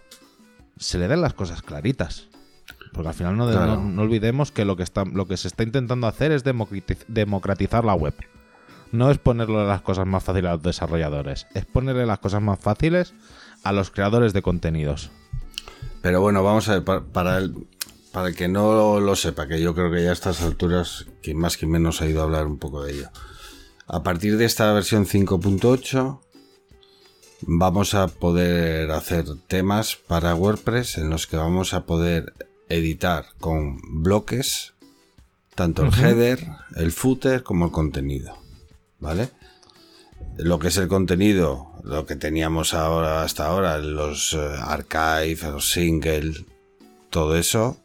se 0.78 0.98
le 0.98 1.08
den 1.08 1.20
las 1.22 1.34
cosas 1.34 1.62
claritas. 1.62 2.26
Porque 2.92 3.08
al 3.08 3.14
final 3.14 3.36
no, 3.36 3.46
de- 3.46 3.54
Claro. 3.56 3.76
no, 3.76 3.82
no 3.90 4.02
olvidemos 4.02 4.52
que 4.52 4.64
lo 4.64 4.76
que, 4.76 4.82
está, 4.82 5.04
lo 5.04 5.26
que 5.26 5.36
se 5.36 5.48
está 5.48 5.62
intentando 5.62 6.06
hacer 6.06 6.32
es 6.32 6.44
democratiz- 6.44 7.04
democratizar 7.08 7.84
la 7.84 7.94
web. 7.94 8.14
No 8.92 9.10
es 9.10 9.18
ponerle 9.18 9.66
las 9.66 9.82
cosas 9.82 10.06
más 10.06 10.22
fáciles 10.24 10.48
a 10.48 10.54
los 10.54 10.62
desarrolladores, 10.62 11.46
es 11.54 11.66
ponerle 11.66 12.06
las 12.06 12.20
cosas 12.20 12.40
más 12.40 12.58
fáciles 12.58 13.12
a 13.62 13.72
los 13.72 13.90
creadores 13.90 14.32
de 14.32 14.42
contenidos. 14.42 15.10
Pero 16.02 16.20
bueno, 16.20 16.42
vamos 16.42 16.68
a 16.68 16.74
ver, 16.74 16.84
pa- 16.84 17.04
para 17.04 17.38
el, 17.38 17.66
para 18.12 18.28
el 18.28 18.34
que 18.36 18.48
no 18.48 19.00
lo 19.00 19.16
sepa, 19.16 19.46
que 19.48 19.60
yo 19.60 19.74
creo 19.74 19.90
que 19.90 20.02
ya 20.04 20.10
a 20.10 20.12
estas 20.12 20.40
alturas, 20.42 21.06
quien 21.22 21.36
más 21.38 21.56
que 21.56 21.66
menos 21.66 22.00
ha 22.00 22.06
ido 22.06 22.20
a 22.20 22.24
hablar 22.24 22.46
un 22.46 22.58
poco 22.58 22.82
de 22.84 22.92
ello. 22.92 23.08
A 23.88 24.02
partir 24.02 24.36
de 24.36 24.44
esta 24.44 24.72
versión 24.72 25.06
5.8 25.06 26.20
vamos 27.42 27.94
a 27.94 28.08
poder 28.08 28.90
hacer 28.90 29.24
temas 29.46 29.96
para 29.96 30.34
WordPress 30.34 30.98
en 30.98 31.10
los 31.10 31.26
que 31.26 31.36
vamos 31.36 31.74
a 31.74 31.84
poder 31.86 32.32
editar 32.68 33.26
con 33.38 33.78
bloques 34.02 34.72
tanto 35.54 35.84
el 35.84 35.94
header, 35.94 36.46
el 36.76 36.92
footer 36.92 37.42
como 37.42 37.66
el 37.66 37.70
contenido. 37.72 38.36
¿Vale? 38.98 39.30
Lo 40.38 40.58
que 40.58 40.68
es 40.68 40.76
el 40.78 40.88
contenido, 40.88 41.68
lo 41.86 42.04
que 42.04 42.16
teníamos 42.16 42.74
ahora 42.74 43.22
hasta 43.22 43.46
ahora, 43.46 43.78
los 43.78 44.34
eh, 44.34 44.38
archive, 44.60 45.38
los 45.52 45.70
single, 45.70 46.44
todo 47.10 47.36
eso. 47.36 47.78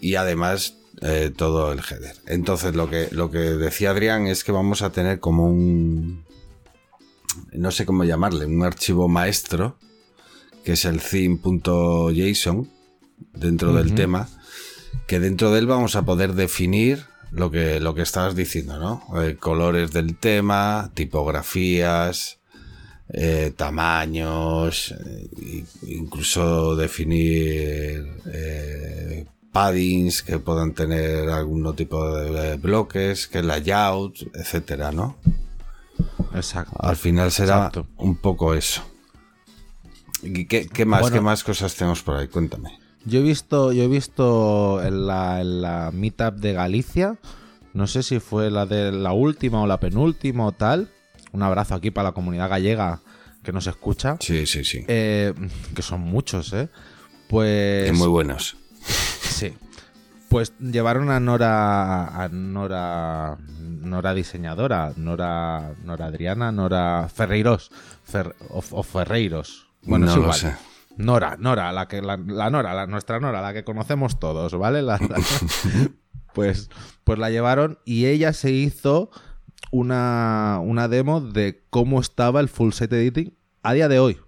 Y 0.00 0.14
además 0.14 0.74
eh, 1.02 1.30
todo 1.34 1.72
el 1.72 1.80
header. 1.80 2.16
Entonces 2.26 2.74
lo 2.74 2.88
que, 2.88 3.08
lo 3.12 3.30
que 3.30 3.38
decía 3.38 3.90
Adrián 3.90 4.26
es 4.26 4.42
que 4.42 4.52
vamos 4.52 4.82
a 4.82 4.90
tener 4.90 5.20
como 5.20 5.46
un... 5.46 6.24
No 7.52 7.70
sé 7.70 7.84
cómo 7.84 8.04
llamarle, 8.04 8.46
un 8.46 8.64
archivo 8.64 9.06
maestro, 9.06 9.76
que 10.64 10.72
es 10.72 10.84
el 10.86 11.00
theme.json, 11.00 12.70
dentro 13.34 13.74
del 13.74 13.94
tema, 13.94 14.28
que 15.06 15.20
dentro 15.20 15.52
de 15.52 15.60
él 15.60 15.66
vamos 15.66 15.94
a 15.94 16.02
poder 16.02 16.32
definir 16.32 17.04
lo 17.30 17.50
que, 17.50 17.80
lo 17.80 17.94
que 17.94 18.02
estabas 18.02 18.34
diciendo, 18.34 18.78
¿no? 18.78 19.22
Eh, 19.22 19.36
colores 19.36 19.92
del 19.92 20.16
tema, 20.16 20.90
tipografías, 20.94 22.37
eh, 23.10 23.52
tamaños, 23.56 24.92
eh, 24.92 25.64
incluso 25.86 26.76
definir 26.76 28.06
eh, 28.26 29.24
paddings 29.52 30.22
que 30.22 30.38
puedan 30.38 30.74
tener 30.74 31.28
algún 31.30 31.74
tipo 31.74 32.06
de 32.14 32.56
bloques, 32.56 33.26
que 33.26 33.42
layout, 33.42 34.16
etcétera, 34.34 34.92
¿no? 34.92 35.16
Exacto. 36.34 36.76
Al 36.78 36.96
final 36.96 37.30
será 37.32 37.56
Exacto. 37.56 37.86
un 37.96 38.16
poco 38.16 38.54
eso. 38.54 38.82
¿Y 40.22 40.46
qué, 40.46 40.66
qué 40.66 40.84
más, 40.84 41.00
Bueno. 41.02 41.14
qué 41.16 41.20
más 41.20 41.44
cosas 41.44 41.74
tenemos 41.74 42.02
por 42.02 42.16
ahí? 42.16 42.28
Cuéntame. 42.28 42.78
Yo 43.04 43.20
he 43.20 43.22
visto, 43.22 43.72
yo 43.72 43.84
he 43.84 43.88
visto 43.88 44.82
en 44.82 45.06
la, 45.06 45.40
en 45.40 45.62
la 45.62 45.90
meetup 45.94 46.34
de 46.34 46.52
Galicia, 46.52 47.16
no 47.72 47.86
sé 47.86 48.02
si 48.02 48.18
fue 48.20 48.50
la 48.50 48.66
de 48.66 48.92
la 48.92 49.12
última 49.12 49.62
o 49.62 49.66
la 49.66 49.80
penúltima 49.80 50.46
o 50.46 50.52
tal. 50.52 50.90
Un 51.32 51.42
abrazo 51.42 51.74
aquí 51.74 51.90
para 51.90 52.08
la 52.08 52.12
comunidad 52.12 52.48
gallega 52.48 53.00
que 53.42 53.52
nos 53.52 53.66
escucha. 53.66 54.16
Sí, 54.20 54.46
sí, 54.46 54.64
sí. 54.64 54.84
Eh, 54.88 55.32
que 55.74 55.82
son 55.82 56.00
muchos, 56.00 56.52
¿eh? 56.52 56.68
Pues. 57.28 57.92
Muy 57.96 58.08
buenos. 58.08 58.56
Sí. 59.28 59.54
Pues 60.30 60.52
llevaron 60.58 61.10
a 61.10 61.20
Nora. 61.20 62.08
A 62.24 62.28
Nora. 62.28 63.36
Nora 63.60 64.14
diseñadora. 64.14 64.92
Nora. 64.96 65.74
Nora 65.84 66.06
Adriana. 66.06 66.50
Nora 66.50 67.08
Ferreiros. 67.14 67.70
Fer- 68.10 68.34
o, 68.50 68.62
o 68.72 68.82
Ferreiros. 68.82 69.68
Bueno, 69.82 70.06
No 70.06 70.10
es 70.12 70.16
lo 70.16 70.22
igual. 70.24 70.38
sé. 70.38 70.56
Nora, 70.96 71.36
Nora, 71.38 71.70
la 71.72 71.86
que 71.86 72.02
la, 72.02 72.16
la 72.16 72.50
Nora, 72.50 72.74
la, 72.74 72.88
nuestra 72.88 73.20
Nora, 73.20 73.40
la 73.40 73.52
que 73.52 73.62
conocemos 73.62 74.18
todos, 74.18 74.52
¿vale? 74.58 74.82
La- 74.82 74.98
pues, 76.34 76.68
pues 77.04 77.18
la 77.18 77.30
llevaron 77.30 77.78
y 77.84 78.06
ella 78.06 78.32
se 78.32 78.50
hizo 78.50 79.10
una, 79.70 80.60
una 80.62 80.88
demo 80.88 81.20
de 81.20 81.64
cómo 81.70 82.00
estaba 82.00 82.40
el 82.40 82.48
full 82.48 82.72
set 82.72 82.92
editing 82.92 83.34
a 83.62 83.72
día 83.74 83.88
de 83.88 83.98
hoy. 83.98 84.18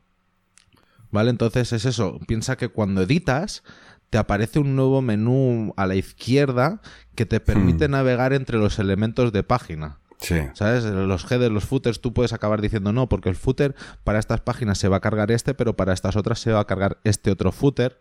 ¿Vale? 1.10 1.30
Entonces 1.30 1.72
es 1.72 1.84
eso. 1.84 2.20
Piensa 2.26 2.56
que 2.56 2.68
cuando 2.68 3.02
editas, 3.02 3.62
te 4.10 4.18
aparece 4.18 4.58
un 4.58 4.76
nuevo 4.76 5.02
menú 5.02 5.72
a 5.76 5.86
la 5.86 5.94
izquierda 5.94 6.80
que 7.14 7.26
te 7.26 7.40
permite 7.40 7.88
navegar 7.88 8.32
entre 8.32 8.58
los 8.58 8.78
elementos 8.78 9.32
de 9.32 9.42
página. 9.42 9.98
Sí. 10.18 10.36
¿Sabes? 10.52 10.84
Los 10.84 11.30
headers, 11.30 11.52
los 11.52 11.64
footers, 11.64 12.00
tú 12.00 12.12
puedes 12.12 12.32
acabar 12.32 12.60
diciendo 12.60 12.92
no, 12.92 13.08
porque 13.08 13.28
el 13.28 13.36
footer 13.36 13.74
para 14.04 14.18
estas 14.18 14.40
páginas 14.40 14.78
se 14.78 14.88
va 14.88 14.98
a 14.98 15.00
cargar 15.00 15.30
este, 15.30 15.54
pero 15.54 15.76
para 15.76 15.94
estas 15.94 16.16
otras 16.16 16.40
se 16.40 16.52
va 16.52 16.60
a 16.60 16.66
cargar 16.66 16.98
este 17.04 17.30
otro 17.30 17.52
footer. 17.52 18.00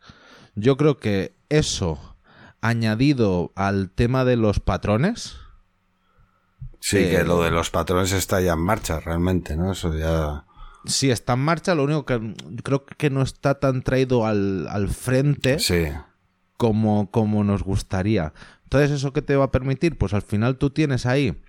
Yo 0.55 0.75
creo 0.75 0.97
que 0.97 1.35
eso, 1.47 2.17
añadido 2.59 3.53
al 3.55 3.91
tema 3.91 4.25
de 4.25 4.35
los 4.35 4.59
patrones, 4.59 5.37
Sí, 6.79 6.97
Eh, 6.97 7.09
que 7.17 7.23
lo 7.23 7.41
de 7.43 7.51
los 7.51 7.69
patrones 7.69 8.11
está 8.13 8.39
ya 8.41 8.53
en 8.53 8.59
marcha 8.59 8.99
realmente, 8.99 9.55
¿no? 9.57 9.71
Eso 9.73 9.93
ya. 9.95 10.45
sí 10.85 11.11
está 11.11 11.33
en 11.33 11.39
marcha, 11.39 11.75
lo 11.75 11.83
único 11.83 12.05
que 12.05 12.33
creo 12.63 12.85
que 12.85 13.09
no 13.09 13.21
está 13.21 13.59
tan 13.59 13.81
traído 13.83 14.25
al, 14.25 14.67
al 14.69 14.87
frente 14.89 15.59
Sí. 15.59 15.87
como, 16.57 17.11
como 17.11 17.43
nos 17.43 17.63
gustaría. 17.63 18.33
Entonces, 18.63 18.91
¿eso 18.91 19.11
qué 19.13 19.21
te 19.21 19.35
va 19.35 19.45
a 19.45 19.51
permitir? 19.51 19.97
Pues 19.97 20.13
al 20.13 20.21
final 20.21 20.57
tú 20.57 20.69
tienes 20.69 21.05
ahí 21.05 21.41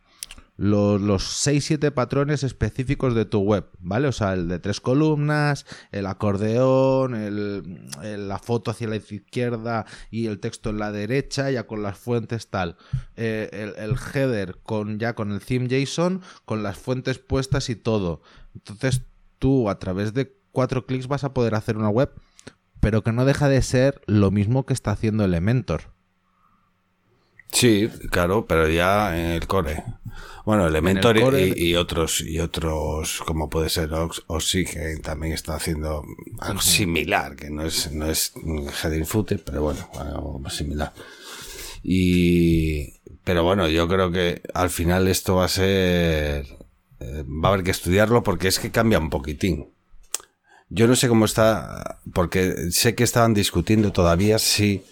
los, 0.60 1.00
los 1.00 1.46
6-7 1.46 1.90
patrones 1.90 2.44
específicos 2.44 3.14
de 3.14 3.24
tu 3.24 3.38
web, 3.40 3.70
¿vale? 3.78 4.08
O 4.08 4.12
sea, 4.12 4.34
el 4.34 4.46
de 4.46 4.58
tres 4.58 4.78
columnas, 4.78 5.64
el 5.90 6.04
acordeón, 6.04 7.14
el, 7.14 8.28
la 8.28 8.38
foto 8.38 8.70
hacia 8.70 8.88
la 8.88 8.96
izquierda 8.96 9.86
y 10.10 10.26
el 10.26 10.38
texto 10.38 10.68
en 10.68 10.78
la 10.78 10.92
derecha, 10.92 11.50
ya 11.50 11.66
con 11.66 11.82
las 11.82 11.96
fuentes 11.96 12.48
tal. 12.48 12.76
Eh, 13.16 13.48
el, 13.52 13.82
el 13.82 13.96
header 13.96 14.58
con 14.62 14.98
ya 14.98 15.14
con 15.14 15.32
el 15.32 15.40
theme 15.40 15.66
JSON, 15.66 16.20
con 16.44 16.62
las 16.62 16.76
fuentes 16.76 17.18
puestas 17.18 17.70
y 17.70 17.76
todo. 17.76 18.20
Entonces, 18.54 19.00
tú 19.38 19.70
a 19.70 19.78
través 19.78 20.12
de 20.12 20.36
cuatro 20.52 20.84
clics 20.84 21.08
vas 21.08 21.24
a 21.24 21.32
poder 21.32 21.54
hacer 21.54 21.78
una 21.78 21.88
web, 21.88 22.12
pero 22.80 23.02
que 23.02 23.12
no 23.12 23.24
deja 23.24 23.48
de 23.48 23.62
ser 23.62 24.02
lo 24.04 24.30
mismo 24.30 24.66
que 24.66 24.74
está 24.74 24.90
haciendo 24.90 25.24
Elementor. 25.24 25.84
Sí, 27.52 27.88
claro, 28.10 28.46
pero 28.46 28.68
ya 28.68 29.18
en 29.18 29.26
el 29.32 29.46
core. 29.46 29.82
Bueno, 30.46 30.66
Elementor 30.66 31.16
y- 31.16 31.20
core- 31.20 31.54
y, 31.56 31.68
y 31.70 31.74
otros, 31.76 32.20
y 32.22 32.38
otros, 32.40 33.20
como 33.26 33.50
puede 33.50 33.68
ser 33.68 33.92
Ox- 33.92 34.22
Oxygen, 34.26 35.02
también 35.02 35.32
está 35.34 35.54
haciendo 35.54 36.02
algo 36.40 36.60
similar, 36.62 37.36
que 37.36 37.50
no 37.50 37.64
es, 37.64 37.92
no 37.92 38.06
es 38.06 38.32
heading 38.82 39.06
footer, 39.06 39.42
pero 39.44 39.62
bueno, 39.62 39.88
algo 39.98 40.42
similar. 40.48 40.92
Y, 41.82 43.00
pero 43.24 43.42
bueno, 43.44 43.68
yo 43.68 43.88
creo 43.88 44.10
que 44.10 44.42
al 44.54 44.70
final 44.70 45.08
esto 45.08 45.36
va 45.36 45.44
a 45.46 45.48
ser 45.48 46.46
eh, 47.00 47.24
va 47.26 47.48
a 47.48 47.52
haber 47.52 47.64
que 47.64 47.70
estudiarlo 47.70 48.22
porque 48.22 48.48
es 48.48 48.58
que 48.58 48.70
cambia 48.70 48.98
un 48.98 49.10
poquitín. 49.10 49.68
Yo 50.68 50.86
no 50.86 50.94
sé 50.94 51.08
cómo 51.08 51.24
está, 51.24 51.98
porque 52.12 52.70
sé 52.70 52.94
que 52.94 53.02
estaban 53.04 53.34
discutiendo 53.34 53.92
todavía 53.92 54.38
si 54.38 54.82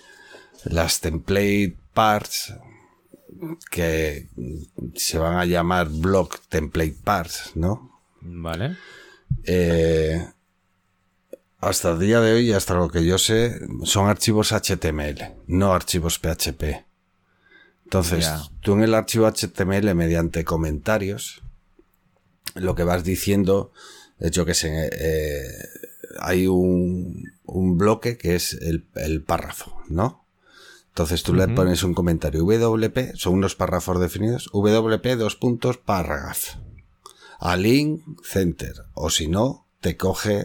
las 0.64 1.00
template 1.00 1.76
parts, 1.94 2.54
que 3.70 4.28
se 4.94 5.18
van 5.18 5.38
a 5.38 5.44
llamar 5.44 5.88
block 5.88 6.40
template 6.48 6.96
parts, 7.04 7.52
¿no? 7.54 8.00
Vale. 8.20 8.76
Eh, 9.44 10.26
hasta 11.60 11.92
el 11.92 11.98
día 11.98 12.20
de 12.20 12.34
hoy, 12.34 12.52
hasta 12.52 12.74
lo 12.74 12.88
que 12.88 13.04
yo 13.04 13.18
sé, 13.18 13.60
son 13.84 14.08
archivos 14.08 14.52
HTML, 14.52 15.34
no 15.46 15.72
archivos 15.72 16.18
PHP. 16.18 16.86
Entonces, 17.84 18.28
tú 18.60 18.74
en 18.74 18.82
el 18.82 18.94
archivo 18.94 19.26
HTML, 19.26 19.94
mediante 19.94 20.44
comentarios, 20.44 21.42
lo 22.54 22.74
que 22.74 22.84
vas 22.84 23.02
diciendo 23.02 23.72
es, 24.18 24.30
yo 24.32 24.44
que 24.44 24.54
sé, 24.54 24.90
eh, 24.92 25.42
hay 26.20 26.46
un, 26.46 27.24
un 27.44 27.78
bloque 27.78 28.18
que 28.18 28.34
es 28.34 28.52
el, 28.54 28.86
el 28.94 29.22
párrafo, 29.22 29.82
¿no? 29.88 30.27
Entonces 30.98 31.22
tú 31.22 31.32
le 31.32 31.46
pones 31.46 31.84
un 31.84 31.94
comentario 31.94 32.42
WP, 32.44 33.14
son 33.14 33.34
unos 33.34 33.54
párrafos 33.54 34.00
definidos, 34.00 34.50
WP 34.52 35.16
dos 35.16 35.36
puntos 35.36 35.76
paragraph. 35.78 36.56
A 37.38 37.56
link 37.56 38.02
center. 38.24 38.74
O 38.94 39.08
si 39.08 39.28
no, 39.28 39.68
te 39.80 39.96
coge 39.96 40.40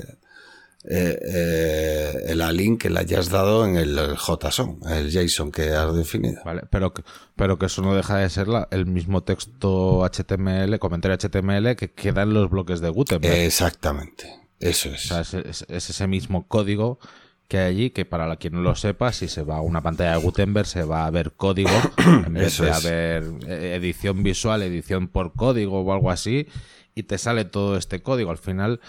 eh, 0.85 1.19
eh, 1.25 2.13
el 2.27 2.41
a 2.41 2.51
link 2.51 2.81
que 2.83 2.91
le 2.91 2.99
hayas 2.99 3.29
dado 3.29 3.65
en 3.65 3.77
el, 3.77 3.97
el 3.97 4.15
JSON, 4.15 4.77
el 4.91 5.09
JSON 5.09 5.51
que 5.51 5.71
has 5.71 5.95
definido. 5.95 6.39
Vale, 6.45 6.61
pero 6.69 6.93
que, 6.93 7.03
pero 7.35 7.57
que 7.57 7.65
eso 7.65 7.81
no 7.81 7.95
deja 7.95 8.17
de 8.17 8.29
ser 8.29 8.47
la- 8.47 8.67
el 8.69 8.85
mismo 8.85 9.23
texto 9.23 10.03
HTML, 10.05 10.77
comentario 10.77 11.17
HTML 11.17 11.75
que 11.75 11.91
queda 11.93 12.21
en 12.21 12.35
los 12.35 12.51
bloques 12.51 12.79
de 12.79 12.89
Gutenberg. 12.89 13.33
Exactamente. 13.39 14.31
Eso 14.59 14.89
es. 14.89 15.05
O 15.05 15.07
sea, 15.07 15.21
es, 15.21 15.33
es- 15.33 15.65
es 15.67 15.89
ese 15.89 16.05
mismo 16.05 16.47
código 16.47 16.99
que 17.47 17.57
hay 17.59 17.65
allí, 17.75 17.89
que 17.91 18.05
para 18.05 18.25
la 18.27 18.37
quien 18.37 18.53
no 18.53 18.61
lo 18.61 18.75
sepa, 18.75 19.11
si 19.11 19.27
se 19.27 19.43
va 19.43 19.57
a 19.57 19.61
una 19.61 19.81
pantalla 19.81 20.11
de 20.17 20.23
Gutenberg 20.23 20.65
se 20.65 20.83
va 20.83 21.05
a 21.05 21.11
ver 21.11 21.33
código 21.33 21.69
en 22.25 22.33
vez 22.33 22.47
Eso 22.53 22.63
de 22.63 22.69
es. 22.71 22.75
haber 22.77 23.23
eh, 23.47 23.75
edición 23.75 24.23
visual, 24.23 24.61
edición 24.63 25.07
por 25.07 25.33
código 25.33 25.81
o 25.81 25.93
algo 25.93 26.09
así, 26.09 26.47
y 26.95 27.03
te 27.03 27.17
sale 27.17 27.45
todo 27.45 27.77
este 27.77 28.01
código. 28.01 28.31
Al 28.31 28.37
final, 28.37 28.79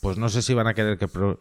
pues 0.00 0.16
no 0.18 0.28
sé 0.28 0.42
si 0.42 0.54
van 0.54 0.66
a 0.66 0.74
querer 0.74 0.98
que, 0.98 1.08
pro- 1.08 1.38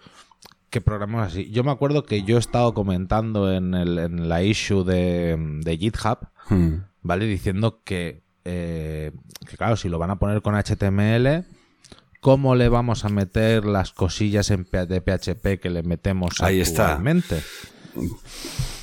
que 0.70 0.82
programemos 0.82 1.26
así. 1.28 1.50
Yo 1.52 1.64
me 1.64 1.72
acuerdo 1.72 2.04
que 2.04 2.24
yo 2.24 2.38
he 2.38 2.40
estado 2.40 2.74
comentando 2.74 3.52
en, 3.52 3.74
el- 3.74 3.98
en 4.00 4.30
la 4.30 4.44
issue 4.44 4.84
de, 4.84 5.36
de 5.64 5.78
GitHub, 5.78 6.20
Hmm. 6.50 6.84
¿vale? 7.02 7.26
Diciendo 7.28 7.82
que, 7.84 8.24
eh, 8.46 9.12
que, 9.48 9.58
claro, 9.58 9.78
si 9.78 9.90
lo 9.90 10.00
van 10.00 10.10
a 10.12 10.18
poner 10.18 10.42
con 10.42 10.56
HTML, 10.56 11.46
¿cómo 12.22 12.56
le 12.56 12.70
vamos 12.70 13.04
a 13.04 13.10
meter 13.10 13.66
las 13.66 13.92
cosillas 13.92 14.50
en 14.52 14.64
de 14.88 15.02
PHP 15.02 15.60
que 15.60 15.70
le 15.70 15.84
metemos 15.84 16.40
Ahí 16.42 16.62
está. 16.62 16.92
actualmente? 16.94 17.42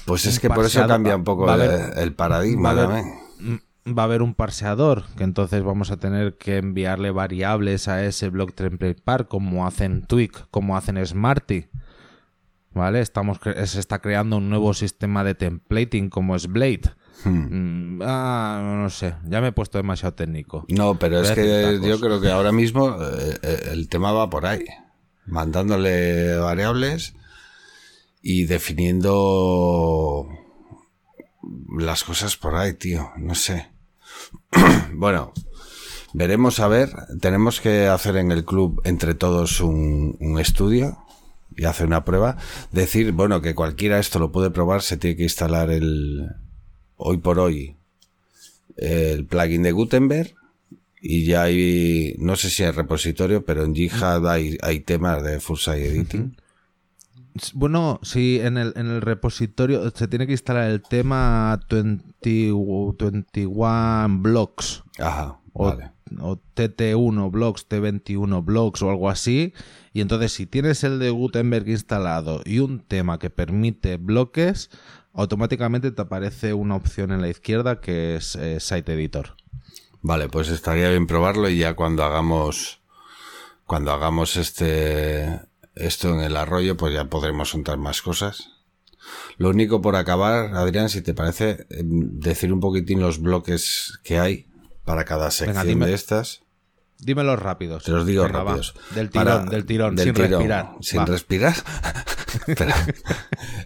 Pues 0.05 0.27
es 0.27 0.35
un 0.37 0.41
que 0.41 0.49
por 0.51 0.65
eso 0.67 0.87
cambia 0.87 1.17
un 1.17 1.25
poco 1.25 1.45
el, 1.45 1.51
haber- 1.61 1.99
el 1.99 2.13
paradigma 2.15 2.75
va 2.75 2.81
a 2.83 2.85
haber- 2.85 2.97
también. 3.03 3.19
Mm, 3.41 3.59
Va 3.97 4.03
a 4.03 4.05
haber 4.05 4.21
un 4.21 4.35
parseador, 4.35 5.05
que 5.17 5.25
entonces 5.25 5.63
vamos 5.63 5.91
a 5.91 5.97
tener 5.97 6.37
que 6.37 6.59
enviarle 6.59 7.11
variables 7.11 7.89
a 7.89 8.05
ese 8.05 8.29
block 8.29 8.53
template 8.53 9.01
par, 9.03 9.29
como 9.29 9.67
hacen 9.67 10.03
Twig, 10.03 10.31
como 10.51 10.77
hacen 10.77 11.03
Smarty. 11.07 11.69
¿Vale? 12.75 13.01
Estamos 13.01 13.39
se 13.65 13.81
está 13.81 14.01
creando 14.01 14.37
un 14.37 14.51
nuevo 14.51 14.75
sistema 14.75 15.25
de 15.25 15.35
templating 15.35 16.11
como 16.11 16.37
es 16.37 16.49
Blade. 16.49 16.83
Hmm. 17.25 17.97
Mm, 17.97 18.03
ah, 18.05 18.77
no 18.83 18.91
sé, 18.91 19.15
ya 19.25 19.41
me 19.41 19.49
he 19.49 19.53
puesto 19.53 19.79
demasiado 19.79 20.15
técnico. 20.15 20.65
No, 20.69 20.99
pero 20.99 21.19
Voy 21.21 21.27
es 21.27 21.33
que 21.33 21.81
yo 21.83 21.99
creo 22.01 22.21
que 22.21 22.31
ahora 22.31 22.53
mismo 22.53 22.97
eh, 23.01 23.39
eh, 23.43 23.69
el 23.73 23.89
tema 23.89 24.13
va 24.13 24.31
por 24.31 24.47
ahí. 24.47 24.65
Mandándole 25.27 26.37
variables 26.37 27.15
y 28.23 28.45
definiendo 28.45 30.29
las 31.77 32.05
cosas 32.05 32.37
por 32.37 32.55
ahí, 32.55 32.75
tío. 32.75 33.11
No 33.17 33.35
sé. 33.35 33.69
bueno, 34.95 35.33
veremos 36.15 36.61
a 36.61 36.69
ver. 36.69 36.91
Tenemos 37.21 37.61
que 37.61 37.89
hacer 37.89 38.17
en 38.17 38.33
el 38.33 38.45
club 38.45 38.81
entre 38.85 39.15
todos 39.15 39.61
un, 39.61 40.17
un 40.21 40.39
estudio 40.39 40.99
y 41.57 41.65
hacer 41.65 41.87
una 41.87 42.05
prueba. 42.05 42.37
Decir, 42.73 43.13
bueno, 43.13 43.43
que 43.43 43.55
cualquiera 43.55 43.99
esto 43.99 44.19
lo 44.19 44.33
puede 44.33 44.51
probar, 44.51 44.83
se 44.83 44.97
tiene 44.97 45.17
que 45.17 45.25
instalar 45.25 45.71
el 45.71 46.29
hoy 46.99 47.17
por 47.17 47.39
hoy 47.39 47.77
el 48.77 49.25
plugin 49.27 49.63
de 49.63 49.73
Gutenberg 49.73 50.35
y 51.01 51.25
ya 51.25 51.45
hay, 51.45 52.15
no 52.19 52.37
sé 52.37 52.51
si 52.51 52.65
hay 52.65 52.73
repositorio, 52.73 53.45
pero 53.45 53.65
en 53.65 53.75
GitHub 53.75 54.27
hay, 54.27 54.59
hay 54.63 54.81
temas 54.81 55.23
de 55.23 55.41
full 55.41 55.59
site 55.59 55.87
editing. 55.89 56.37
Bueno, 57.55 58.01
sí, 58.03 58.41
en 58.43 58.59
el, 58.59 58.73
en 58.77 58.89
el 58.89 59.01
repositorio 59.01 59.91
se 59.91 60.09
tiene 60.09 60.27
que 60.27 60.33
instalar 60.33 60.71
el 60.71 60.83
tema 60.83 61.61
20 61.71 62.05
21 62.21 64.09
blocks 64.21 64.83
Ajá, 64.99 65.39
o, 65.53 65.67
vale. 65.67 65.93
o 66.21 66.41
TT1 66.57 67.31
blocks, 67.31 67.69
T21 67.69 68.45
blocks 68.45 68.83
o 68.83 68.91
algo 68.91 69.09
así. 69.09 69.55
Y 69.93 70.01
entonces 70.01 70.33
si 70.33 70.47
tienes 70.47 70.83
el 70.83 70.99
de 70.99 71.11
Gutenberg 71.11 71.69
instalado 71.69 72.43
y 72.45 72.59
un 72.59 72.81
tema 72.81 73.21
que 73.21 73.31
permite 73.31 73.99
bloques, 73.99 74.71
automáticamente 75.15 75.91
te 75.91 76.03
aparece 76.03 76.55
una 76.55 76.77
opción 76.77 77.13
en 77.13 77.21
la 77.21 77.29
izquierda 77.29 77.81
que 77.81 78.17
es 78.17 78.37
eh, 78.37 78.61
Site 78.61 78.93
Editor. 78.93 79.37
Vale, 80.01 80.29
pues 80.29 80.49
estaría 80.49 80.91
bien 80.91 81.07
probarlo 81.07 81.49
y 81.49 81.59
ya 81.59 81.75
cuando 81.75 82.05
hagamos 82.05 82.81
cuando 83.67 83.93
hagamos 83.93 84.37
este 84.37 85.41
esto 85.75 86.13
en 86.13 86.21
el 86.21 86.37
arroyo, 86.37 86.77
pues 86.77 86.93
ya 86.95 87.05
podremos 87.05 87.53
juntar 87.53 87.79
más 87.79 88.03
cosas. 88.03 88.51
Lo 89.37 89.51
único 89.51 89.81
por 89.81 89.97
acabar, 89.97 90.57
Adrián, 90.57 90.89
si 90.89 91.03
te 91.03 91.15
parece, 91.15 91.67
em, 91.71 92.19
decir 92.19 92.53
un 92.53 92.61
poquitín 92.61 93.01
los 93.01 93.21
bloques 93.21 93.99
que 94.03 94.19
hay 94.19 94.47
para 94.85 95.05
cada 95.05 95.31
sección 95.31 95.81
de 95.81 95.95
estas. 95.95 96.43
Dímelos 97.01 97.39
rápidos. 97.39 97.85
Te 97.85 97.93
los 97.93 98.05
digo 98.07 98.25
Venga, 98.25 98.39
va. 98.39 98.45
rápidos. 98.45 98.75
Del 98.95 99.09
tirón, 99.11 99.25
Para- 99.27 99.45
del 99.51 99.65
tirón, 99.67 99.97
del 99.97 100.05
sin 100.07 100.15
tirón, 100.15 100.31
respirar. 100.31 100.71
Sin 100.81 101.01
Va. 101.01 101.05
respirar. 101.07 101.55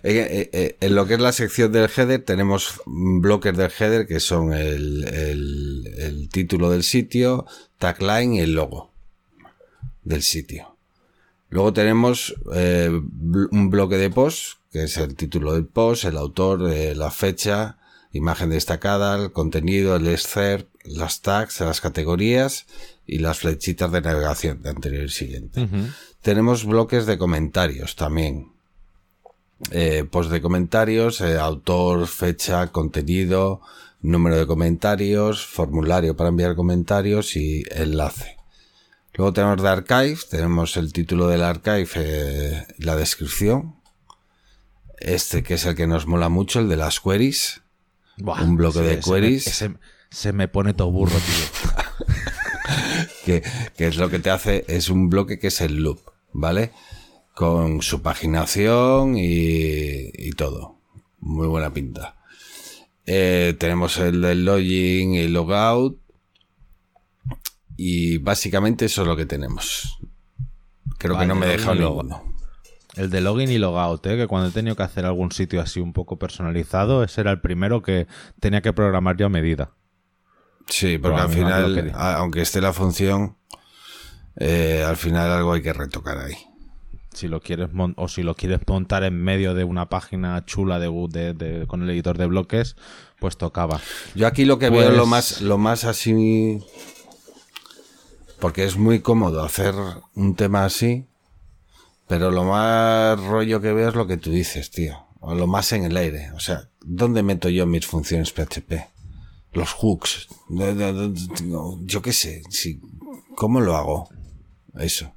Eh, 0.05 0.27
eh, 0.31 0.51
eh, 0.53 0.77
en 0.81 0.95
lo 0.95 1.07
que 1.07 1.15
es 1.15 1.21
la 1.21 1.33
sección 1.33 1.73
del 1.73 1.89
header, 1.97 2.25
tenemos 2.25 2.81
bloques 2.87 3.57
del 3.57 3.71
header 3.77 4.07
que 4.07 4.21
son 4.21 4.53
el, 4.53 5.05
el- 5.05 5.95
el 5.99 6.29
título 6.29 6.71
del 6.71 6.83
sitio, 6.85 7.47
tagline 7.79 8.35
y 8.35 8.41
el 8.41 8.55
logo 8.55 8.91
del 10.05 10.23
sitio. 10.23 10.77
Luego 11.51 11.73
tenemos 11.73 12.35
eh, 12.55 12.89
un 13.51 13.71
bloque 13.71 13.97
de 13.97 14.11
post, 14.11 14.59
que 14.73 14.85
es 14.85 14.97
el 14.97 15.15
título 15.17 15.55
del 15.55 15.67
post, 15.67 16.05
el 16.05 16.17
autor, 16.17 16.61
la 16.61 17.11
fecha, 17.11 17.79
imagen 18.13 18.51
destacada, 18.51 19.23
el 19.23 19.33
contenido, 19.33 19.97
el 19.97 20.07
excerpt, 20.09 20.69
las 20.85 21.23
tags, 21.23 21.61
las 21.61 21.81
categorías 21.81 22.67
y 23.07 23.19
las 23.19 23.39
flechitas 23.39 23.91
de 23.93 24.01
navegación 24.01 24.63
de 24.63 24.71
anterior 24.71 25.05
y 25.05 25.11
siguiente. 25.11 25.69
Tenemos 26.23 26.65
bloques 26.65 27.07
de 27.07 27.19
comentarios 27.19 27.97
también. 27.97 28.53
Eh, 29.71 30.05
post 30.11 30.31
de 30.31 30.43
comentarios, 30.43 31.21
eh, 31.21 31.39
autor, 31.39 32.09
fecha, 32.09 32.67
contenido, 32.69 33.61
número 34.01 34.37
de 34.37 34.47
comentarios, 34.47 35.47
formulario 35.47 36.17
para 36.17 36.31
enviar 36.31 36.57
comentarios 36.57 37.37
y 37.37 37.63
enlace. 37.71 38.37
Luego 39.15 39.33
tenemos 39.33 39.63
de 39.63 39.69
archive, 39.69 40.19
tenemos 40.31 40.77
el 40.77 40.93
título 40.93 41.29
del 41.29 41.45
archive 41.45 41.89
eh, 41.97 42.67
la 42.79 42.97
descripción. 42.97 43.77
Este 44.99 45.43
que 45.43 45.55
es 45.55 45.67
el 45.67 45.75
que 45.75 45.87
nos 45.87 46.07
mola 46.07 46.29
mucho, 46.29 46.61
el 46.61 46.69
de 46.69 46.77
las 46.77 47.01
queries. 47.01 47.62
Buah, 48.19 48.43
un 48.43 48.57
bloque 48.57 48.81
de 48.81 48.97
me- 48.97 49.01
queries. 49.03 49.47
ese- 49.47 49.75
se 50.11 50.33
me 50.33 50.49
pone 50.49 50.75
todo 50.75 50.91
burro, 50.91 51.17
tío. 51.17 52.05
que, 53.25 53.43
que 53.77 53.87
es 53.87 53.97
lo 53.97 54.11
que 54.11 54.19
te 54.19 54.31
hace, 54.31 54.65
es 54.69 54.89
un 54.91 55.09
bloque 55.09 55.39
que 55.39 55.47
es 55.49 55.61
el 55.61 55.77
loop, 55.83 56.01
¿vale? 56.33 56.71
Con 57.35 57.81
su 57.83 58.03
paginación 58.03 59.17
y, 59.17 60.11
y 60.13 60.31
todo. 60.33 60.77
Muy 61.21 61.47
buena 61.47 61.73
pinta. 61.73 62.17
Eh, 63.07 63.55
tenemos 63.59 63.97
el 63.99 64.21
del 64.21 64.45
login 64.45 65.15
y 65.15 65.29
logout. 65.29 65.99
Y 67.77 68.19
básicamente 68.19 68.85
eso 68.85 69.03
es 69.03 69.09
lo 69.09 69.17
que 69.17 69.27
tenemos. 69.27 69.99
Creo 70.99 71.15
Vale, 71.15 71.25
que 71.25 71.29
no 71.29 71.35
me 71.41 71.47
he 71.47 71.57
dejado 71.57 71.75
ninguno. 71.75 72.32
El 72.97 73.09
de 73.11 73.21
login 73.23 73.51
y 73.51 73.59
logout, 73.59 74.07
¿eh? 74.07 74.17
que 74.19 74.27
cuando 74.27 74.49
he 74.49 74.53
tenido 74.53 74.77
que 74.77 74.83
hacer 74.83 75.07
algún 75.07 75.33
sitio 75.33 75.63
así 75.63 75.81
un 75.81 75.93
poco 75.95 76.19
personalizado, 76.19 77.03
ese 77.03 77.23
era 77.23 77.31
el 77.31 77.41
primero 77.41 77.81
que 77.83 78.07
tenía 78.39 78.61
que 78.61 78.73
programar 78.75 79.17
yo 79.17 79.27
a 79.27 79.31
medida. 79.31 79.73
Sí, 80.69 80.99
porque 80.99 81.21
al 81.21 81.29
final, 81.31 81.93
aunque 81.95 82.43
esté 82.43 82.61
la 82.61 82.73
función, 82.73 83.37
eh, 84.37 84.85
al 84.87 84.97
final 84.97 85.31
algo 85.31 85.53
hay 85.55 85.63
que 85.63 85.73
retocar 85.73 86.19
ahí. 86.19 86.35
Si 87.15 87.29
lo 87.29 87.41
quieres 87.41 87.69
o 87.97 88.09
si 88.09 88.23
lo 88.23 88.35
quieres 88.35 88.61
montar 88.67 89.05
en 89.05 89.23
medio 89.23 89.53
de 89.55 89.65
una 89.65 89.89
página 89.91 90.45
chula 90.47 90.79
de, 90.79 90.89
gu- 90.89 91.11
de- 91.11 91.35
de- 91.35 91.67
con 91.67 91.83
el 91.83 91.91
editor 91.91 92.17
de 92.17 92.27
bloques, 92.27 92.77
pues 93.19 93.37
tocaba. 93.37 93.81
Yo 94.15 94.27
aquí 94.27 94.45
lo 94.47 94.59
que 94.59 94.69
Pues- 94.71 94.89
veo 94.89 94.97
lo 94.97 95.05
más, 95.07 95.41
lo 95.43 95.59
más 95.59 95.85
así 95.85 96.59
Porque 98.39 98.65
es 98.65 98.77
muy 98.77 99.01
cómodo 99.01 99.43
hacer 99.45 99.75
un 100.15 100.35
tema 100.37 100.65
así, 100.65 101.07
pero 102.13 102.31
lo 102.31 102.45
más 102.45 103.19
rollo 103.19 103.63
que 103.63 103.73
veo 103.73 103.89
es 103.89 103.95
lo 103.95 104.07
que 104.07 104.19
tú 104.19 104.31
dices, 104.31 104.71
tío. 104.71 105.07
O 105.21 105.35
lo 105.35 105.47
más 105.47 105.73
en 105.73 105.85
el 105.85 105.97
aire. 105.97 106.31
O 106.33 106.41
sea, 106.41 106.69
¿dónde 106.85 107.23
meto 107.23 107.49
yo 107.49 107.65
mis 107.65 107.87
funciones 107.87 108.35
PHP? 108.35 108.87
Los 109.55 109.73
hooks. 109.73 110.29
Yo 111.87 112.03
qué 112.03 112.13
sé. 112.13 112.43
Si, 112.51 112.83
¿Cómo 113.35 113.63
lo 113.63 113.79
hago? 113.79 114.11
Eso. 114.75 115.15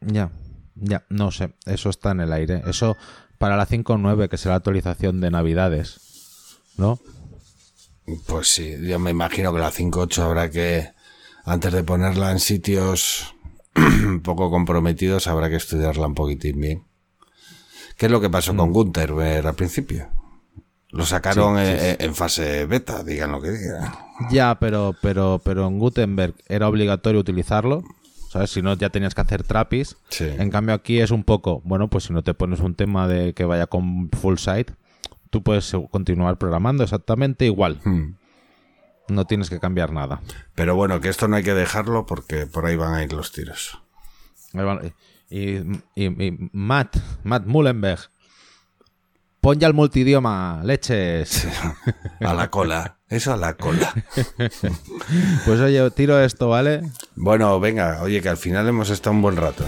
Ya, 0.00 0.30
ya, 0.76 1.04
no 1.08 1.32
sé, 1.32 1.50
eso 1.66 1.90
está 1.90 2.12
en 2.12 2.20
el 2.20 2.32
aire. 2.32 2.62
Eso 2.64 2.96
para 3.38 3.56
la 3.56 3.66
5.9, 3.66 4.28
que 4.28 4.38
será 4.38 4.52
la 4.52 4.58
actualización 4.58 5.20
de 5.20 5.32
Navidades, 5.32 6.60
¿no? 6.76 7.00
Pues 8.28 8.46
sí, 8.46 8.76
yo 8.80 9.00
me 9.00 9.10
imagino 9.10 9.52
que 9.52 9.58
la 9.58 9.72
5.8 9.72 10.22
habrá 10.22 10.50
que, 10.52 10.92
antes 11.44 11.72
de 11.72 11.82
ponerla 11.82 12.30
en 12.30 12.38
sitios 12.38 13.34
poco 14.22 14.50
comprometidos, 14.50 15.26
habrá 15.26 15.48
que 15.48 15.56
estudiarla 15.56 16.06
un 16.06 16.14
poquitín 16.14 16.60
bien. 16.60 16.84
¿Qué 17.96 18.06
es 18.06 18.12
lo 18.12 18.20
que 18.20 18.30
pasó 18.30 18.54
con 18.56 18.72
Gunther 18.72 19.12
al 19.12 19.54
principio? 19.54 20.08
Lo 20.90 21.04
sacaron 21.04 21.58
en, 21.58 21.96
en 21.98 22.14
fase 22.14 22.64
beta, 22.64 23.02
digan 23.02 23.32
lo 23.32 23.42
que 23.42 23.50
digan. 23.50 23.92
Ya, 24.30 24.56
pero, 24.58 24.94
pero, 25.02 25.40
pero 25.44 25.66
en 25.66 25.78
Gutenberg 25.78 26.34
era 26.48 26.68
obligatorio 26.68 27.20
utilizarlo. 27.20 27.82
¿Sabes? 28.30 28.50
Si 28.50 28.60
no, 28.60 28.74
ya 28.74 28.90
tenías 28.90 29.14
que 29.14 29.22
hacer 29.22 29.42
trapis. 29.42 29.96
En 30.20 30.50
cambio, 30.50 30.74
aquí 30.74 31.00
es 31.00 31.10
un 31.10 31.24
poco, 31.24 31.62
bueno, 31.64 31.88
pues 31.88 32.04
si 32.04 32.12
no 32.12 32.22
te 32.22 32.34
pones 32.34 32.60
un 32.60 32.74
tema 32.74 33.08
de 33.08 33.32
que 33.32 33.44
vaya 33.44 33.66
con 33.66 34.10
full 34.10 34.36
site, 34.36 34.74
tú 35.30 35.42
puedes 35.42 35.74
continuar 35.90 36.36
programando 36.36 36.84
exactamente 36.84 37.46
igual. 37.46 37.80
Hmm. 37.84 38.16
No 39.08 39.26
tienes 39.26 39.50
que 39.50 39.58
cambiar 39.58 39.92
nada. 39.92 40.20
Pero 40.54 40.76
bueno, 40.76 41.00
que 41.00 41.08
esto 41.08 41.28
no 41.28 41.36
hay 41.36 41.42
que 41.42 41.54
dejarlo 41.54 42.06
porque 42.06 42.46
por 42.46 42.66
ahí 42.66 42.76
van 42.76 42.94
a 42.94 43.02
ir 43.02 43.12
los 43.12 43.32
tiros. 43.32 43.78
Y 45.30 45.58
Matt, 46.52 46.96
Matt 47.22 47.46
Mullenberg, 47.46 48.00
pon 49.40 49.58
ya 49.58 49.66
el 49.66 49.74
multidioma, 49.74 50.60
leches. 50.64 51.46
A 52.20 52.34
la 52.34 52.50
cola. 52.50 52.96
Eso 53.08 53.32
a 53.32 53.36
la 53.36 53.54
cola. 53.54 53.92
Pues 55.46 55.60
oye, 55.60 55.90
tiro 55.92 56.20
esto, 56.20 56.50
¿vale? 56.50 56.82
Bueno, 57.16 57.58
venga, 57.58 58.02
oye, 58.02 58.20
que 58.20 58.28
al 58.28 58.36
final 58.36 58.68
hemos 58.68 58.90
estado 58.90 59.16
un 59.16 59.22
buen 59.22 59.36
rato. 59.36 59.64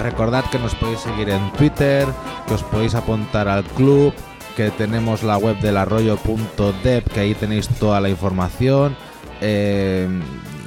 Recordad 0.00 0.44
que 0.50 0.58
nos 0.58 0.74
podéis 0.74 1.00
seguir 1.00 1.28
en 1.28 1.52
Twitter, 1.52 2.06
que 2.46 2.54
os 2.54 2.62
podéis 2.62 2.94
apuntar 2.94 3.48
al 3.48 3.64
club, 3.64 4.14
que 4.56 4.70
tenemos 4.70 5.22
la 5.22 5.36
web 5.36 5.58
del 5.60 5.76
arroyo.dev, 5.76 7.04
que 7.12 7.20
ahí 7.20 7.34
tenéis 7.34 7.68
toda 7.68 8.00
la 8.00 8.08
información. 8.08 8.96
Eh, 9.40 10.08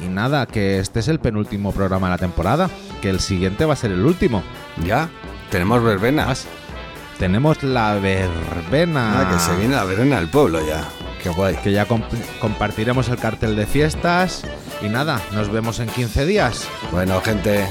y 0.04 0.08
nada, 0.08 0.46
que 0.46 0.80
este 0.80 1.00
es 1.00 1.08
el 1.08 1.20
penúltimo 1.20 1.72
programa 1.72 2.08
de 2.08 2.12
la 2.12 2.18
temporada, 2.18 2.70
que 3.02 3.10
el 3.10 3.20
siguiente 3.20 3.66
va 3.66 3.74
a 3.74 3.78
ser 3.78 3.92
el 3.92 4.06
último. 4.06 4.44
¿Ya? 4.86 5.10
Tenemos 5.50 5.82
verbena. 5.84 6.26
Más, 6.28 6.46
tenemos 7.18 7.64
la 7.64 7.96
verbena. 7.96 9.22
Ah, 9.22 9.32
que 9.34 9.40
se 9.40 9.56
viene 9.58 9.76
la 9.76 9.86
verbena 9.86 10.18
del 10.18 10.30
pueblo 10.30 10.60
ya. 10.66 10.84
Qué 11.24 11.30
guay. 11.30 11.56
que 11.64 11.72
ya 11.72 11.88
comp- 11.88 12.06
compartiremos 12.40 13.10
el 13.10 13.18
cartel 13.18 13.56
de 13.56 13.66
fiestas. 13.66 14.44
Y 14.84 14.90
nada, 14.90 15.20
nos 15.34 15.50
vemos 15.52 15.80
en 15.80 15.88
15 15.90 16.26
días. 16.28 16.68
Bueno, 16.92 17.20
gente, 17.22 17.66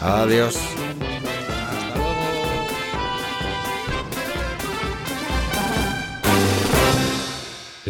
adiós. 0.00 0.58